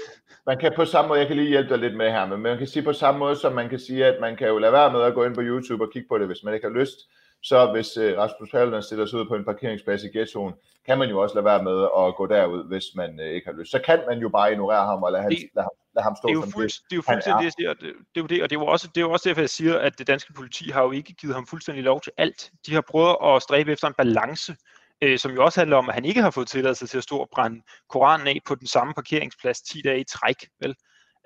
man 0.46 0.58
kan 0.58 0.72
på 0.76 0.84
samme 0.84 1.08
måde, 1.08 1.20
jeg 1.20 1.28
kan 1.28 1.36
lige 1.36 1.48
hjælpe 1.48 1.70
dig 1.70 1.78
lidt 1.78 1.96
med 1.96 2.10
her, 2.10 2.26
men 2.26 2.40
man 2.40 2.58
kan 2.58 2.66
sige 2.66 2.82
på 2.82 2.92
samme 2.92 3.18
måde, 3.18 3.36
som 3.36 3.52
man 3.52 3.68
kan 3.68 3.78
sige, 3.78 4.06
at 4.06 4.16
man 4.20 4.36
kan 4.36 4.48
jo 4.48 4.58
lade 4.58 4.72
være 4.72 4.92
med 4.92 5.02
at 5.02 5.14
gå 5.14 5.24
ind 5.24 5.34
på 5.34 5.42
YouTube 5.42 5.84
og 5.84 5.90
kigge 5.92 6.08
på 6.08 6.18
det, 6.18 6.26
hvis 6.26 6.44
man 6.44 6.54
ikke 6.54 6.66
har 6.66 6.74
lyst. 6.74 6.98
Så 7.42 7.72
hvis 7.72 7.96
uh, 7.96 8.18
Rasmus 8.18 8.50
Paludan 8.50 8.82
stiller 8.82 9.06
sig 9.06 9.18
ud 9.18 9.26
på 9.26 9.34
en 9.34 9.44
parkeringsplads 9.44 10.02
i 10.04 10.18
ghettoen, 10.18 10.54
kan 10.86 10.98
man 10.98 11.08
jo 11.08 11.22
også 11.22 11.34
lade 11.34 11.44
være 11.44 11.62
med 11.62 11.88
at 11.98 12.16
gå 12.16 12.26
derud, 12.26 12.68
hvis 12.68 12.84
man 12.94 13.20
uh, 13.20 13.26
ikke 13.26 13.46
har 13.46 13.56
lyst. 13.58 13.70
Så 13.70 13.78
kan 13.78 14.00
man 14.08 14.18
jo 14.18 14.28
bare 14.28 14.52
ignorere 14.52 14.86
ham 14.86 15.02
og 15.02 15.12
lade, 15.12 15.24
det, 15.24 15.38
lade, 15.54 15.64
ham, 15.64 15.74
lade 15.94 16.04
ham 16.04 16.16
stå 16.16 16.28
det 16.28 16.32
er 16.32 16.40
jo 16.40 16.46
fuld, 16.54 16.68
det. 16.68 16.80
Det 16.90 16.92
er 16.92 16.96
jo 16.96 17.02
fuldstændig 17.02 17.38
det, 17.38 17.44
jeg 17.44 17.52
siger. 17.58 17.72
Det, 17.74 17.80
det 18.14 18.20
er 18.20 18.20
jo 18.20 18.26
det, 18.26 18.42
og 18.42 18.50
det 18.50 18.56
er 18.56 18.60
jo 18.60 18.66
også, 18.66 18.88
det 18.94 19.00
er 19.00 19.00
jo 19.00 19.10
også 19.10 19.28
derfor, 19.28 19.40
jeg 19.40 19.50
siger, 19.50 19.78
at 19.78 19.98
det 19.98 20.06
danske 20.06 20.32
politi 20.32 20.70
har 20.70 20.82
jo 20.82 20.90
ikke 20.90 21.12
givet 21.12 21.34
ham 21.34 21.46
fuldstændig 21.46 21.84
lov 21.84 22.00
til 22.00 22.12
alt. 22.16 22.50
De 22.66 22.74
har 22.74 22.84
prøvet 22.90 23.16
at 23.24 23.42
stræbe 23.42 23.72
efter 23.72 23.88
en 23.88 23.94
balance, 23.94 24.56
øh, 25.02 25.18
som 25.18 25.32
jo 25.32 25.44
også 25.44 25.60
handler 25.60 25.76
om, 25.76 25.88
at 25.88 25.94
han 25.94 26.04
ikke 26.04 26.22
har 26.22 26.30
fået 26.30 26.48
tilladelse 26.48 26.86
til 26.86 26.98
at 26.98 27.04
stå 27.04 27.16
og 27.16 27.28
brænde 27.32 27.62
Koranen 27.88 28.26
af 28.26 28.38
på 28.46 28.54
den 28.54 28.66
samme 28.66 28.94
parkeringsplads 28.94 29.62
10 29.62 29.82
dage 29.82 30.00
i 30.00 30.04
træk. 30.04 30.48
Vel? 30.60 30.74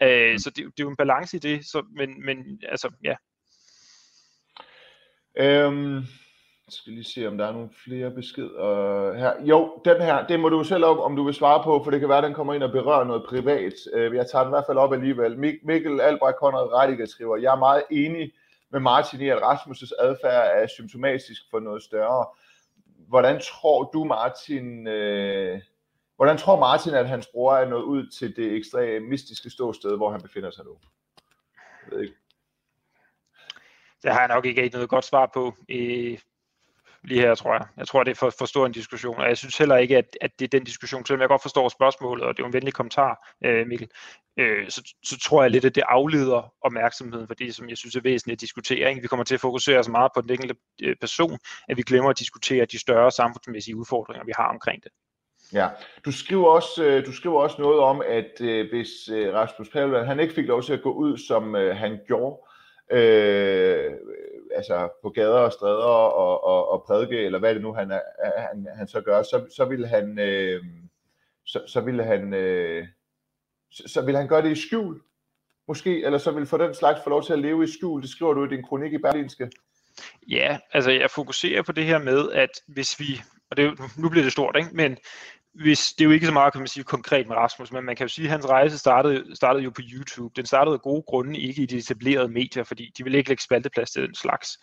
Øh, 0.03 0.33
mm. 0.33 0.39
Så 0.39 0.51
det, 0.51 0.57
det 0.57 0.65
er 0.65 0.85
jo 0.85 0.91
en 0.91 0.97
balance 0.97 1.37
i 1.37 1.41
det, 1.41 1.67
så, 1.67 1.83
men, 1.97 2.25
men 2.27 2.61
altså, 2.69 2.91
ja. 3.05 3.15
Øhm, 5.37 5.95
jeg 6.67 6.73
skal 6.73 6.93
lige 6.93 7.05
se, 7.05 7.29
om 7.29 7.39
der 7.39 7.47
er 7.47 7.53
nogle 7.53 7.71
flere 7.85 8.11
beskeder 8.11 9.15
her. 9.19 9.33
Jo, 9.45 9.83
den 9.85 10.03
her, 10.03 10.27
det 10.27 10.41
må 10.41 10.49
du 10.49 10.65
selv 10.65 10.85
op, 10.85 10.99
om 10.99 11.17
du 11.17 11.25
vil 11.25 11.35
svare 11.35 11.65
på, 11.65 11.85
for 11.85 11.91
det 11.91 12.01
kan 12.01 12.09
være, 12.09 12.19
at 12.19 12.25
den 12.25 12.35
kommer 12.35 12.55
ind 12.55 12.63
og 12.63 12.73
berører 12.73 13.05
noget 13.05 13.25
privat. 13.29 13.73
Øh, 13.93 14.15
jeg 14.15 14.27
tager 14.27 14.45
den 14.45 14.51
i 14.51 14.55
hvert 14.55 14.67
fald 14.69 14.79
op 14.79 14.93
alligevel. 14.93 15.39
Mikkel 15.63 16.01
Albrecht 16.01 16.37
Konrad 16.37 16.73
Radiger 16.73 17.07
skriver, 17.07 17.37
jeg 17.37 17.53
er 17.53 17.59
meget 17.59 17.83
enig 17.91 18.33
med 18.73 18.81
Martin 18.81 19.21
i, 19.21 19.29
at 19.29 19.39
Rasmus' 19.39 19.91
adfærd 19.99 20.63
er 20.63 20.67
symptomatisk 20.67 21.43
for 21.51 21.61
noget 21.61 21.83
større 21.83 22.27
hvordan 23.09 23.40
tror 23.40 23.85
du, 23.85 24.05
Martin, 24.05 24.87
øh, 24.87 25.61
hvordan 26.17 26.38
tror 26.38 26.61
Martin, 26.61 26.95
at 26.95 27.09
hans 27.09 27.27
bror 27.33 27.57
er 27.57 27.69
nået 27.69 27.83
ud 27.83 28.11
til 28.11 28.37
det 28.37 28.57
ekstremistiske 28.57 29.51
ståsted, 29.51 29.97
hvor 29.97 30.11
han 30.11 30.23
befinder 30.23 30.51
sig 30.51 30.64
nu? 30.64 30.79
Jeg 31.85 31.93
ved 31.93 32.03
ikke. 32.03 32.14
Det 34.03 34.12
har 34.12 34.21
jeg 34.21 34.29
nok 34.29 34.47
ikke 34.47 34.71
noget 34.73 34.88
godt 34.88 35.05
svar 35.05 35.31
på. 35.35 35.55
Øh, 35.69 36.19
lige 37.05 37.21
her, 37.21 37.35
tror 37.35 37.53
jeg. 37.53 37.67
Jeg 37.77 37.88
tror, 37.88 38.05
det 38.05 38.11
er 38.11 38.14
for, 38.14 38.31
for 38.38 38.45
stor 38.45 38.67
en 38.67 38.73
diskussion, 38.73 39.17
og 39.17 39.29
jeg 39.29 39.38
synes 39.38 39.59
heller 39.59 39.77
ikke, 39.77 39.99
at, 39.99 40.17
at 40.21 40.31
det 40.38 40.45
er 40.45 40.59
den 40.59 40.64
diskussion, 40.64 41.07
selvom 41.07 41.21
jeg 41.21 41.29
godt 41.29 41.43
forstår 41.43 41.69
spørgsmålet, 41.69 42.25
og 42.25 42.37
det 42.37 42.43
er 42.43 42.47
en 42.47 42.53
venlig 42.53 42.75
kommentar, 42.75 43.29
øh, 43.45 43.67
Mikkel, 43.67 43.88
øh, 44.37 44.71
så, 44.71 44.93
så 45.05 45.19
tror 45.19 45.43
jeg 45.43 45.51
lidt, 45.51 45.64
at 45.64 45.75
det 45.75 45.83
afleder 45.88 46.53
opmærksomheden 46.61 47.27
for 47.27 47.35
det, 47.35 47.55
som 47.55 47.69
jeg 47.69 47.77
synes 47.77 47.97
er 47.97 48.01
væsentligt 48.01 48.37
at 48.37 48.40
diskutere. 48.40 48.88
Ikke? 48.88 49.03
Vi 49.03 49.09
kommer 49.09 49.25
til 49.25 49.35
at 49.35 49.40
fokusere 49.40 49.85
så 49.85 49.90
meget 49.90 50.11
på 50.14 50.21
den 50.21 50.31
enkelte 50.31 50.57
øh, 50.83 50.97
person, 51.01 51.38
at 51.69 51.77
vi 51.77 51.83
glemmer 51.83 52.11
at 52.11 52.19
diskutere 52.19 52.64
de 52.64 52.79
større 52.79 53.11
samfundsmæssige 53.11 53.77
udfordringer, 53.77 54.25
vi 54.25 54.33
har 54.37 54.49
omkring 54.49 54.83
det. 54.83 54.93
Ja, 55.53 55.69
du 56.05 56.12
skriver 56.12 56.47
også, 56.47 56.85
øh, 56.85 57.07
du 57.07 57.12
skriver 57.12 57.40
også 57.40 57.57
noget 57.59 57.81
om, 57.81 58.03
at 58.09 58.40
øh, 58.40 58.69
hvis 58.71 58.90
Rasmus 59.11 59.69
Paludan, 59.69 60.07
han 60.07 60.21
ikke 60.21 60.35
fik 60.35 60.47
lov 60.47 60.62
til 60.62 60.73
at 60.73 60.83
gå 60.83 60.93
ud, 60.93 61.19
som 61.19 61.55
han 61.55 61.99
gjorde, 62.07 62.37
øh, 62.90 63.92
altså 64.55 64.88
på 65.03 65.11
gader 65.11 65.38
og 65.38 65.53
stræder 65.53 65.85
og, 65.85 66.44
og, 66.44 66.68
og 66.68 66.85
prædike, 66.87 67.18
eller 67.18 67.38
hvad 67.38 67.55
det 67.55 67.62
nu 67.62 67.73
han, 67.73 67.90
han, 68.37 68.66
han 68.77 68.88
så 68.88 69.01
gør, 69.01 69.23
så, 69.23 69.47
så 69.57 69.64
vil 69.64 69.87
han, 69.87 70.18
øh, 70.18 70.64
så, 71.47 71.62
så 71.66 71.81
vil 71.81 72.05
han, 72.05 72.35
øh, 72.35 72.87
så, 73.70 73.83
så 73.87 74.03
vil 74.03 74.16
han 74.16 74.29
gøre 74.29 74.42
det 74.42 74.51
i 74.51 74.66
skjul, 74.66 75.01
måske, 75.68 76.05
eller 76.05 76.18
så 76.18 76.31
vil 76.31 76.47
for 76.47 76.59
den 76.59 76.75
slags 76.75 77.01
få 77.05 77.11
lov 77.11 77.23
til 77.23 77.33
at 77.33 77.38
leve 77.38 77.64
i 77.64 77.66
skjul. 77.66 78.03
Det 78.03 78.11
skriver 78.11 78.35
du 78.35 78.44
i 78.44 78.49
din 78.49 78.64
kronik 78.64 78.92
i 78.92 78.99
Berlinske. 78.99 79.51
Ja, 80.31 80.59
altså 80.73 80.90
jeg 80.90 81.11
fokuserer 81.11 81.62
på 81.62 81.73
det 81.73 81.85
her 81.85 81.99
med, 81.99 82.33
at 82.33 82.51
hvis 82.68 83.01
vi, 83.01 83.23
og 83.51 83.57
det, 83.57 83.81
nu 83.99 84.09
bliver 84.09 84.25
det 84.25 84.33
stort, 84.33 84.57
ikke? 84.57 84.70
men 84.73 84.99
hvis, 85.55 85.93
det 85.93 86.01
er 86.01 86.05
jo 86.05 86.11
ikke 86.11 86.27
så 86.27 86.33
meget, 86.33 86.53
kan 86.53 86.61
man 86.61 86.69
sige, 86.69 86.85
konkret 86.85 87.29
med 87.29 87.37
Rasmus, 87.37 87.73
men 87.73 87.85
man 87.85 87.97
kan 87.97 88.05
jo 88.05 88.09
sige, 88.09 88.25
at 88.25 88.31
hans 88.31 88.49
rejse 88.49 88.79
startede, 88.79 89.37
startede 89.37 89.64
jo 89.64 89.71
på 89.71 89.83
YouTube. 89.93 90.33
Den 90.37 90.47
startede 90.47 90.75
af 90.75 90.81
gode 90.81 91.03
grunde 91.03 91.38
ikke 91.38 91.62
i 91.62 91.67
de 91.67 91.77
etablerede 91.77 92.29
medier, 92.29 92.64
fordi 92.64 92.93
de 92.99 93.05
ville 93.05 93.19
ikke 93.19 93.31
lægge 93.31 93.43
spalteplads 93.43 93.90
til 93.90 94.03
den 94.03 94.14
slags. 94.14 94.59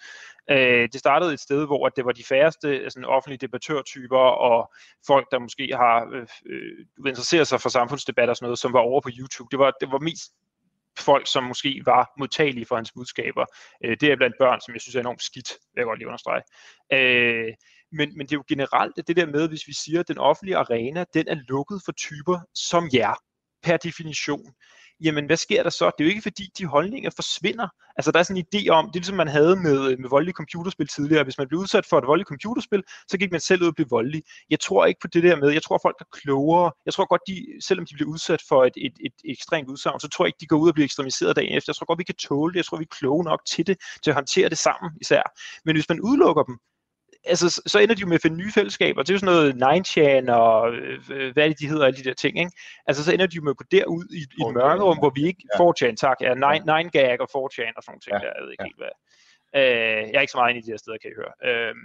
Øh, 0.49 0.89
det 0.93 0.99
startede 0.99 1.33
et 1.33 1.39
sted, 1.39 1.65
hvor 1.65 1.89
det 1.89 2.05
var 2.05 2.11
de 2.11 2.23
færreste 2.23 2.69
altså, 2.69 2.99
offentlige 3.05 3.37
debattørtyper 3.37 4.17
og 4.17 4.71
folk, 5.07 5.27
der 5.31 5.39
måske 5.39 5.69
har 5.75 6.09
øh, 6.13 6.27
øh, 6.45 7.07
interesseret 7.07 7.47
sig 7.47 7.61
for 7.61 7.69
samfundsdebat 7.69 8.29
og 8.29 8.35
sådan 8.35 8.45
noget, 8.45 8.59
som 8.59 8.73
var 8.73 8.79
over 8.79 9.01
på 9.01 9.09
YouTube. 9.19 9.47
Det 9.51 9.59
var, 9.59 9.71
det 9.81 9.91
var 9.91 9.99
mest 9.99 10.31
folk, 10.99 11.27
som 11.27 11.43
måske 11.43 11.81
var 11.85 12.13
modtagelige 12.19 12.65
for 12.65 12.75
hans 12.75 12.91
budskaber. 12.91 13.45
Øh, 13.85 13.97
det 14.01 14.11
er 14.11 14.15
blandt 14.15 14.35
børn, 14.39 14.61
som 14.61 14.73
jeg 14.73 14.81
synes 14.81 14.95
er 14.95 14.99
enormt 14.99 15.23
skidt, 15.23 15.49
vil 15.73 15.81
jeg 15.81 15.85
godt 15.85 15.99
lige 15.99 16.07
understrege. 16.07 16.43
Øh, 16.93 17.53
men, 17.91 18.17
men 18.17 18.27
det 18.27 18.33
er 18.33 18.37
jo 18.37 18.43
generelt 18.47 19.07
det 19.07 19.15
der 19.15 19.25
med, 19.25 19.47
hvis 19.47 19.67
vi 19.67 19.73
siger, 19.73 19.99
at 19.99 20.07
den 20.07 20.17
offentlige 20.17 20.57
arena, 20.57 21.05
den 21.13 21.27
er 21.27 21.35
lukket 21.35 21.81
for 21.85 21.91
typer 21.91 22.39
som 22.53 22.89
jer, 22.93 23.15
per 23.63 23.77
definition, 23.77 24.53
jamen 25.01 25.25
hvad 25.25 25.37
sker 25.37 25.63
der 25.63 25.69
så? 25.69 25.85
Det 25.85 26.03
er 26.03 26.07
jo 26.07 26.09
ikke 26.09 26.21
fordi, 26.21 26.49
de 26.57 26.65
holdninger 26.65 27.09
forsvinder. 27.15 27.67
Altså 27.97 28.11
der 28.11 28.19
er 28.19 28.23
sådan 28.23 28.43
en 28.43 28.45
idé 28.55 28.69
om, 28.69 28.85
det 28.85 28.95
er 28.95 28.99
ligesom 28.99 29.17
man 29.17 29.27
havde 29.27 29.55
med, 29.55 29.91
øh, 29.91 29.99
med 29.99 30.09
voldelige 30.09 30.33
computerspil 30.33 30.87
tidligere. 30.87 31.23
Hvis 31.23 31.37
man 31.37 31.47
blev 31.47 31.59
udsat 31.59 31.85
for 31.85 31.97
et 31.97 32.07
voldeligt 32.07 32.27
computerspil, 32.27 32.83
så 33.07 33.17
gik 33.17 33.31
man 33.31 33.39
selv 33.39 33.61
ud 33.61 33.67
og 33.67 33.75
blev 33.75 33.87
voldelig. 33.89 34.23
Jeg 34.49 34.59
tror 34.59 34.85
ikke 34.85 34.99
på 35.01 35.07
det 35.07 35.23
der 35.23 35.35
med, 35.35 35.49
jeg 35.49 35.63
tror 35.63 35.79
folk 35.81 35.95
er 35.99 36.05
klogere. 36.11 36.71
Jeg 36.85 36.93
tror 36.93 37.05
godt, 37.05 37.21
de, 37.27 37.35
selvom 37.67 37.85
de 37.85 37.93
bliver 37.93 38.09
udsat 38.09 38.41
for 38.49 38.65
et, 38.65 38.73
et, 38.77 38.93
et 39.05 39.13
ekstremt 39.25 39.69
udsagn, 39.69 39.99
så 39.99 40.07
tror 40.09 40.25
jeg 40.25 40.29
ikke, 40.29 40.41
de 40.41 40.47
går 40.47 40.57
ud 40.57 40.67
og 40.67 40.73
bliver 40.73 40.85
ekstremiseret 40.85 41.35
dagen 41.35 41.57
efter. 41.57 41.71
Jeg 41.71 41.75
tror 41.75 41.85
godt, 41.85 41.99
vi 41.99 42.03
kan 42.03 42.15
tåle 42.15 42.53
det. 42.53 42.57
Jeg 42.57 42.65
tror, 42.65 42.77
vi 42.77 42.87
er 42.91 42.95
kloge 42.99 43.23
nok 43.23 43.41
til 43.47 43.67
det, 43.67 43.77
til 44.03 44.11
at 44.11 44.15
håndtere 44.15 44.49
det 44.49 44.57
sammen 44.57 44.91
især. 45.01 45.23
Men 45.65 45.75
hvis 45.75 45.89
man 45.89 46.01
udelukker 46.01 46.43
dem, 46.43 46.57
altså, 47.25 47.61
så 47.65 47.79
ender 47.79 47.95
de 47.95 48.01
jo 48.01 48.07
med 48.07 48.15
at 48.15 48.21
finde 48.21 48.37
nye 48.37 48.51
fællesskaber. 48.51 49.03
Det 49.03 49.09
er 49.09 49.13
jo 49.13 49.19
sådan 49.19 49.35
noget 49.35 49.51
9chan 49.87 50.31
og 50.31 50.73
øh, 50.73 51.33
hvad 51.33 51.49
det, 51.49 51.59
de 51.59 51.67
hedder, 51.67 51.85
alle 51.85 51.99
de 51.99 52.03
der 52.03 52.13
ting. 52.13 52.39
Ikke? 52.39 52.51
Altså, 52.87 53.03
så 53.03 53.13
ender 53.13 53.27
de 53.27 53.35
jo 53.35 53.41
med 53.41 53.51
at 53.51 53.57
gå 53.57 53.65
derud 53.71 54.05
i, 54.11 54.21
i 54.37 54.41
et 54.47 54.53
mørkerum, 54.53 54.97
hvor 54.97 55.11
vi 55.15 55.23
ikke 55.25 55.43
ja. 55.59 55.69
4chan, 55.69 55.95
tak, 55.95 56.17
ja, 56.21 56.33
9gag 56.33 57.17
og 57.23 57.29
4chan 57.35 57.73
og 57.77 57.83
sådan 57.83 57.91
nogle 57.91 58.03
ting, 58.05 58.13
ja. 58.13 58.19
der, 58.23 58.31
jeg 58.35 58.43
ved 58.43 58.51
ikke 58.51 58.63
ja. 58.63 58.67
helt, 58.69 58.77
hvad, 58.83 58.93
Øh, 59.55 60.03
jeg 60.11 60.17
er 60.17 60.21
ikke 60.21 60.31
så 60.31 60.37
meget 60.37 60.49
inde 60.49 60.61
i 60.61 60.65
de 60.67 60.71
her 60.71 60.77
steder, 60.83 60.97
kan 61.01 61.11
I 61.11 61.19
høre. 61.21 61.33
Øh, 61.49 61.75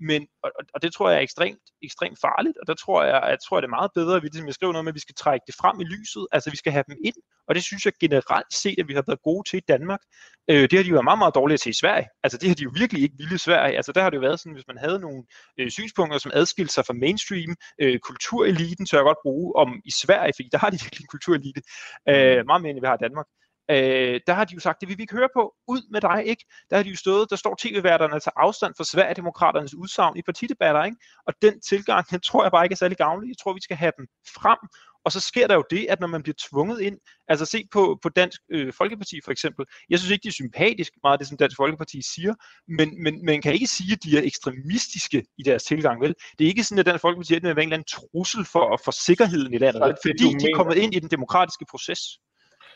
men, 0.00 0.20
og, 0.44 0.50
og, 0.74 0.82
det 0.82 0.92
tror 0.92 1.10
jeg 1.10 1.18
er 1.18 1.22
ekstremt, 1.28 1.64
ekstremt 1.82 2.18
farligt, 2.20 2.56
og 2.60 2.66
der 2.66 2.74
tror 2.74 3.04
jeg, 3.04 3.20
at, 3.22 3.38
tror 3.44 3.56
jeg, 3.56 3.62
det 3.62 3.68
er 3.68 3.78
meget 3.80 3.90
bedre, 3.94 4.16
at 4.16 4.22
vi, 4.22 4.28
ligesom 4.28 4.46
jeg 4.46 4.54
skriver 4.54 4.72
noget 4.72 4.84
med, 4.84 4.92
at 4.92 5.00
vi 5.00 5.06
skal 5.06 5.14
trække 5.14 5.44
det 5.46 5.54
frem 5.60 5.80
i 5.80 5.84
lyset, 5.84 6.26
altså 6.32 6.50
vi 6.50 6.56
skal 6.56 6.72
have 6.72 6.84
dem 6.88 6.96
ind, 7.04 7.18
og 7.48 7.54
det 7.54 7.62
synes 7.64 7.84
jeg 7.84 7.92
generelt 8.00 8.52
set, 8.62 8.78
at 8.78 8.88
vi 8.88 8.94
har 8.94 9.04
været 9.06 9.22
gode 9.22 9.44
til 9.48 9.56
i 9.56 9.66
Danmark. 9.68 10.02
Øh, 10.50 10.64
det 10.70 10.72
har 10.72 10.82
de 10.82 10.88
jo 10.88 10.94
været 10.94 11.10
meget, 11.10 11.22
meget 11.24 11.34
dårlige 11.34 11.58
til 11.58 11.70
i 11.70 11.80
Sverige. 11.82 12.06
Altså 12.24 12.38
det 12.38 12.48
har 12.48 12.56
de 12.56 12.62
jo 12.62 12.72
virkelig 12.80 13.02
ikke 13.02 13.18
ville 13.18 13.34
i 13.34 13.44
Sverige. 13.48 13.76
Altså 13.76 13.92
der 13.92 14.02
har 14.02 14.10
det 14.10 14.16
jo 14.16 14.20
været 14.20 14.40
sådan, 14.40 14.52
hvis 14.52 14.66
man 14.66 14.78
havde 14.78 14.98
nogle 15.06 15.22
øh, 15.58 15.70
synspunkter, 15.70 16.18
som 16.18 16.32
adskilte 16.34 16.74
sig 16.74 16.84
fra 16.86 16.94
mainstream, 17.04 17.52
øh, 17.82 17.98
kultureliten, 17.98 18.86
så 18.86 18.96
jeg 18.96 19.04
godt 19.04 19.24
bruge 19.26 19.56
om 19.56 19.80
i 19.84 19.90
Sverige, 20.02 20.32
fordi 20.36 20.48
der 20.52 20.58
har 20.58 20.70
de 20.70 20.78
virkelig 20.84 21.04
en 21.04 21.12
kulturelite, 21.14 21.60
øh, 22.08 22.46
meget 22.46 22.62
mere 22.62 22.70
end 22.72 22.80
vi 22.80 22.90
har 22.90 22.98
i 23.00 23.04
Danmark 23.06 23.26
øh, 23.70 24.20
der 24.26 24.32
har 24.32 24.44
de 24.44 24.54
jo 24.54 24.60
sagt, 24.60 24.80
det 24.80 24.88
vil 24.88 24.98
vi 24.98 25.02
ikke 25.02 25.16
høre 25.16 25.28
på, 25.36 25.54
ud 25.68 25.82
med 25.92 26.00
dig, 26.00 26.26
ikke? 26.26 26.44
Der 26.70 26.76
har 26.76 26.82
de 26.82 26.90
jo 26.90 26.96
stået, 26.96 27.30
der 27.30 27.36
står 27.36 27.56
tv-værterne 27.60 28.20
til 28.20 28.32
afstand 28.36 28.74
for 28.76 28.84
Sverigedemokraternes 28.84 29.74
udsagn 29.74 30.16
i 30.16 30.22
partidebatter, 30.22 30.84
ikke? 30.84 30.96
Og 31.26 31.34
den 31.42 31.60
tilgang, 31.60 32.10
den 32.10 32.20
tror 32.20 32.44
jeg 32.44 32.52
bare 32.52 32.64
ikke 32.64 32.72
er 32.72 32.82
særlig 32.84 32.96
gavnlig. 32.96 33.28
Jeg 33.28 33.38
tror, 33.42 33.52
vi 33.52 33.60
skal 33.60 33.76
have 33.76 33.92
dem 33.98 34.06
frem, 34.34 34.58
og 35.04 35.12
så 35.12 35.20
sker 35.20 35.46
der 35.46 35.54
jo 35.54 35.64
det, 35.70 35.86
at 35.88 36.00
når 36.00 36.06
man 36.06 36.22
bliver 36.22 36.34
tvunget 36.48 36.80
ind, 36.80 36.98
altså 37.28 37.44
se 37.44 37.68
på, 37.72 37.98
på 38.02 38.08
Dansk 38.08 38.40
øh, 38.50 38.72
Folkeparti 38.72 39.20
for 39.24 39.30
eksempel, 39.30 39.64
jeg 39.90 39.98
synes 39.98 40.10
ikke, 40.12 40.22
det 40.22 40.28
er 40.28 40.32
sympatisk 40.32 40.92
meget 41.02 41.20
det, 41.20 41.28
som 41.28 41.36
Dansk 41.36 41.56
Folkeparti 41.56 42.02
siger, 42.14 42.34
men, 42.68 43.02
men 43.02 43.24
man 43.24 43.42
kan 43.42 43.52
ikke 43.52 43.66
sige, 43.66 43.92
at 43.92 43.98
de 44.04 44.18
er 44.18 44.22
ekstremistiske 44.22 45.24
i 45.38 45.42
deres 45.42 45.62
tilgang, 45.62 46.00
vel? 46.00 46.14
Det 46.38 46.44
er 46.44 46.48
ikke 46.48 46.64
sådan, 46.64 46.78
at 46.78 46.86
Dansk 46.86 47.02
Folkeparti 47.02 47.34
er 47.34 47.40
en 47.40 47.46
eller 47.46 47.62
anden 47.62 47.84
trussel 47.84 48.44
for, 48.44 48.80
for 48.84 48.90
sikkerheden 48.90 49.54
i 49.54 49.58
landet, 49.58 49.82
vel? 49.82 49.96
fordi 50.06 50.24
de 50.38 50.46
er 50.50 50.56
kommet 50.56 50.76
ind 50.76 50.94
i 50.94 50.98
den 50.98 51.10
demokratiske 51.10 51.64
proces. 51.70 52.00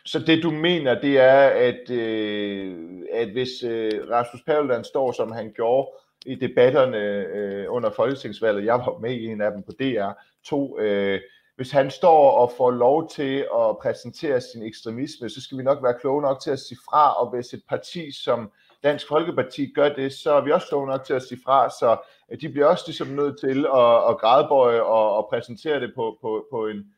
Så 0.07 0.19
det 0.19 0.43
du 0.43 0.51
mener, 0.51 1.01
det 1.01 1.19
er, 1.19 1.49
at, 1.49 1.91
øh, 1.91 2.77
at 3.13 3.29
hvis 3.29 3.63
øh, 3.63 3.91
Rasmus 4.11 4.43
Paludan 4.47 4.85
står, 4.85 5.13
som 5.13 5.33
han 5.33 5.53
gjorde 5.57 5.91
i 6.27 6.35
debatterne 6.35 6.97
øh, 7.37 7.67
under 7.69 7.91
folketingsvalget, 7.91 8.65
jeg 8.65 8.75
var 8.75 8.99
med 8.99 9.15
i 9.15 9.27
en 9.27 9.41
af 9.41 9.53
dem 9.53 9.63
på 9.63 9.73
DR2, 9.83 10.81
øh, 10.81 11.21
hvis 11.57 11.71
han 11.71 11.91
står 11.91 12.31
og 12.31 12.53
får 12.57 12.71
lov 12.71 13.09
til 13.09 13.39
at 13.39 13.79
præsentere 13.83 14.41
sin 14.41 14.63
ekstremisme, 14.63 15.29
så 15.31 15.43
skal 15.43 15.59
vi 15.59 15.63
nok 15.63 15.83
være 15.83 15.99
kloge 16.01 16.23
nok 16.23 16.41
til 16.41 16.51
at 16.51 16.59
sige 16.59 16.79
fra, 16.91 17.13
og 17.13 17.31
hvis 17.31 17.53
et 17.53 17.63
parti 17.69 18.13
som 18.13 18.51
Dansk 18.83 19.09
Folkeparti 19.09 19.73
gør 19.75 19.89
det, 19.89 20.13
så 20.13 20.33
er 20.33 20.41
vi 20.41 20.53
også 20.53 20.69
kloge 20.69 20.87
nok 20.87 21.05
til 21.05 21.15
at 21.15 21.23
sige 21.23 21.41
fra, 21.45 21.71
så 21.71 21.97
øh, 22.31 22.41
de 22.41 22.49
bliver 22.49 22.67
også 22.67 22.85
ligesom 22.87 23.09
nødt 23.09 23.41
til 23.41 23.67
at, 23.67 24.09
at 24.11 24.19
grædebøje 24.19 24.83
og, 24.83 25.17
og 25.17 25.29
præsentere 25.31 25.81
det 25.81 25.93
på, 25.95 26.19
på, 26.21 26.47
på 26.51 26.67
en, 26.67 26.94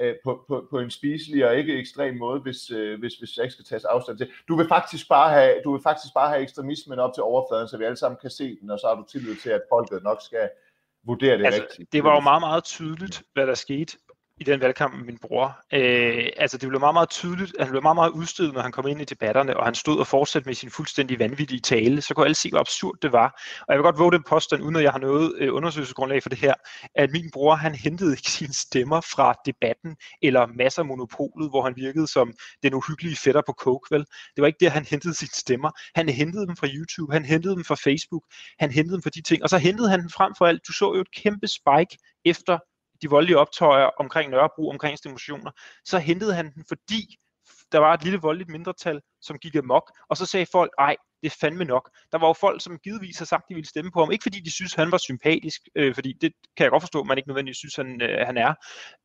øh, 0.00 0.14
på, 0.24 0.44
på, 0.48 0.66
på 0.70 0.78
en 0.78 0.90
spiselig 0.90 1.48
og 1.48 1.56
ikke 1.56 1.78
ekstrem 1.78 2.16
måde, 2.16 2.40
hvis, 2.40 2.70
øh, 2.70 2.98
hvis, 3.00 3.14
hvis 3.14 3.36
jeg 3.36 3.44
ikke 3.44 3.52
skal 3.52 3.64
tages 3.64 3.84
afstand 3.84 4.18
til. 4.18 4.30
Du 4.48 4.56
vil 4.56 4.68
faktisk 4.68 5.08
bare 5.08 5.30
have, 5.30 5.54
du 5.64 5.72
vil 5.72 5.82
faktisk 5.82 6.14
bare 6.14 6.28
have 6.28 6.42
ekstremismen 6.42 6.98
op 6.98 7.14
til 7.14 7.22
overfladen, 7.22 7.68
så 7.68 7.76
vi 7.78 7.84
alle 7.84 7.96
sammen 7.96 8.18
kan 8.20 8.30
se 8.30 8.56
den, 8.60 8.70
og 8.70 8.78
så 8.78 8.86
har 8.86 8.94
du 8.94 9.04
tillid 9.12 9.36
til, 9.36 9.50
at 9.50 9.62
folket 9.68 10.02
nok 10.02 10.22
skal 10.22 10.50
vurdere 11.02 11.38
det 11.38 11.46
altså, 11.46 11.62
rigtigt. 11.62 11.92
Det 11.92 12.04
var 12.04 12.14
jo 12.14 12.20
meget, 12.20 12.42
meget 12.42 12.64
tydeligt, 12.64 13.22
hvad 13.34 13.46
der 13.46 13.54
skete 13.54 13.96
i 14.40 14.44
den 14.44 14.60
valgkamp 14.60 14.94
med 14.94 15.04
min 15.04 15.18
bror. 15.18 15.58
Øh, 15.72 16.28
altså 16.36 16.58
det 16.58 16.68
blev 16.68 16.80
meget, 16.80 16.94
meget 16.94 17.10
tydeligt, 17.10 17.52
at 17.58 17.64
han 17.64 17.70
blev 17.70 17.82
meget, 17.82 17.94
meget 17.94 18.10
udstødt, 18.10 18.54
når 18.54 18.60
han 18.60 18.72
kom 18.72 18.86
ind 18.86 19.00
i 19.00 19.04
debatterne, 19.04 19.56
og 19.56 19.64
han 19.64 19.74
stod 19.74 19.98
og 19.98 20.06
fortsatte 20.06 20.48
med 20.48 20.54
sin 20.54 20.70
fuldstændig 20.70 21.18
vanvittige 21.18 21.60
tale. 21.60 22.02
Så 22.02 22.14
kunne 22.14 22.24
alle 22.24 22.34
se, 22.34 22.50
hvor 22.50 22.58
absurd 22.58 22.96
det 23.02 23.12
var. 23.12 23.28
Og 23.60 23.66
jeg 23.68 23.76
vil 23.78 23.82
godt 23.82 23.98
våge 23.98 24.12
den 24.12 24.22
påstand, 24.22 24.62
uden 24.62 24.76
at 24.76 24.82
jeg 24.82 24.92
har 24.92 24.98
noget 24.98 25.34
øh, 25.38 25.54
undersøgelsesgrundlag 25.54 26.22
for 26.22 26.28
det 26.28 26.38
her, 26.38 26.54
at 26.94 27.10
min 27.10 27.30
bror, 27.32 27.54
han 27.54 27.74
hentede 27.74 28.12
ikke 28.12 28.30
sine 28.30 28.54
stemmer 28.54 29.00
fra 29.00 29.34
debatten, 29.46 29.96
eller 30.22 30.46
masser 30.46 30.82
af 30.82 30.86
monopolet, 30.86 31.50
hvor 31.50 31.62
han 31.62 31.76
virkede 31.76 32.06
som 32.06 32.32
den 32.62 32.74
uhyggelige 32.74 33.16
fætter 33.16 33.42
på 33.46 33.52
coke, 33.52 33.86
vel? 33.90 34.04
Det 34.34 34.42
var 34.42 34.46
ikke 34.46 34.64
der, 34.64 34.70
han 34.70 34.84
hentede 34.84 35.14
sine 35.14 35.34
stemmer. 35.34 35.70
Han 35.94 36.08
hentede 36.08 36.46
dem 36.46 36.56
fra 36.56 36.66
YouTube, 36.66 37.12
han 37.12 37.24
hentede 37.24 37.54
dem 37.54 37.64
fra 37.64 37.74
Facebook, 37.74 38.24
han 38.58 38.70
hentede 38.70 38.94
dem 38.94 39.02
fra 39.02 39.10
de 39.10 39.22
ting, 39.22 39.42
og 39.42 39.48
så 39.48 39.58
hentede 39.58 39.90
han 39.90 40.00
dem 40.00 40.10
frem 40.10 40.32
for 40.38 40.46
alt. 40.46 40.60
Du 40.68 40.72
så 40.72 40.94
jo 40.94 41.00
et 41.00 41.12
kæmpe 41.22 41.46
spike 41.48 41.98
efter 42.24 42.58
de 43.02 43.10
voldelige 43.10 43.38
optøjer 43.38 43.84
omkring 43.84 44.30
Nørrebro, 44.30 44.70
omkring 44.70 44.98
demonstrationer, 45.04 45.50
så 45.84 45.98
hentede 45.98 46.34
han 46.34 46.52
den, 46.54 46.64
fordi 46.68 47.16
der 47.72 47.78
var 47.78 47.94
et 47.94 48.04
lille 48.04 48.18
voldeligt 48.18 48.50
mindretal, 48.50 49.00
som 49.20 49.38
gik 49.38 49.54
amok, 49.54 49.92
og 50.10 50.16
så 50.16 50.26
sagde 50.26 50.46
folk, 50.52 50.70
ej, 50.78 50.96
det 51.22 51.32
er 51.32 51.36
fandme 51.40 51.64
nok. 51.64 51.90
Der 52.12 52.18
var 52.18 52.26
jo 52.26 52.32
folk, 52.32 52.62
som 52.62 52.78
givetvis 52.78 53.18
har 53.18 53.24
sagt, 53.24 53.44
de 53.48 53.54
ville 53.54 53.68
stemme 53.68 53.90
på 53.90 54.00
ham, 54.00 54.12
ikke 54.12 54.22
fordi 54.22 54.40
de 54.40 54.50
synes, 54.50 54.74
han 54.74 54.92
var 54.92 54.98
sympatisk, 54.98 55.60
øh, 55.76 55.94
fordi 55.94 56.12
det 56.20 56.32
kan 56.56 56.64
jeg 56.64 56.70
godt 56.70 56.82
forstå, 56.82 57.02
man 57.02 57.18
ikke 57.18 57.28
nødvendigvis 57.28 57.56
synes, 57.56 57.76
han, 57.76 58.02
øh, 58.02 58.26
han 58.26 58.36
er, 58.36 58.54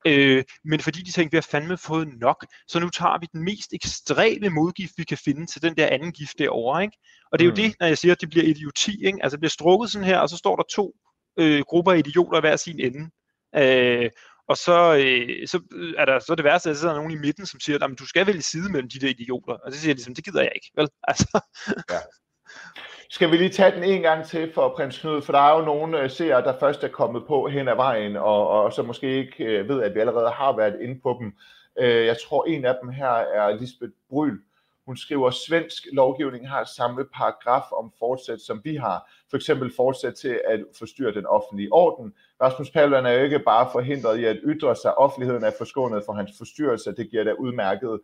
øh, 0.08 0.44
men 0.64 0.80
fordi 0.80 1.02
de 1.02 1.12
tænkte, 1.12 1.32
vi 1.32 1.38
har 1.38 1.48
fandme 1.52 1.78
fået 1.78 2.08
nok, 2.20 2.46
så 2.68 2.80
nu 2.80 2.90
tager 2.90 3.20
vi 3.20 3.28
den 3.34 3.44
mest 3.44 3.74
ekstreme 3.74 4.50
modgift, 4.50 4.94
vi 4.98 5.04
kan 5.04 5.18
finde 5.18 5.46
til 5.46 5.62
den 5.62 5.78
der 5.78 5.88
anden 5.88 6.12
gift 6.12 6.40
derovre, 6.40 6.84
ikke? 6.84 6.98
Og 7.32 7.40
det 7.40 7.46
er 7.46 7.48
jo 7.48 7.52
mm. 7.52 7.56
det, 7.56 7.76
når 7.80 7.88
jeg 7.88 7.98
siger, 7.98 8.12
at 8.12 8.22
det 8.22 8.30
bliver 8.30 8.46
idioti, 8.46 9.06
ikke? 9.06 9.20
Altså 9.24 9.36
det 9.36 9.42
bliver 9.42 9.50
strukket 9.50 9.92
sådan 9.92 10.08
her, 10.08 10.20
og 10.20 10.30
så 10.30 10.38
står 10.38 10.56
der 10.56 10.64
to 10.72 10.96
øh, 11.40 11.62
grupper 11.62 11.92
af 11.92 11.98
idioter 11.98 12.40
hver 12.40 12.56
sin 12.56 12.80
ende. 12.80 13.10
Øh, 13.58 14.10
og 14.48 14.58
så, 14.58 14.96
øh, 14.96 15.48
så 15.48 15.60
øh, 15.74 15.94
er 15.98 16.06
der 16.06 16.20
så 16.20 16.36
det 16.36 16.44
værste, 16.44 16.70
at 16.70 16.74
der 16.74 16.80
sidder 16.80 16.96
nogen 16.96 17.12
i 17.12 17.16
midten, 17.16 17.46
som 17.46 17.60
siger, 17.60 17.84
at 17.84 18.00
du 18.00 18.08
skal 18.08 18.28
vælge 18.28 18.42
side 18.42 18.72
mellem 18.72 18.90
de 18.90 19.00
der 19.00 19.08
idioter. 19.08 19.54
Og 19.54 19.72
så 19.72 19.80
siger 19.80 19.90
jeg 19.90 19.96
ligesom, 19.96 20.16
det 20.16 20.26
gider 20.26 20.42
jeg 20.42 20.52
ikke. 20.56 20.72
Vel? 20.76 20.90
Altså. 21.08 21.40
Ja. 21.92 21.98
Skal 23.10 23.32
vi 23.32 23.38
lige 23.38 23.50
tage 23.50 23.76
den 23.76 23.84
en 23.84 24.02
gang 24.02 24.26
til 24.26 24.52
for 24.54 24.74
prins 24.76 25.00
Knud, 25.00 25.22
for 25.22 25.32
der 25.32 25.40
er 25.40 25.60
jo 25.60 25.66
nogle 25.66 26.02
øh, 26.02 26.10
seere, 26.10 26.42
der 26.42 26.60
først 26.60 26.84
er 26.84 26.88
kommet 26.88 27.24
på 27.28 27.48
hen 27.48 27.68
ad 27.68 27.76
vejen, 27.76 28.16
og, 28.16 28.50
og 28.50 28.74
så 28.74 28.84
måske 28.84 29.18
ikke 29.18 29.44
øh, 29.44 29.70
ved, 29.70 29.84
at 29.84 29.96
vi 29.96 30.00
allerede 30.00 30.30
har 30.30 30.56
været 30.56 30.82
inde 30.82 31.00
på 31.04 31.18
dem. 31.20 31.34
Øh, 31.80 32.06
jeg 32.06 32.18
tror, 32.28 32.46
en 32.46 32.66
af 32.66 32.76
dem 32.82 32.90
her 32.90 33.08
er 33.10 33.56
Lisbeth 33.56 33.92
Bryl, 34.10 34.38
hun 34.86 34.98
skriver, 34.98 35.28
at 35.28 35.34
svensk 35.34 35.88
lovgivning 35.94 36.50
har 36.50 36.64
samme 36.64 37.06
paragraf 37.14 37.72
om 37.72 37.92
fortsæt, 38.00 38.42
som 38.42 38.62
vi 38.64 38.76
har. 38.76 39.12
For 39.30 39.38
eksempel 39.38 39.72
fortsæt 39.76 40.14
til 40.14 40.42
at 40.48 40.60
forstyrre 40.78 41.14
den 41.14 41.26
offentlige 41.26 41.74
orden. 41.74 42.14
Rasmus 42.42 42.70
Paludan 42.70 43.06
er 43.06 43.12
jo 43.12 43.24
ikke 43.24 43.40
bare 43.40 43.70
forhindret 43.72 44.20
i 44.20 44.26
at 44.26 44.40
ytre 44.44 44.76
sig. 44.76 44.98
Offentligheden 44.98 45.44
er 45.44 45.52
forskånet 45.58 46.04
for 46.06 46.14
hans 46.14 46.32
forstyrrelse. 46.38 46.96
Det 46.96 47.10
giver 47.12 47.24
da 47.24 47.34
udmærket 47.34 48.00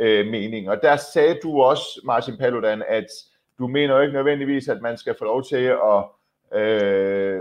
øh, 0.00 0.26
mening. 0.26 0.70
Og 0.70 0.82
der 0.82 0.96
sagde 0.96 1.38
du 1.42 1.62
også, 1.62 2.00
Martin 2.04 2.36
Paludan, 2.36 2.82
at 2.88 3.06
du 3.58 3.66
mener 3.66 3.94
jo 3.94 4.00
ikke 4.00 4.14
nødvendigvis, 4.14 4.68
at 4.68 4.82
man 4.82 4.98
skal 4.98 5.14
få 5.18 5.24
lov 5.24 5.44
til 5.44 5.64
at 5.64 6.04
øh, 6.54 7.40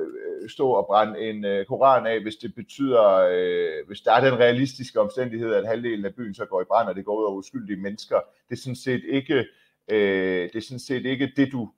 stå 0.49 0.69
og 0.69 0.85
brænde 0.85 1.19
en 1.19 1.45
øh, 1.45 1.65
koran 1.65 2.07
af, 2.07 2.21
hvis 2.21 2.35
det 2.35 2.55
betyder, 2.55 3.27
øh, 3.31 3.87
hvis 3.87 4.01
der 4.01 4.11
er 4.13 4.29
den 4.29 4.39
realistiske 4.39 4.99
omstændighed, 4.99 5.53
at 5.53 5.67
halvdelen 5.67 6.05
af 6.05 6.15
byen 6.15 6.33
så 6.33 6.45
går 6.45 6.61
i 6.61 6.65
brand, 6.65 6.89
og 6.89 6.95
det 6.95 7.05
går 7.05 7.19
ud 7.19 7.25
over 7.25 7.37
uskyldige 7.37 7.81
mennesker. 7.81 8.19
Det 8.49 8.55
er 8.55 8.61
sådan 8.61 8.75
set 8.75 9.03
ikke, 9.07 9.45
øh, 9.87 10.49
det, 10.53 10.55
er 10.55 10.61
sådan 10.61 10.79
set 10.79 11.05
ikke 11.05 11.31
det, 11.35 11.51
du, 11.51 11.71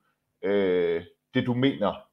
øh, 0.43 1.03
det, 1.33 1.45
du 1.45 1.53
mener. 1.53 2.07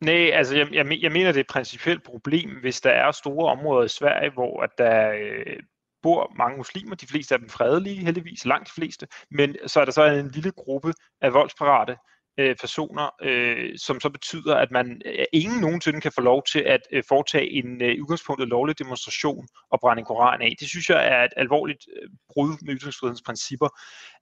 Nej, 0.00 0.30
altså 0.32 0.56
jeg, 0.56 0.74
jeg, 0.74 0.98
jeg 1.02 1.12
mener, 1.12 1.32
det 1.32 1.36
er 1.36 1.40
et 1.40 1.46
principielt 1.46 2.02
problem, 2.02 2.50
hvis 2.60 2.80
der 2.80 2.90
er 2.90 3.10
store 3.10 3.50
områder 3.50 3.84
i 3.84 3.88
Sverige, 3.88 4.30
hvor 4.30 4.62
at 4.62 4.70
der 4.78 5.12
øh, 5.12 5.56
bor 6.02 6.32
mange 6.36 6.56
muslimer, 6.56 6.94
de 6.94 7.06
fleste 7.06 7.34
af 7.34 7.38
dem 7.38 7.48
fredelige 7.48 8.04
heldigvis, 8.04 8.44
langt 8.44 8.68
de 8.68 8.72
fleste, 8.72 9.08
men 9.30 9.56
så 9.66 9.80
er 9.80 9.84
der 9.84 9.92
så 9.92 10.04
en 10.04 10.30
lille 10.30 10.50
gruppe 10.50 10.92
af 11.20 11.34
voldsparate 11.34 11.96
øh, 12.38 12.56
personer, 12.56 13.10
øh, 13.22 13.78
som 13.78 14.00
så 14.00 14.10
betyder, 14.10 14.56
at 14.56 14.70
man 14.70 15.02
øh, 15.04 15.24
ingen 15.32 15.60
nogensinde 15.60 16.00
kan 16.00 16.12
få 16.12 16.20
lov 16.20 16.42
til 16.52 16.60
at 16.60 16.80
øh, 16.92 17.02
foretage 17.08 17.50
en 17.50 17.82
øh, 17.82 18.02
udgangspunktet 18.02 18.48
lovlig 18.48 18.78
demonstration 18.78 19.48
og 19.70 19.80
brænde 19.80 20.00
en 20.00 20.06
koran 20.06 20.42
af. 20.42 20.56
Det 20.60 20.68
synes 20.68 20.90
jeg 20.90 21.06
er 21.06 21.24
et 21.24 21.32
alvorligt 21.36 21.86
øh, 21.96 22.08
brud 22.32 22.64
med 22.64 22.74
ytringsfrihedens 22.74 23.22
principper. 23.22 23.68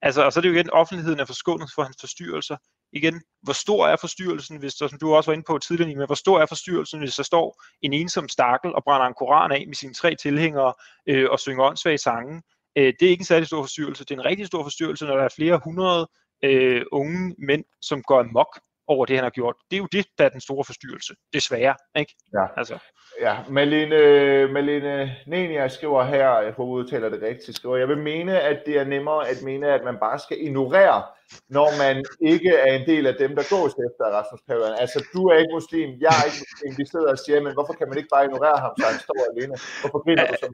Altså, 0.02 0.22
og 0.24 0.32
så 0.32 0.40
er 0.40 0.42
det 0.42 0.48
jo 0.48 0.54
igen, 0.54 0.70
offentligheden 0.70 1.20
er 1.20 1.24
forskånet 1.24 1.68
for 1.74 1.82
hans 1.82 1.96
forstyrrelser. 2.00 2.56
Igen, 2.92 3.22
hvor 3.42 3.52
stor 3.52 3.86
er 3.86 3.96
forstyrrelsen, 3.96 4.58
hvis 4.58 4.74
der, 4.74 4.88
som 4.88 4.98
du 4.98 5.14
også 5.14 5.30
var 5.30 5.34
inde 5.34 5.44
på 5.48 5.58
tidligere, 5.58 5.96
men 5.96 6.06
hvor 6.06 6.14
stor 6.14 6.40
er 6.40 6.46
forstyrrelsen, 6.46 6.98
hvis 7.00 7.14
der 7.14 7.22
står 7.22 7.62
en 7.82 7.92
ensom 7.92 8.28
stakkel 8.28 8.74
og 8.74 8.84
brænder 8.84 9.06
en 9.06 9.14
koran 9.14 9.52
af 9.52 9.64
med 9.66 9.74
sine 9.74 9.94
tre 9.94 10.14
tilhængere 10.14 10.74
øh, 11.08 11.30
og 11.30 11.40
synger 11.40 11.64
åndssvage 11.64 11.98
sange. 11.98 12.42
Øh, 12.78 12.92
det 13.00 13.06
er 13.06 13.10
ikke 13.10 13.20
en 13.20 13.24
særlig 13.24 13.46
stor 13.46 13.62
forstyrrelse. 13.62 14.04
Det 14.04 14.10
er 14.10 14.18
en 14.18 14.24
rigtig 14.24 14.46
stor 14.46 14.62
forstyrrelse, 14.62 15.04
når 15.04 15.16
der 15.16 15.24
er 15.24 15.36
flere 15.36 15.60
hundrede 15.64 16.08
øh, 16.44 16.82
unge 16.92 17.34
mænd, 17.38 17.64
som 17.82 18.02
går 18.02 18.20
amok 18.20 18.60
over 18.88 19.06
det, 19.06 19.16
han 19.16 19.24
har 19.24 19.30
gjort. 19.30 19.54
Det 19.70 19.76
er 19.76 19.80
jo 19.80 19.88
det, 19.92 20.06
der 20.18 20.24
er 20.24 20.28
den 20.28 20.40
store 20.40 20.64
forstyrrelse, 20.64 21.14
desværre. 21.32 21.74
Ikke? 21.98 22.14
Ja. 22.32 22.46
Altså. 22.56 22.78
Ja, 23.20 23.36
Malene, 23.48 24.52
Malene 24.52 25.16
Nenia 25.26 25.68
skriver 25.68 26.04
her, 26.04 26.38
jeg 26.38 26.52
håber 26.52 26.72
udtaler 26.72 27.08
det 27.08 27.22
rigtigt, 27.22 27.56
skriver, 27.56 27.76
jeg 27.76 27.88
vil 27.88 27.98
mene, 27.98 28.40
at 28.40 28.62
det 28.66 28.78
er 28.78 28.84
nemmere 28.84 29.28
at 29.28 29.42
mene, 29.42 29.66
at 29.68 29.84
man 29.84 29.96
bare 30.00 30.18
skal 30.18 30.36
ignorere, 30.40 31.02
når 31.48 31.68
man 31.84 32.04
ikke 32.20 32.52
er 32.54 32.72
en 32.78 32.86
del 32.86 33.06
af 33.06 33.14
dem, 33.18 33.36
der 33.36 33.44
gås 33.54 33.72
efter 33.86 34.04
Rasmus 34.16 34.40
Paludan. 34.48 34.74
Altså, 34.78 34.98
du 35.14 35.26
er 35.26 35.36
ikke 35.38 35.54
muslim, 35.54 35.88
jeg 36.00 36.12
er 36.20 36.24
ikke 36.28 36.40
muslim, 36.44 36.72
vi 36.78 36.86
sidder 36.92 37.10
og 37.10 37.18
siger, 37.18 37.40
men 37.46 37.52
hvorfor 37.56 37.72
kan 37.78 37.88
man 37.88 37.98
ikke 37.98 38.12
bare 38.14 38.24
ignorere 38.24 38.58
ham, 38.64 38.72
så 38.78 38.86
han 38.92 39.00
står 39.06 39.18
alene? 39.30 39.54
Hvorfor 39.80 40.00
griner 40.04 40.26
du 40.26 40.34
som 40.40 40.52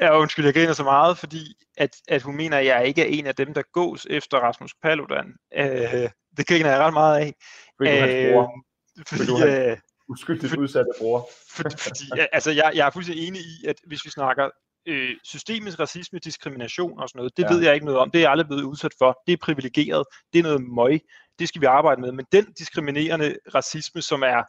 Ja, 0.00 0.18
undskyld, 0.22 0.44
jeg 0.44 0.54
griner 0.54 0.72
så 0.72 0.86
meget, 0.94 1.18
fordi 1.18 1.44
at, 1.76 1.92
at 2.08 2.22
hun 2.22 2.36
mener, 2.36 2.56
at 2.58 2.66
jeg 2.66 2.86
ikke 2.86 3.02
er 3.02 3.10
en 3.18 3.26
af 3.26 3.34
dem, 3.34 3.54
der 3.54 3.62
gås 3.72 4.06
efter 4.10 4.36
Rasmus 4.38 4.72
Paludan. 4.82 5.28
Øh, 5.56 6.08
det 6.36 6.46
griner 6.46 6.70
jeg 6.70 6.78
ret 6.78 6.92
meget 6.92 7.20
af. 7.20 7.32
Du 7.82 7.96
er 7.96 8.00
hans 8.00 8.32
bror. 8.32 8.64
Fordi, 9.08 9.26
du 9.26 9.46
øh, 9.46 9.76
uskyldigt 10.08 10.56
udsatte 10.56 10.90
bror. 10.98 11.28
for, 11.50 11.62
fordi, 11.86 12.04
altså, 12.32 12.50
jeg, 12.50 12.72
jeg 12.74 12.86
er 12.86 12.90
fuldstændig 12.90 13.28
enig 13.28 13.40
i, 13.40 13.66
at 13.68 13.76
hvis 13.86 14.04
vi 14.04 14.10
snakker 14.10 14.50
øh, 14.88 15.16
systemisk 15.24 15.80
racisme, 15.80 16.18
diskrimination 16.18 17.00
og 17.00 17.08
sådan 17.08 17.18
noget, 17.18 17.36
det 17.36 17.42
ja. 17.42 17.52
ved 17.52 17.62
jeg 17.62 17.74
ikke 17.74 17.86
noget 17.86 18.00
om. 18.00 18.10
Det 18.10 18.18
er 18.18 18.22
jeg 18.22 18.30
aldrig 18.30 18.46
blevet 18.46 18.62
udsat 18.62 18.92
for. 18.98 19.20
Det 19.26 19.32
er 19.32 19.36
privilegeret. 19.36 20.04
Det 20.32 20.38
er 20.38 20.42
noget 20.42 20.62
møg. 20.62 21.00
Det 21.38 21.48
skal 21.48 21.60
vi 21.60 21.66
arbejde 21.66 22.00
med. 22.00 22.12
Men 22.12 22.26
den 22.32 22.52
diskriminerende 22.52 23.36
racisme, 23.54 24.02
som 24.02 24.22
er 24.22 24.42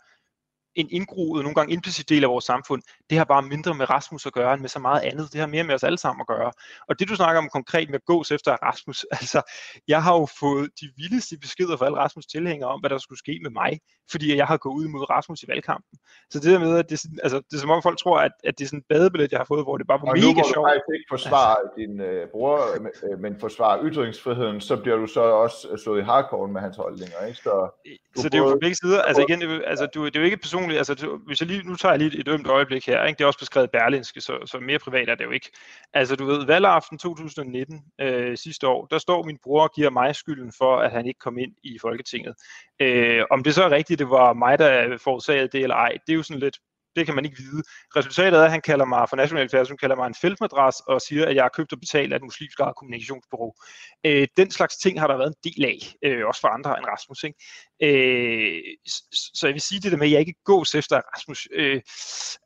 en 0.76 0.88
indgroet, 0.92 1.44
nogle 1.44 1.56
gange 1.56 1.74
implicit 1.74 2.10
del 2.10 2.24
af 2.24 2.30
vores 2.30 2.46
samfund, 2.46 2.82
det 3.10 3.18
har 3.18 3.26
bare 3.26 3.42
mindre 3.42 3.74
med 3.74 3.90
Rasmus 3.90 4.26
at 4.26 4.34
gøre, 4.34 4.54
end 4.54 4.62
med 4.62 4.70
så 4.70 4.80
meget 4.80 5.02
andet. 5.02 5.34
Det 5.34 5.40
har 5.40 5.48
mere 5.48 5.64
med 5.64 5.76
os 5.76 5.84
alle 5.84 5.98
sammen 5.98 6.22
at 6.22 6.28
gøre. 6.28 6.52
Og 6.90 7.00
det 7.00 7.10
du 7.10 7.16
snakker 7.16 7.42
om 7.42 7.50
konkret 7.50 7.90
med 7.90 7.96
at 7.96 8.06
gås 8.06 8.32
efter 8.32 8.52
Rasmus, 8.52 9.06
altså, 9.20 9.42
jeg 9.88 10.04
har 10.04 10.14
jo 10.20 10.28
fået 10.40 10.70
de 10.82 10.90
vildeste 10.98 11.38
beskeder 11.38 11.78
fra 11.78 11.86
alle 11.86 11.98
Rasmus 11.98 12.26
tilhængere 12.26 12.70
om, 12.70 12.80
hvad 12.80 12.90
der 12.90 12.98
skulle 12.98 13.20
ske 13.20 13.40
med 13.42 13.52
mig, 13.52 13.80
fordi 14.12 14.36
jeg 14.36 14.48
har 14.48 14.58
gået 14.58 14.76
ud 14.76 14.88
mod 14.88 15.10
Rasmus 15.10 15.44
i 15.44 15.48
valgkampen. 15.48 16.00
Så 16.30 16.40
det 16.40 16.52
der 16.52 16.60
med, 16.60 16.78
at 16.78 16.90
det 16.90 17.00
sådan, 17.00 17.20
altså, 17.24 17.38
det 17.38 17.54
er 17.58 17.62
som 17.62 17.70
om 17.70 17.82
folk 17.84 17.98
tror, 17.98 18.18
at, 18.20 18.32
at 18.44 18.54
det 18.58 18.64
er 18.64 18.68
sådan 18.68 18.80
en 18.80 18.86
badebillet, 18.90 19.32
jeg 19.32 19.40
har 19.40 19.46
fået, 19.46 19.64
hvor 19.66 19.78
det 19.78 19.88
bare 19.88 20.00
var 20.02 20.08
Og 20.08 20.18
nu 20.18 20.22
mega 20.22 20.34
hvor 20.34 20.42
du 20.42 20.54
sjovt. 20.54 20.70
faktisk 20.70 20.90
ikke 20.98 21.10
forsvarer 21.10 21.62
din 21.78 22.02
øh, 22.02 22.28
bror, 22.34 22.58
øh, 23.12 23.20
men 23.20 23.40
forsvarer 23.40 23.78
ytringsfriheden, 23.88 24.62
så 24.62 24.76
bliver 24.78 24.98
du 24.98 25.08
så 25.08 25.22
også 25.22 25.68
øh, 25.72 25.78
slået 25.78 26.00
i 26.02 26.04
hardcore 26.04 26.48
med 26.48 26.62
hans 26.62 26.78
holdninger, 26.78 27.20
ikke? 27.28 27.40
Så, 27.40 27.54
Du 28.16 28.22
Så 28.22 28.30
det 28.30 28.38
er 28.38 28.44
jo 28.44 28.50
på 28.50 28.58
begge 28.62 28.76
sider. 28.76 29.02
Altså 29.02 29.22
igen, 29.28 29.42
det, 29.42 29.64
altså, 29.68 29.86
du, 29.86 30.06
det 30.06 30.16
er 30.16 30.20
jo 30.20 30.26
ikke 30.26 30.38
personligt. 30.64 30.90
Altså, 30.90 31.20
hvis 31.26 31.42
jeg 31.42 31.48
lige, 31.48 31.64
nu 31.64 31.76
tager 31.76 31.94
jeg 31.94 32.00
lige 32.00 32.20
et 32.20 32.28
ømt 32.28 32.48
øjeblik 32.48 32.88
her. 32.88 33.04
Ikke? 33.04 33.18
Det 33.18 33.24
er 33.24 33.28
også 33.28 33.40
beskrevet 33.40 33.72
Berlinske, 33.72 34.22
så, 34.22 34.38
så 34.46 34.60
mere 34.60 34.80
privat 34.80 35.10
er 35.10 35.16
det 35.16 35.26
jo 35.26 35.32
ikke. 35.32 35.52
Altså 35.94 36.16
du 36.16 36.26
ved, 36.26 36.46
valgaften 36.46 36.98
2019 36.98 37.84
øh, 38.02 38.38
sidste 38.38 38.68
år, 38.68 38.86
der 38.86 38.98
står 38.98 39.24
min 39.24 39.38
bror 39.44 39.64
og 39.64 39.72
giver 39.76 39.90
mig 39.90 40.16
skylden 40.16 40.52
for, 40.58 40.78
at 40.78 40.92
han 40.92 41.06
ikke 41.06 41.20
kom 41.20 41.38
ind 41.38 41.52
i 41.64 41.78
Folketinget. 41.82 42.36
Øh, 42.80 43.24
om 43.32 43.44
det 43.44 43.56
så 43.56 43.64
er 43.64 43.72
rigtigt, 43.72 44.00
det 44.00 44.10
var 44.10 44.34
mig, 44.34 44.60
der 44.60 44.98
forårsagede 44.98 45.48
det 45.48 45.62
eller 45.62 45.76
ej, 45.76 45.98
det 46.08 46.14
er 46.14 46.18
jo 46.18 46.24
sådan 46.24 46.40
lidt, 46.40 46.58
det 46.96 47.06
kan 47.06 47.16
man 47.16 47.26
ikke 47.26 47.38
vide. 47.38 47.64
Resultatet 47.96 48.40
er, 48.40 48.44
at 48.44 48.52
han 48.52 48.62
kalder 48.62 48.86
mig 48.86 49.10
for 49.10 49.16
national 49.16 49.50
færdsel, 49.50 49.78
kalder 49.78 49.96
mig 49.96 50.08
en 50.08 50.16
feltmadras 50.22 50.80
og 50.80 51.02
siger, 51.02 51.26
at 51.26 51.36
jeg 51.36 51.44
har 51.44 51.50
købt 51.50 51.74
og 51.74 51.80
betalt 51.80 52.14
af 52.14 52.18
et 52.18 52.24
muslimsk 52.24 52.60
eget 52.60 52.76
kommunikationsbureau. 52.76 53.54
Øh, 54.06 54.28
den 54.38 54.52
slags 54.52 54.78
ting 54.78 55.00
har 55.00 55.08
der 55.08 55.18
været 55.18 55.34
en 55.36 55.52
del 55.52 55.66
af, 55.66 55.80
øh, 56.06 56.28
også 56.28 56.42
for 56.42 56.48
andre 56.48 56.78
end 56.78 56.86
Rasmus. 56.88 57.24
Ikke? 57.24 57.38
Øh, 57.88 58.62
så 59.34 59.48
jeg 59.48 59.54
vil 59.54 59.62
sige 59.62 59.82
det 59.82 59.92
der 59.92 59.98
med, 59.98 60.08
at 60.08 60.12
jeg 60.12 60.20
ikke 60.20 60.36
gås 60.46 60.76
efter 60.76 61.02
Rasmus. 61.16 61.48
Øh, 61.52 61.82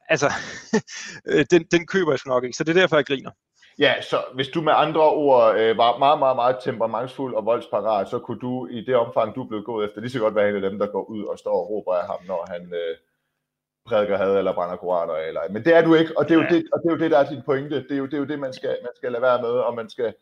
altså, 0.10 0.30
øh, 1.30 1.46
den, 1.52 1.64
den 1.72 1.88
køber 1.88 2.12
jeg 2.12 2.20
sgu 2.20 2.30
nok 2.30 2.44
ikke, 2.44 2.58
så 2.58 2.64
det 2.64 2.78
er 2.78 2.82
derfor, 2.82 2.96
jeg 2.96 3.06
griner. 3.06 3.32
Ja, 3.80 4.02
så 4.02 4.18
hvis 4.34 4.48
du 4.48 4.62
med 4.62 4.74
andre 4.76 5.02
ord 5.02 5.56
øh, 5.56 5.78
var 5.78 5.98
meget, 5.98 6.20
meget, 6.20 6.36
meget 6.36 6.58
temperamentsfuld 6.64 7.36
og 7.36 7.46
voldsparat, 7.46 8.10
så 8.10 8.20
kunne 8.20 8.40
du 8.40 8.68
i 8.68 8.86
det 8.86 8.96
omfang, 8.96 9.36
du 9.36 9.44
blev 9.44 9.64
gået 9.64 9.86
efter, 9.86 10.02
lige 10.02 10.12
så 10.12 10.20
godt 10.20 10.36
være 10.36 10.50
en 10.50 10.56
af 10.56 10.70
dem, 10.70 10.80
der 10.80 10.88
går 10.88 11.04
ud 11.04 11.24
og 11.24 11.40
står 11.40 11.52
og 11.52 11.70
råber 11.70 11.94
af 11.94 12.06
ham, 12.08 12.20
når 12.28 12.48
han 12.52 12.62
øh, 12.74 12.96
prædiker 13.88 14.18
had 14.18 14.38
eller 14.38 14.54
brænder 14.54 14.76
koraner. 14.76 15.14
Eller, 15.14 15.42
men 15.50 15.64
det 15.66 15.74
er 15.76 15.82
du 15.82 15.96
ikke, 15.96 16.18
og 16.18 16.24
det 16.30 16.32
er, 16.32 16.36
jo 16.36 16.42
Ja. 16.42 16.56
det, 16.56 16.66
og 16.74 16.80
det 16.84 16.90
er 16.90 16.94
jo 16.94 17.00
det, 17.00 17.12
der 17.12 17.18
er 17.20 17.30
din 17.30 17.42
pointe. 17.46 17.76
Det 17.76 17.92
er 17.92 17.98
jo 17.98 18.06
det, 18.06 18.14
er 18.14 18.18
jo 18.18 18.26
det 18.26 18.40
man, 18.40 18.54
skal, 18.54 18.70
man 18.84 18.92
skal 18.96 19.12
lade 19.12 19.22
være 19.22 19.42
med, 19.42 19.50
og 19.50 19.76
man 19.76 19.90
skal, 19.90 20.14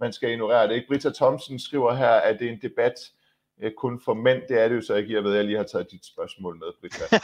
man 0.00 0.12
skal 0.12 0.30
ignorere 0.30 0.68
det. 0.68 0.74
Ikke? 0.74 0.86
Britta 0.88 1.10
Thomsen 1.14 1.58
skriver 1.58 1.92
her, 1.94 2.10
at 2.10 2.38
det 2.38 2.46
er 2.46 2.52
en 2.52 2.62
debat 2.62 2.94
øh, 3.62 3.72
kun 3.78 4.00
for 4.04 4.14
mænd. 4.14 4.42
Det 4.48 4.60
er 4.60 4.68
det 4.68 4.76
jo 4.76 4.82
så 4.82 4.94
ikke. 4.94 5.14
Jeg 5.14 5.24
ved, 5.24 5.30
at 5.30 5.36
jeg 5.36 5.44
lige 5.44 5.56
har 5.56 5.64
taget 5.64 5.90
dit 5.90 6.06
spørgsmål 6.06 6.54
med, 6.58 6.66
Britta. 6.80 7.04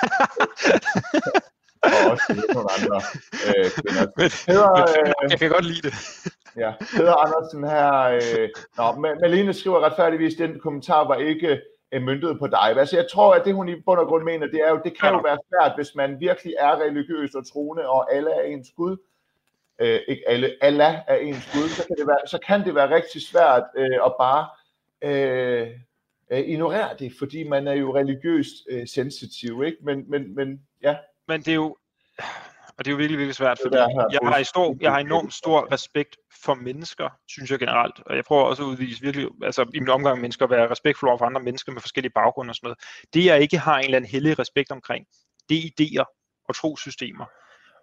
og 1.82 2.11
også 2.11 2.44
nogle 2.55 2.68
andre 2.78 3.01
øh, 3.49 3.70
kvinder. 3.70 4.53
Hedder, 4.53 4.72
øh, 4.82 5.30
jeg 5.30 5.38
kan 5.38 5.51
godt 5.51 5.64
lide 5.64 5.82
det. 5.88 5.94
Ja, 6.57 6.72
Peder 6.96 7.14
Andersen 7.14 7.64
her. 7.64 7.92
Øh, 8.03 8.49
nå, 8.76 8.82
Ma- 8.84 9.20
Malene 9.20 9.55
skriver 9.55 9.80
retfærdigvis, 9.80 10.34
den 10.34 10.61
kommentar 10.61 11.07
var 11.09 11.14
ikke 11.14 11.62
myndet 11.93 12.39
på 12.39 12.47
dig. 12.47 12.76
Altså, 12.76 12.97
jeg 12.97 13.07
tror, 13.11 13.34
at 13.34 13.45
det 13.45 13.55
hun 13.55 13.68
i 13.68 13.80
bund 13.86 14.01
og 14.01 14.07
grund 14.07 14.24
mener, 14.24 14.47
det 14.47 14.61
er 14.66 14.70
jo, 14.70 14.80
det 14.84 14.99
kan 14.99 15.12
jo 15.12 15.18
være 15.18 15.39
svært, 15.49 15.72
hvis 15.76 15.95
man 15.95 16.20
virkelig 16.20 16.55
er 16.59 16.80
religiøs 16.80 17.34
og 17.34 17.47
troende, 17.53 17.89
og 17.89 18.14
alle 18.14 18.30
er 18.30 18.43
ens 18.43 18.68
Gud. 18.76 18.97
Øh, 19.78 20.01
ikke 20.09 20.22
alle, 20.28 20.57
Allah 20.61 20.95
er 21.09 21.16
ens 21.16 21.51
Gud, 21.53 21.68
så 21.68 21.86
kan 21.86 21.97
det 21.97 22.07
være, 22.07 22.26
så 22.26 22.39
kan 22.47 22.64
det 22.64 22.74
være 22.74 22.95
rigtig 22.95 23.22
svært 23.22 23.62
øh, 23.76 23.99
at 24.07 24.14
bare 24.20 24.49
øh, 25.03 25.68
øh, 26.30 26.39
ignorere 26.39 26.97
det, 26.99 27.12
fordi 27.18 27.49
man 27.49 27.68
er 27.68 27.72
jo 27.74 27.97
religiøst 27.97 28.55
øh, 28.70 28.89
sensitiv, 28.89 29.62
ikke? 29.64 29.78
Men, 29.82 30.11
men, 30.11 30.34
men 30.34 30.61
ja, 30.82 30.97
Men 31.28 31.41
det 31.41 31.49
er 31.49 31.55
jo, 31.55 31.76
og 32.78 32.84
det 32.84 32.86
er 32.86 32.91
jo 32.91 32.97
virkelig, 32.97 33.18
virkelig 33.18 33.34
svært, 33.34 33.59
Det 33.59 33.62
fordi 33.62 33.76
jeg 33.76 34.18
har, 34.22 34.43
stor, 34.43 34.76
jeg 34.80 34.93
har 34.93 34.99
enormt 34.99 35.34
stor 35.34 35.72
respekt 35.72 36.16
for 36.49 36.55
mennesker, 36.55 37.09
synes 37.28 37.51
jeg 37.51 37.59
generelt. 37.59 37.96
Og 38.07 38.16
jeg 38.16 38.24
prøver 38.24 38.42
også 38.42 38.62
at 38.62 38.66
udvise 38.66 39.03
virkelig, 39.03 39.28
altså 39.42 39.62
i 39.74 39.80
min 39.80 39.88
omgang 39.88 40.16
med 40.16 40.22
mennesker, 40.22 40.44
at 40.44 40.51
være 40.51 40.70
respektfuld 40.70 41.09
over 41.09 41.18
for 41.18 41.26
andre 41.26 41.42
mennesker 41.42 41.72
med 41.72 41.80
forskellige 41.80 42.12
baggrunde 42.14 42.51
og 42.51 42.55
sådan 42.55 42.66
noget. 42.66 42.78
Det 43.14 43.24
jeg 43.24 43.40
ikke 43.40 43.59
har 43.59 43.76
en 43.78 43.84
eller 43.84 43.96
anden 43.96 44.11
hellig 44.11 44.38
respekt 44.38 44.70
omkring, 44.70 45.07
det 45.49 45.57
er 45.59 45.70
idéer 45.70 46.07
og 46.49 46.55
trosystemer. 46.55 47.26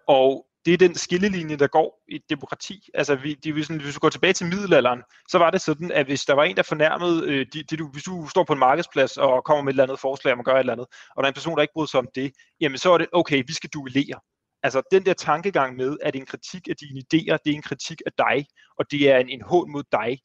Og 0.08 0.46
det 0.64 0.74
er 0.74 0.78
den 0.78 0.94
skillelinje, 0.94 1.56
der 1.56 1.66
går 1.66 2.02
i 2.08 2.14
et 2.16 2.30
demokrati. 2.30 2.88
Altså, 2.94 3.14
vi, 3.14 3.34
de, 3.34 3.52
hvis, 3.52 3.66
hvis 3.66 3.94
du 3.94 4.00
går 4.00 4.08
tilbage 4.08 4.32
til 4.32 4.46
middelalderen, 4.46 5.02
så 5.28 5.38
var 5.38 5.50
det 5.50 5.60
sådan, 5.60 5.92
at 5.92 6.06
hvis 6.06 6.24
der 6.24 6.34
var 6.34 6.44
en, 6.44 6.56
der 6.56 6.62
fornærmede, 6.62 7.26
øh, 7.30 7.46
de, 7.52 7.62
de, 7.62 7.76
du, 7.76 7.88
hvis 7.88 8.02
du 8.02 8.28
står 8.28 8.44
på 8.44 8.52
en 8.52 8.58
markedsplads 8.58 9.16
og 9.16 9.44
kommer 9.44 9.62
med 9.62 9.72
et 9.72 9.74
eller 9.74 9.82
andet 9.82 10.00
forslag 10.00 10.32
om 10.32 10.38
at 10.38 10.44
gøre 10.44 10.56
et 10.56 10.60
eller 10.60 10.72
andet, 10.72 10.86
og 11.16 11.22
der 11.22 11.22
er 11.22 11.28
en 11.28 11.34
person, 11.34 11.56
der 11.56 11.62
ikke 11.62 11.74
bryder 11.74 11.86
sig 11.86 12.00
om 12.00 12.08
det, 12.14 12.32
jamen 12.60 12.78
så 12.78 12.92
er 12.92 12.98
det, 12.98 13.06
okay, 13.12 13.42
vi 13.46 13.52
skal 13.52 13.70
duellere. 13.70 14.20
Altså 14.66 14.82
den 14.90 15.06
der 15.06 15.14
tankegang 15.14 15.76
med, 15.76 15.96
at 16.02 16.16
en 16.16 16.26
kritik 16.26 16.68
af 16.68 16.76
dine 16.76 17.00
idéer, 17.00 17.36
det 17.44 17.50
er 17.50 17.56
en 17.56 17.62
kritik 17.62 18.02
af 18.06 18.12
dig, 18.18 18.46
og 18.78 18.90
det 18.90 19.10
er 19.10 19.18
en, 19.18 19.28
en 19.28 19.42
hån 19.42 19.72
mod 19.72 19.82
dig 19.92 20.18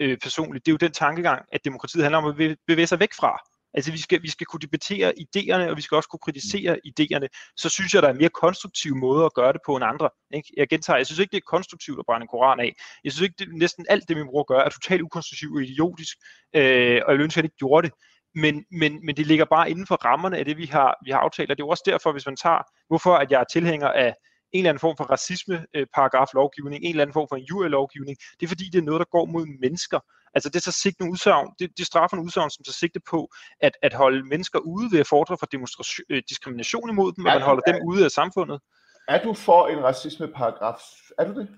øh, 0.00 0.18
personligt. 0.18 0.66
Det 0.66 0.70
er 0.70 0.74
jo 0.74 0.86
den 0.86 0.92
tankegang, 0.92 1.42
at 1.52 1.64
demokratiet 1.64 2.04
handler 2.04 2.18
om 2.18 2.26
at 2.26 2.56
bevæge 2.66 2.86
sig 2.86 3.00
væk 3.00 3.12
fra. 3.20 3.38
Altså 3.74 3.92
vi 3.92 3.98
skal, 3.98 4.22
vi 4.22 4.30
skal 4.30 4.46
kunne 4.46 4.60
debattere 4.60 5.12
idéerne, 5.24 5.70
og 5.70 5.76
vi 5.76 5.82
skal 5.82 5.96
også 5.96 6.08
kunne 6.08 6.26
kritisere 6.26 6.80
idéerne. 6.90 7.26
Så 7.56 7.68
synes 7.68 7.94
jeg, 7.94 8.02
der 8.02 8.08
er 8.08 8.20
mere 8.22 8.28
konstruktive 8.28 8.96
måder 8.96 9.24
at 9.26 9.34
gøre 9.34 9.52
det 9.52 9.60
på 9.66 9.76
end 9.76 9.84
andre. 9.84 10.10
Ikke? 10.34 10.48
Jeg 10.56 10.68
gentager, 10.68 10.96
jeg 10.96 11.06
synes 11.06 11.18
ikke, 11.18 11.30
det 11.30 11.36
er 11.36 11.50
konstruktivt 11.56 11.98
at 11.98 12.06
brænde 12.06 12.24
en 12.24 12.28
koran 12.28 12.60
af. 12.60 12.72
Jeg 13.04 13.12
synes 13.12 13.24
ikke, 13.26 13.34
det, 13.38 13.48
næsten 13.64 13.86
alt 13.88 14.08
det, 14.08 14.16
min 14.16 14.26
bror 14.26 14.44
gør, 14.44 14.60
er 14.60 14.68
totalt 14.68 15.02
ukonstruktivt 15.02 15.56
og 15.56 15.62
idiotisk, 15.62 16.16
øh, 16.56 17.00
og 17.06 17.12
jeg 17.12 17.20
ønsker, 17.20 17.38
at 17.38 17.42
han 17.42 17.44
ikke 17.44 17.62
gjorde 17.64 17.86
det. 17.86 17.94
Men, 18.34 18.64
men, 18.70 19.06
men 19.06 19.16
det 19.16 19.26
ligger 19.26 19.44
bare 19.44 19.70
inden 19.70 19.86
for 19.86 19.94
rammerne 19.94 20.38
af 20.38 20.44
det, 20.44 20.56
vi 20.56 20.66
har, 20.66 20.98
vi 21.04 21.10
har 21.10 21.18
aftalt. 21.18 21.50
Og 21.50 21.56
det 21.56 21.62
er 21.62 21.66
jo 21.66 21.70
også 21.70 21.82
derfor, 21.86 22.12
hvis 22.12 22.26
man 22.26 22.36
tager, 22.36 22.62
hvorfor 22.88 23.14
at 23.14 23.30
jeg 23.30 23.40
er 23.40 23.44
tilhænger 23.52 23.88
af 23.88 24.14
en 24.52 24.58
eller 24.58 24.70
anden 24.70 24.80
form 24.80 24.96
for 24.96 25.04
racisme-paragraf 25.04 26.26
lovgivning, 26.34 26.84
en 26.84 26.90
eller 26.90 27.02
anden 27.02 27.12
form 27.12 27.28
for 27.28 27.36
en 27.36 27.46
jury-lovgivning, 27.50 28.16
det 28.40 28.46
er 28.46 28.48
fordi, 28.48 28.64
det 28.72 28.78
er 28.78 28.82
noget, 28.82 28.98
der 28.98 29.10
går 29.10 29.24
mod 29.24 29.46
mennesker. 29.60 30.00
Altså 30.34 30.48
det 30.48 30.56
er 30.56 30.70
så 30.70 30.78
sigtende 30.82 31.10
udsagn, 31.12 31.48
det, 31.58 31.78
det 31.78 31.86
straffer 31.86 32.16
en 32.16 32.22
udsagn, 32.22 32.50
som 32.50 32.64
tager 32.64 32.72
sigte 32.72 33.00
på 33.10 33.28
at, 33.60 33.72
at 33.82 33.94
holde 33.94 34.22
mennesker 34.22 34.58
ude 34.58 34.92
ved 34.92 35.00
at 35.00 35.06
fordre 35.06 35.36
for 35.38 35.46
demonstration, 35.46 36.04
øh, 36.10 36.22
diskrimination 36.28 36.90
imod 36.90 37.12
dem, 37.12 37.24
og 37.24 37.32
man 37.32 37.42
holder 37.42 37.62
dem 37.72 37.76
ude 37.90 38.04
af 38.04 38.10
samfundet. 38.10 38.60
er 39.08 39.22
du 39.22 39.34
for 39.34 39.66
en 39.68 39.84
racismeparagraf? 39.84 40.82
Er 41.18 41.24
du 41.28 41.40
det? 41.40 41.48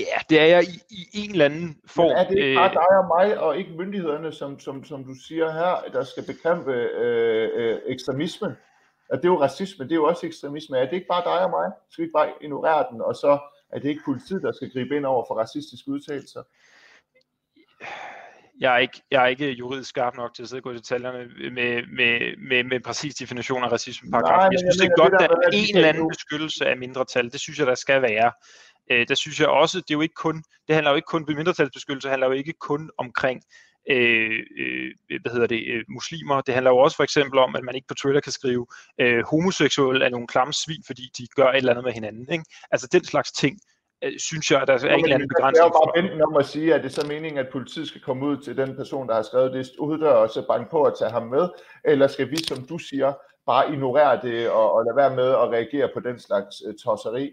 Ja, 0.00 0.18
det 0.30 0.40
er 0.40 0.44
jeg 0.44 0.62
i, 0.64 0.76
i 0.90 1.08
en 1.24 1.30
eller 1.30 1.44
anden 1.44 1.78
form. 1.86 2.08
Men 2.08 2.16
er 2.16 2.28
det 2.28 2.36
ikke 2.36 2.50
øh, 2.50 2.56
bare 2.56 2.72
dig 2.72 2.92
og 3.02 3.06
mig, 3.16 3.40
og 3.40 3.58
ikke 3.58 3.70
myndighederne, 3.72 4.32
som, 4.32 4.60
som, 4.60 4.84
som 4.84 5.04
du 5.04 5.14
siger 5.14 5.52
her, 5.52 5.92
der 5.92 6.04
skal 6.04 6.24
bekæmpe 6.26 6.72
øh, 6.72 7.48
øh, 7.54 7.78
ekstremisme? 7.86 8.56
At 9.10 9.18
det 9.18 9.24
er 9.24 9.32
jo 9.32 9.42
racisme, 9.42 9.84
det 9.84 9.92
er 9.92 9.96
jo 9.96 10.04
også 10.04 10.26
ekstremisme. 10.26 10.78
Er 10.78 10.84
det 10.84 10.92
ikke 10.92 11.06
bare 11.06 11.24
dig 11.24 11.44
og 11.44 11.50
mig? 11.50 11.70
Skal 11.90 12.02
vi 12.02 12.06
ikke 12.06 12.18
bare 12.20 12.32
ignorere 12.40 12.86
den, 12.92 13.00
og 13.00 13.16
så 13.16 13.38
er 13.72 13.78
det 13.78 13.88
ikke 13.88 14.02
politiet, 14.04 14.42
der 14.42 14.52
skal 14.52 14.70
gribe 14.72 14.96
ind 14.96 15.06
over 15.06 15.24
for 15.28 15.34
racistiske 15.34 15.90
udtalelser? 15.90 16.42
Jeg 18.60 18.74
er 18.74 18.78
ikke, 18.78 19.02
jeg 19.10 19.22
er 19.22 19.26
ikke 19.26 19.50
juridisk 19.50 19.88
skarp 19.88 20.16
nok 20.16 20.34
til 20.34 20.42
at 20.42 20.48
sidde 20.48 20.60
og 20.60 20.62
gå 20.62 20.70
i 20.70 20.76
detaljerne 20.76 21.18
med, 21.50 21.86
med, 21.86 22.36
med, 22.48 22.64
med 22.64 22.80
præcis 22.80 23.14
definition 23.14 23.64
af 23.64 23.72
racismeparagraf. 23.72 24.36
Nej, 24.36 24.46
men 24.46 24.52
Jeg 24.52 24.60
synes, 24.60 24.76
jeg 24.76 24.84
det 24.84 24.92
er 24.92 25.02
godt, 25.02 25.22
at 25.22 25.30
der 25.30 25.36
er 25.36 25.50
en 25.52 25.76
eller 25.76 25.88
anden 25.88 26.08
beskyttelse 26.08 26.66
af 26.66 26.76
mindretal. 26.76 27.32
Det 27.32 27.40
synes 27.40 27.58
jeg, 27.58 27.66
der 27.66 27.74
skal 27.74 28.02
være. 28.02 28.32
Øh, 28.90 29.08
der 29.08 29.14
synes 29.14 29.40
jeg 29.40 29.48
også, 29.48 29.78
det 29.78 29.90
er 29.90 29.94
jo 29.94 30.00
ikke 30.00 30.14
kun, 30.14 30.36
det 30.66 30.74
handler 30.74 30.90
jo 30.90 30.96
ikke 30.96 31.06
kun, 31.06 31.24
mindretalsbeskyttelse 31.28 32.08
handler 32.08 32.26
jo 32.26 32.32
ikke 32.32 32.54
kun 32.60 32.90
omkring 32.98 33.42
øh, 33.90 34.40
øh, 34.58 34.90
hvad 35.22 35.32
hedder 35.32 35.46
det, 35.46 35.64
øh, 35.68 35.84
muslimer. 35.88 36.40
Det 36.40 36.54
handler 36.54 36.70
jo 36.70 36.78
også 36.78 36.96
for 36.96 37.04
eksempel 37.04 37.38
om, 37.38 37.56
at 37.56 37.64
man 37.64 37.74
ikke 37.74 37.88
på 37.88 37.94
Twitter 37.94 38.20
kan 38.20 38.32
skrive, 38.32 38.66
øh, 39.00 39.24
homoseksuelle 39.24 40.04
er 40.04 40.08
nogle 40.08 40.26
klamme 40.26 40.52
svin, 40.52 40.82
fordi 40.86 41.02
de 41.18 41.26
gør 41.36 41.48
et 41.48 41.56
eller 41.56 41.72
andet 41.72 41.84
med 41.84 41.92
hinanden. 41.92 42.26
Ikke? 42.32 42.44
Altså 42.70 42.88
den 42.92 43.04
slags 43.04 43.32
ting 43.32 43.60
synes 44.18 44.50
jeg, 44.50 44.62
at 44.62 44.68
der 44.68 44.74
er 44.74 44.78
en 44.78 45.04
eller 45.04 45.14
anden 45.14 45.28
begrænsning. 45.28 45.54
Det 45.54 45.60
er 45.60 45.64
jo 45.64 45.92
bare 45.92 46.02
venten 46.02 46.22
om 46.22 46.36
at 46.36 46.46
sige, 46.46 46.74
at 46.74 46.82
det 46.82 46.88
er 46.88 47.02
så 47.02 47.06
meningen, 47.08 47.38
at 47.38 47.48
politiet 47.52 47.88
skal 47.88 48.00
komme 48.00 48.26
ud 48.26 48.36
til 48.36 48.56
den 48.56 48.76
person, 48.76 49.08
der 49.08 49.14
har 49.14 49.22
skrevet 49.22 49.52
det 49.52 49.70
uddør, 49.78 50.12
og 50.12 50.30
så 50.30 50.46
banke 50.46 50.70
på 50.70 50.82
at 50.82 50.94
tage 50.98 51.10
ham 51.10 51.26
med, 51.26 51.48
eller 51.84 52.06
skal 52.06 52.30
vi, 52.30 52.36
som 52.36 52.66
du 52.66 52.78
siger, 52.78 53.12
bare 53.46 53.72
ignorere 53.72 54.20
det 54.22 54.50
og, 54.50 54.72
og 54.72 54.84
lade 54.84 54.96
være 54.96 55.16
med 55.16 55.28
at 55.28 55.48
reagere 55.50 55.88
på 55.94 56.00
den 56.00 56.18
slags 56.18 56.66
uh, 56.66 56.74
tosseri? 56.74 57.32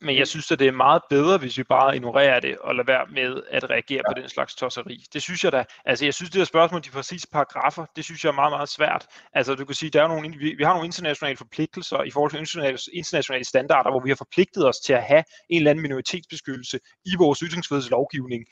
Men 0.00 0.16
jeg 0.16 0.26
synes, 0.26 0.50
at 0.50 0.58
det 0.58 0.68
er 0.68 0.72
meget 0.72 1.02
bedre, 1.10 1.38
hvis 1.38 1.58
vi 1.58 1.62
bare 1.62 1.96
ignorerer 1.96 2.40
det 2.40 2.58
og 2.58 2.74
lader 2.74 2.86
være 2.86 3.06
med 3.10 3.42
at 3.50 3.70
reagere 3.70 4.02
ja. 4.06 4.12
på 4.12 4.20
den 4.20 4.28
slags 4.28 4.54
tosseri. 4.54 5.04
Det 5.12 5.22
synes 5.22 5.44
jeg 5.44 5.52
da. 5.52 5.64
Altså, 5.84 6.04
jeg 6.04 6.14
synes, 6.14 6.30
det 6.30 6.38
der 6.38 6.44
spørgsmål 6.44 6.84
de 6.84 6.90
præcise 6.90 7.28
paragrafer, 7.32 7.86
det 7.96 8.04
synes 8.04 8.24
jeg 8.24 8.30
er 8.30 8.34
meget, 8.34 8.52
meget 8.52 8.68
svært. 8.68 9.06
Altså, 9.32 9.54
du 9.54 9.64
kan 9.64 9.74
sige, 9.74 9.90
der 9.90 10.02
er 10.02 10.08
nogle, 10.08 10.38
vi, 10.38 10.54
vi 10.58 10.64
har 10.64 10.72
nogle 10.72 10.86
internationale 10.86 11.36
forpligtelser 11.36 12.02
i 12.02 12.10
forhold 12.10 12.30
til 12.30 12.38
internationale, 12.38 12.78
internationale 12.92 13.44
standarder, 13.44 13.90
hvor 13.90 14.00
vi 14.00 14.10
har 14.10 14.16
forpligtet 14.16 14.68
os 14.68 14.76
til 14.86 14.92
at 14.92 15.02
have 15.02 15.24
en 15.50 15.56
eller 15.56 15.70
anden 15.70 15.82
minoritetsbeskyttelse 15.82 16.78
i 17.04 17.16
vores 17.18 17.38
ytringsfrihedslovgivning. 17.38 18.44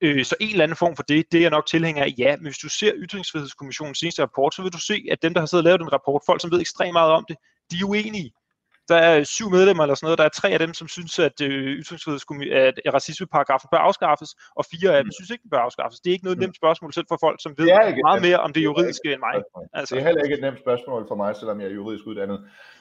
Øh, 0.00 0.24
så 0.24 0.34
en 0.40 0.50
eller 0.50 0.64
anden 0.64 0.76
form 0.76 0.96
for 0.96 1.02
det, 1.02 1.32
det 1.32 1.38
er 1.38 1.42
jeg 1.42 1.50
nok 1.50 1.66
tilhænger 1.66 2.04
af, 2.04 2.14
ja. 2.18 2.36
Men 2.36 2.46
hvis 2.46 2.58
du 2.58 2.68
ser 2.68 2.92
Ytringsfrihedskommissionens 2.96 3.98
seneste 3.98 4.22
rapport, 4.22 4.54
så 4.54 4.62
vil 4.62 4.72
du 4.72 4.80
se, 4.80 5.04
at 5.10 5.22
dem, 5.22 5.34
der 5.34 5.40
har 5.40 5.46
siddet 5.46 5.60
og 5.60 5.64
lavet 5.64 5.80
den 5.80 5.92
rapport, 5.92 6.22
folk, 6.26 6.40
som 6.40 6.50
ved 6.50 6.60
ekstremt 6.60 6.92
meget 6.92 7.12
om 7.12 7.24
det, 7.28 7.36
de 7.70 7.76
er 7.80 7.84
uenige. 7.84 8.32
Der 8.88 8.96
er 8.96 9.24
syv 9.24 9.50
medlemmer 9.50 9.82
eller 9.82 9.94
sådan 9.94 10.06
noget. 10.06 10.18
Der 10.18 10.24
er 10.24 10.28
tre 10.28 10.48
af 10.50 10.58
dem, 10.58 10.74
som 10.74 10.88
synes, 10.88 11.18
at 11.18 11.40
øh, 11.40 11.84
at 12.86 12.94
racismeparagrafen 12.94 13.68
bør 13.72 13.78
afskaffes, 13.78 14.30
og 14.56 14.64
fire 14.72 14.90
af 14.96 15.02
dem 15.02 15.06
mm. 15.06 15.16
synes 15.18 15.30
ikke, 15.30 15.42
den 15.42 15.50
bør 15.50 15.58
afskaffes. 15.58 16.00
Det 16.00 16.10
er 16.10 16.12
ikke 16.12 16.24
noget 16.24 16.38
mm. 16.38 16.42
nemt 16.42 16.56
spørgsmål 16.56 16.92
selv 16.92 17.06
for 17.08 17.18
folk, 17.20 17.42
som 17.42 17.54
ved 17.58 17.66
meget 18.02 18.22
mere 18.22 18.40
om 18.40 18.52
det 18.52 18.64
juridiske 18.64 19.12
end 19.12 19.20
mig. 19.20 19.42
Altså. 19.72 19.94
Det 19.94 20.00
er 20.00 20.06
heller 20.06 20.22
ikke 20.22 20.34
et 20.34 20.40
nemt 20.40 20.60
spørgsmål 20.60 21.08
for 21.08 21.14
mig, 21.14 21.36
selvom 21.36 21.60
jeg 21.60 21.68
er 21.68 21.74
juridisk 21.74 22.06
uddannet. 22.06 22.40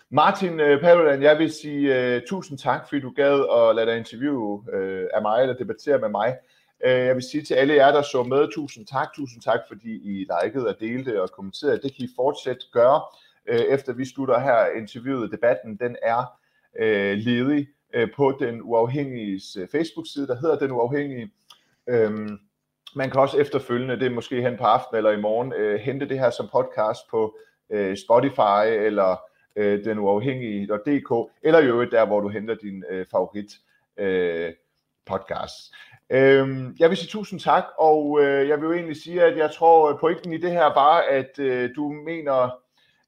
Martin 0.10 0.53
uh, 0.60 0.80
Paludan, 0.82 1.22
jeg 1.22 1.38
vil 1.39 1.51
sige 1.53 2.16
uh, 2.16 2.22
tusind 2.30 2.58
tak, 2.58 2.82
fordi 2.89 3.01
du 3.01 3.12
gad 3.16 3.38
at 3.58 3.76
lade 3.76 3.88
dig 3.89 3.97
interviewe 3.97 4.53
uh, 4.58 5.06
af 5.14 5.22
mig, 5.22 5.41
eller 5.41 5.56
debattere 5.56 5.99
med 5.99 6.10
mig. 6.10 6.36
Uh, 6.86 6.91
jeg 7.10 7.16
vil 7.16 7.24
sige 7.32 7.43
til 7.43 7.53
alle 7.53 7.74
jer, 7.74 7.91
der 7.91 8.01
så 8.01 8.24
med, 8.24 8.53
tusind 8.53 8.88
tak. 8.88 9.08
Tusind 9.16 9.41
tak, 9.41 9.60
fordi 9.68 9.91
I 10.12 10.28
likede 10.43 10.68
og 10.68 10.76
delte 10.80 11.22
og 11.22 11.30
kommenterede. 11.32 11.82
Det 11.84 11.95
kan 11.95 12.06
I 12.06 12.10
fortsat 12.16 12.58
gøre 12.74 13.01
øh, 13.48 13.60
efter 13.60 13.93
vi 13.93 14.06
slutter 14.06 14.39
her 14.39 14.66
interviewet. 14.66 15.32
Debatten 15.32 15.76
den 15.76 15.96
er 16.02 16.39
øh, 16.80 17.18
ledig 17.18 17.68
øh, 17.93 18.08
på 18.16 18.38
den 18.39 18.62
uafhængige 18.62 19.41
øh, 19.58 19.68
Facebook-side, 19.68 20.28
der 20.28 20.36
hedder 20.36 20.58
Den 20.58 20.72
Uafhængige. 20.72 21.32
Øhm, 21.89 22.39
man 22.96 23.12
kan 23.12 23.22
også 23.22 23.38
efterfølgende, 23.38 24.00
det 24.00 24.06
er 24.06 24.16
måske 24.16 24.41
hen 24.41 24.58
på 24.58 24.64
aften 24.64 24.98
eller 24.98 25.12
i 25.12 25.22
morgen, 25.22 25.54
øh, 25.54 25.80
hente 25.80 26.10
det 26.10 26.20
her 26.20 26.30
som 26.30 26.50
podcast 26.52 27.02
på 27.12 27.38
øh, 27.70 27.98
Spotify 27.98 28.66
eller 28.68 29.22
øh, 29.56 29.86
den 29.86 30.00
uafhængige.dk, 30.00 31.32
eller 31.43 31.60
i 31.60 31.66
øvrigt 31.66 31.91
der, 31.91 32.06
hvor 32.06 32.20
du 32.20 32.28
henter 32.28 32.56
din 32.56 32.84
øh, 32.89 33.06
favorit 33.12 33.52
øh, 33.98 34.54
podcast. 35.06 35.74
Øhm, 36.10 36.76
jeg 36.80 36.89
vil 36.89 36.98
sige 36.98 37.10
tusind 37.10 37.39
tak, 37.39 37.64
og 37.80 38.20
øh, 38.22 38.50
jeg 38.50 38.62
vil 38.62 38.66
jo 38.66 38.74
egentlig 38.74 38.96
sige, 38.96 39.24
at 39.24 39.38
jeg 39.38 39.52
tror, 39.52 39.91
øh, 39.91 40.00
pointen 40.00 40.34
i 40.34 40.38
det 40.38 40.52
her 40.52 40.66
var, 40.66 40.98
at 41.10 41.39
øh, 41.39 41.70
du 41.76 41.89
mener, 41.89 42.60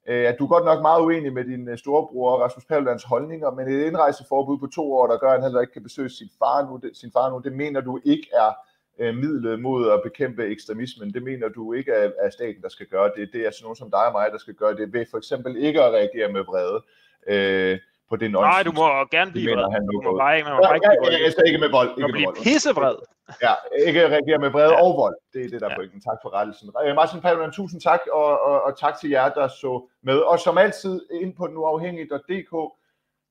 Øh, 0.08 0.28
at 0.28 0.36
du 0.38 0.44
er 0.44 0.48
godt 0.48 0.64
nok 0.64 0.82
meget 0.82 1.02
uenig 1.02 1.32
med 1.32 1.44
din 1.44 1.68
øh, 1.68 1.78
storebror 1.78 2.38
Rasmus 2.44 2.64
Paludans 2.64 3.04
holdninger, 3.04 3.50
men 3.50 3.68
et 3.68 3.86
indrejseforbud 3.86 4.58
på 4.58 4.66
to 4.66 4.92
år, 4.92 5.06
der 5.06 5.18
gør, 5.18 5.28
at 5.28 5.34
han 5.34 5.42
heller 5.42 5.60
ikke 5.60 5.72
kan 5.72 5.82
besøge 5.82 6.10
sin 6.10 6.28
far 6.38 6.70
nu, 6.70 6.80
det, 6.82 6.96
sin 6.96 7.12
far 7.12 7.30
nu, 7.30 7.38
det 7.44 7.52
mener 7.52 7.80
du 7.80 8.00
ikke 8.04 8.28
er 8.32 8.52
øh, 8.98 9.14
midlet 9.14 9.60
mod 9.60 9.90
at 9.90 10.00
bekæmpe 10.02 10.46
ekstremismen. 10.46 11.14
Det 11.14 11.22
mener 11.22 11.48
du 11.48 11.72
ikke 11.72 11.92
er, 11.92 12.10
er 12.20 12.30
staten, 12.30 12.62
der 12.62 12.68
skal 12.68 12.86
gøre 12.86 13.10
det. 13.16 13.30
Det 13.32 13.46
er 13.46 13.50
sådan 13.50 13.64
nogen 13.64 13.76
som 13.76 13.90
dig 13.90 14.06
og 14.06 14.12
mig, 14.12 14.28
der 14.32 14.38
skal 14.38 14.54
gøre 14.54 14.76
det 14.76 14.92
ved 14.92 15.06
for 15.10 15.18
eksempel 15.18 15.56
ikke 15.56 15.82
at 15.82 15.92
reagere 15.92 16.32
med 16.32 16.44
vrede. 16.44 16.82
Øh, 17.28 17.78
på 18.10 18.16
det 18.16 18.30
nonsens. 18.30 18.54
Nej, 18.54 18.62
du 18.68 18.72
må 18.80 18.86
gerne 19.16 19.30
blive 19.32 19.54
vred. 19.54 19.72
Han 19.76 19.82
du 19.86 20.00
må 20.04 20.18
bare 20.18 20.36
ikke, 20.36 20.46
man 20.48 20.54
må 20.56 20.62
bare 20.62 20.76
ikke 20.76 20.88
blive. 21.02 21.24
Jeg 21.24 21.32
skal 21.32 21.46
ikke 21.46 21.58
med 21.58 21.70
vold. 21.78 21.90
Ikke 21.90 22.02
du 22.02 22.06
må 22.08 22.12
blive 22.12 22.32
pissevred. 22.44 22.98
Ja, 23.46 23.54
ikke 23.86 24.00
reagere 24.14 24.38
med 24.38 24.50
vrede 24.50 24.72
ja. 24.72 24.82
og 24.84 24.96
vold. 25.02 25.16
Det 25.32 25.44
er 25.44 25.48
det, 25.48 25.60
der 25.60 25.66
er 25.66 25.70
ja. 25.70 25.76
pointen. 25.76 26.00
Tak 26.00 26.18
for 26.22 26.30
rettelsen. 26.34 26.66
Øh, 26.84 26.94
Martin 26.94 27.20
Paludan, 27.20 27.52
tusind 27.52 27.80
tak, 27.80 28.00
og, 28.12 28.40
og, 28.48 28.62
og 28.62 28.78
tak 28.78 28.94
til 29.00 29.10
jer, 29.10 29.28
der 29.28 29.48
så 29.48 29.88
med. 30.02 30.18
Og 30.18 30.38
som 30.38 30.58
altid, 30.58 30.94
ind 31.20 31.34
på 31.34 31.46
den 31.46 31.56
uafhængige.dk, 31.56 32.52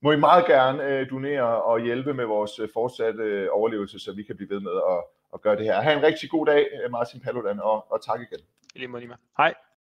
må 0.02 0.12
I 0.12 0.16
meget 0.16 0.46
gerne 0.46 0.84
øh, 0.84 1.10
donere 1.10 1.64
og 1.64 1.80
hjælpe 1.80 2.14
med 2.14 2.26
vores 2.26 2.60
øh, 2.60 2.70
fortsatte 2.74 3.24
øh, 3.24 3.48
overlevelse, 3.52 4.00
så 4.00 4.12
vi 4.12 4.24
kan 4.24 4.36
blive 4.36 4.50
ved 4.50 4.60
med 4.60 4.72
at, 4.72 5.04
at 5.34 5.42
gøre 5.42 5.56
det 5.56 5.66
her. 5.66 5.82
Ha' 5.82 5.94
en 5.94 6.04
rigtig 6.04 6.30
god 6.30 6.46
dag, 6.46 6.68
øh, 6.84 6.92
Martin 6.92 7.20
Paludan, 7.20 7.60
og, 7.60 7.92
og 7.92 8.06
tak 8.06 8.20
igen. 8.22 8.40
I 8.76 8.80
lige 8.80 8.88
måde, 8.88 9.08
Hej. 9.38 9.54